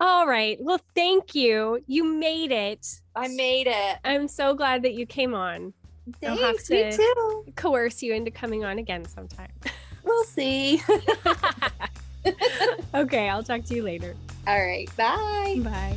[0.00, 0.56] All right.
[0.60, 1.82] Well, thank you.
[1.86, 2.86] You made it.
[3.14, 3.98] I made it.
[4.02, 5.72] I'm so glad that you came on.
[6.24, 6.70] I'll have Thanks.
[6.70, 7.44] Me to- too.
[7.56, 9.52] Coerce you into coming on again sometime.
[10.04, 10.82] We'll see.
[12.94, 14.14] okay, I'll talk to you later.
[14.46, 14.88] All right.
[14.96, 15.60] Bye.
[15.62, 15.96] Bye.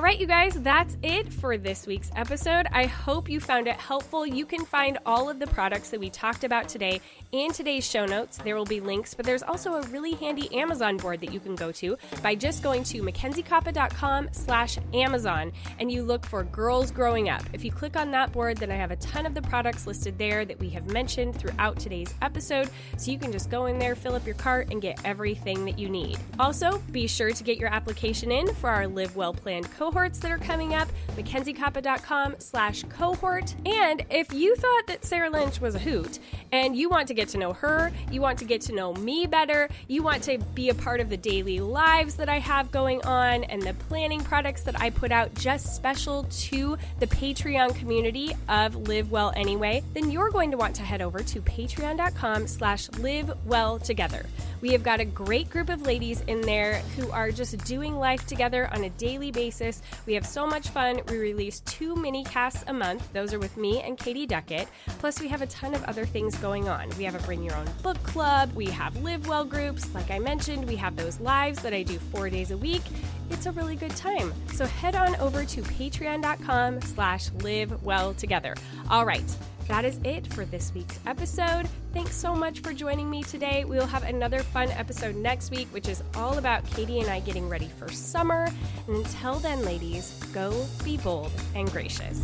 [0.00, 2.66] All right, you guys, that's it for this week's episode.
[2.72, 4.26] I hope you found it helpful.
[4.26, 7.02] You can find all of the products that we talked about today
[7.32, 8.38] in today's show notes.
[8.38, 11.54] There will be links, but there's also a really handy Amazon board that you can
[11.54, 17.28] go to by just going to mackenziekoppa.com slash Amazon and you look for Girls Growing
[17.28, 17.42] Up.
[17.52, 20.16] If you click on that board, then I have a ton of the products listed
[20.16, 22.70] there that we have mentioned throughout today's episode.
[22.96, 25.78] So you can just go in there, fill up your cart, and get everything that
[25.78, 26.18] you need.
[26.38, 30.30] Also, be sure to get your application in for our Live Well Planned cohorts that
[30.30, 33.54] are coming up, mackenziekoppa.com slash cohort.
[33.66, 36.20] And if you thought that Sarah Lynch was a hoot
[36.52, 39.26] and you want to get to know her, you want to get to know me
[39.26, 43.04] better, you want to be a part of the daily lives that I have going
[43.04, 48.32] on and the planning products that I put out just special to the Patreon community
[48.48, 52.88] of Live Well Anyway, then you're going to want to head over to patreon.com slash
[52.98, 54.24] live well together.
[54.60, 58.26] We have got a great group of ladies in there who are just doing life
[58.26, 59.80] together on a daily basis.
[60.06, 61.00] We have so much fun.
[61.08, 63.12] We release two mini casts a month.
[63.12, 64.68] Those are with me and Katie Duckett.
[64.98, 66.90] Plus, we have a ton of other things going on.
[66.98, 68.52] We have a Bring Your Own Book Club.
[68.54, 69.92] We have Live Well groups.
[69.94, 72.82] Like I mentioned, we have those lives that I do four days a week.
[73.30, 74.34] It's a really good time.
[74.52, 78.54] So head on over to patreon.com slash live well together.
[78.90, 79.24] All right.
[79.70, 81.68] That is it for this week's episode.
[81.94, 83.64] Thanks so much for joining me today.
[83.64, 87.20] We will have another fun episode next week, which is all about Katie and I
[87.20, 88.48] getting ready for summer.
[88.88, 92.20] And until then, ladies, go be bold and gracious.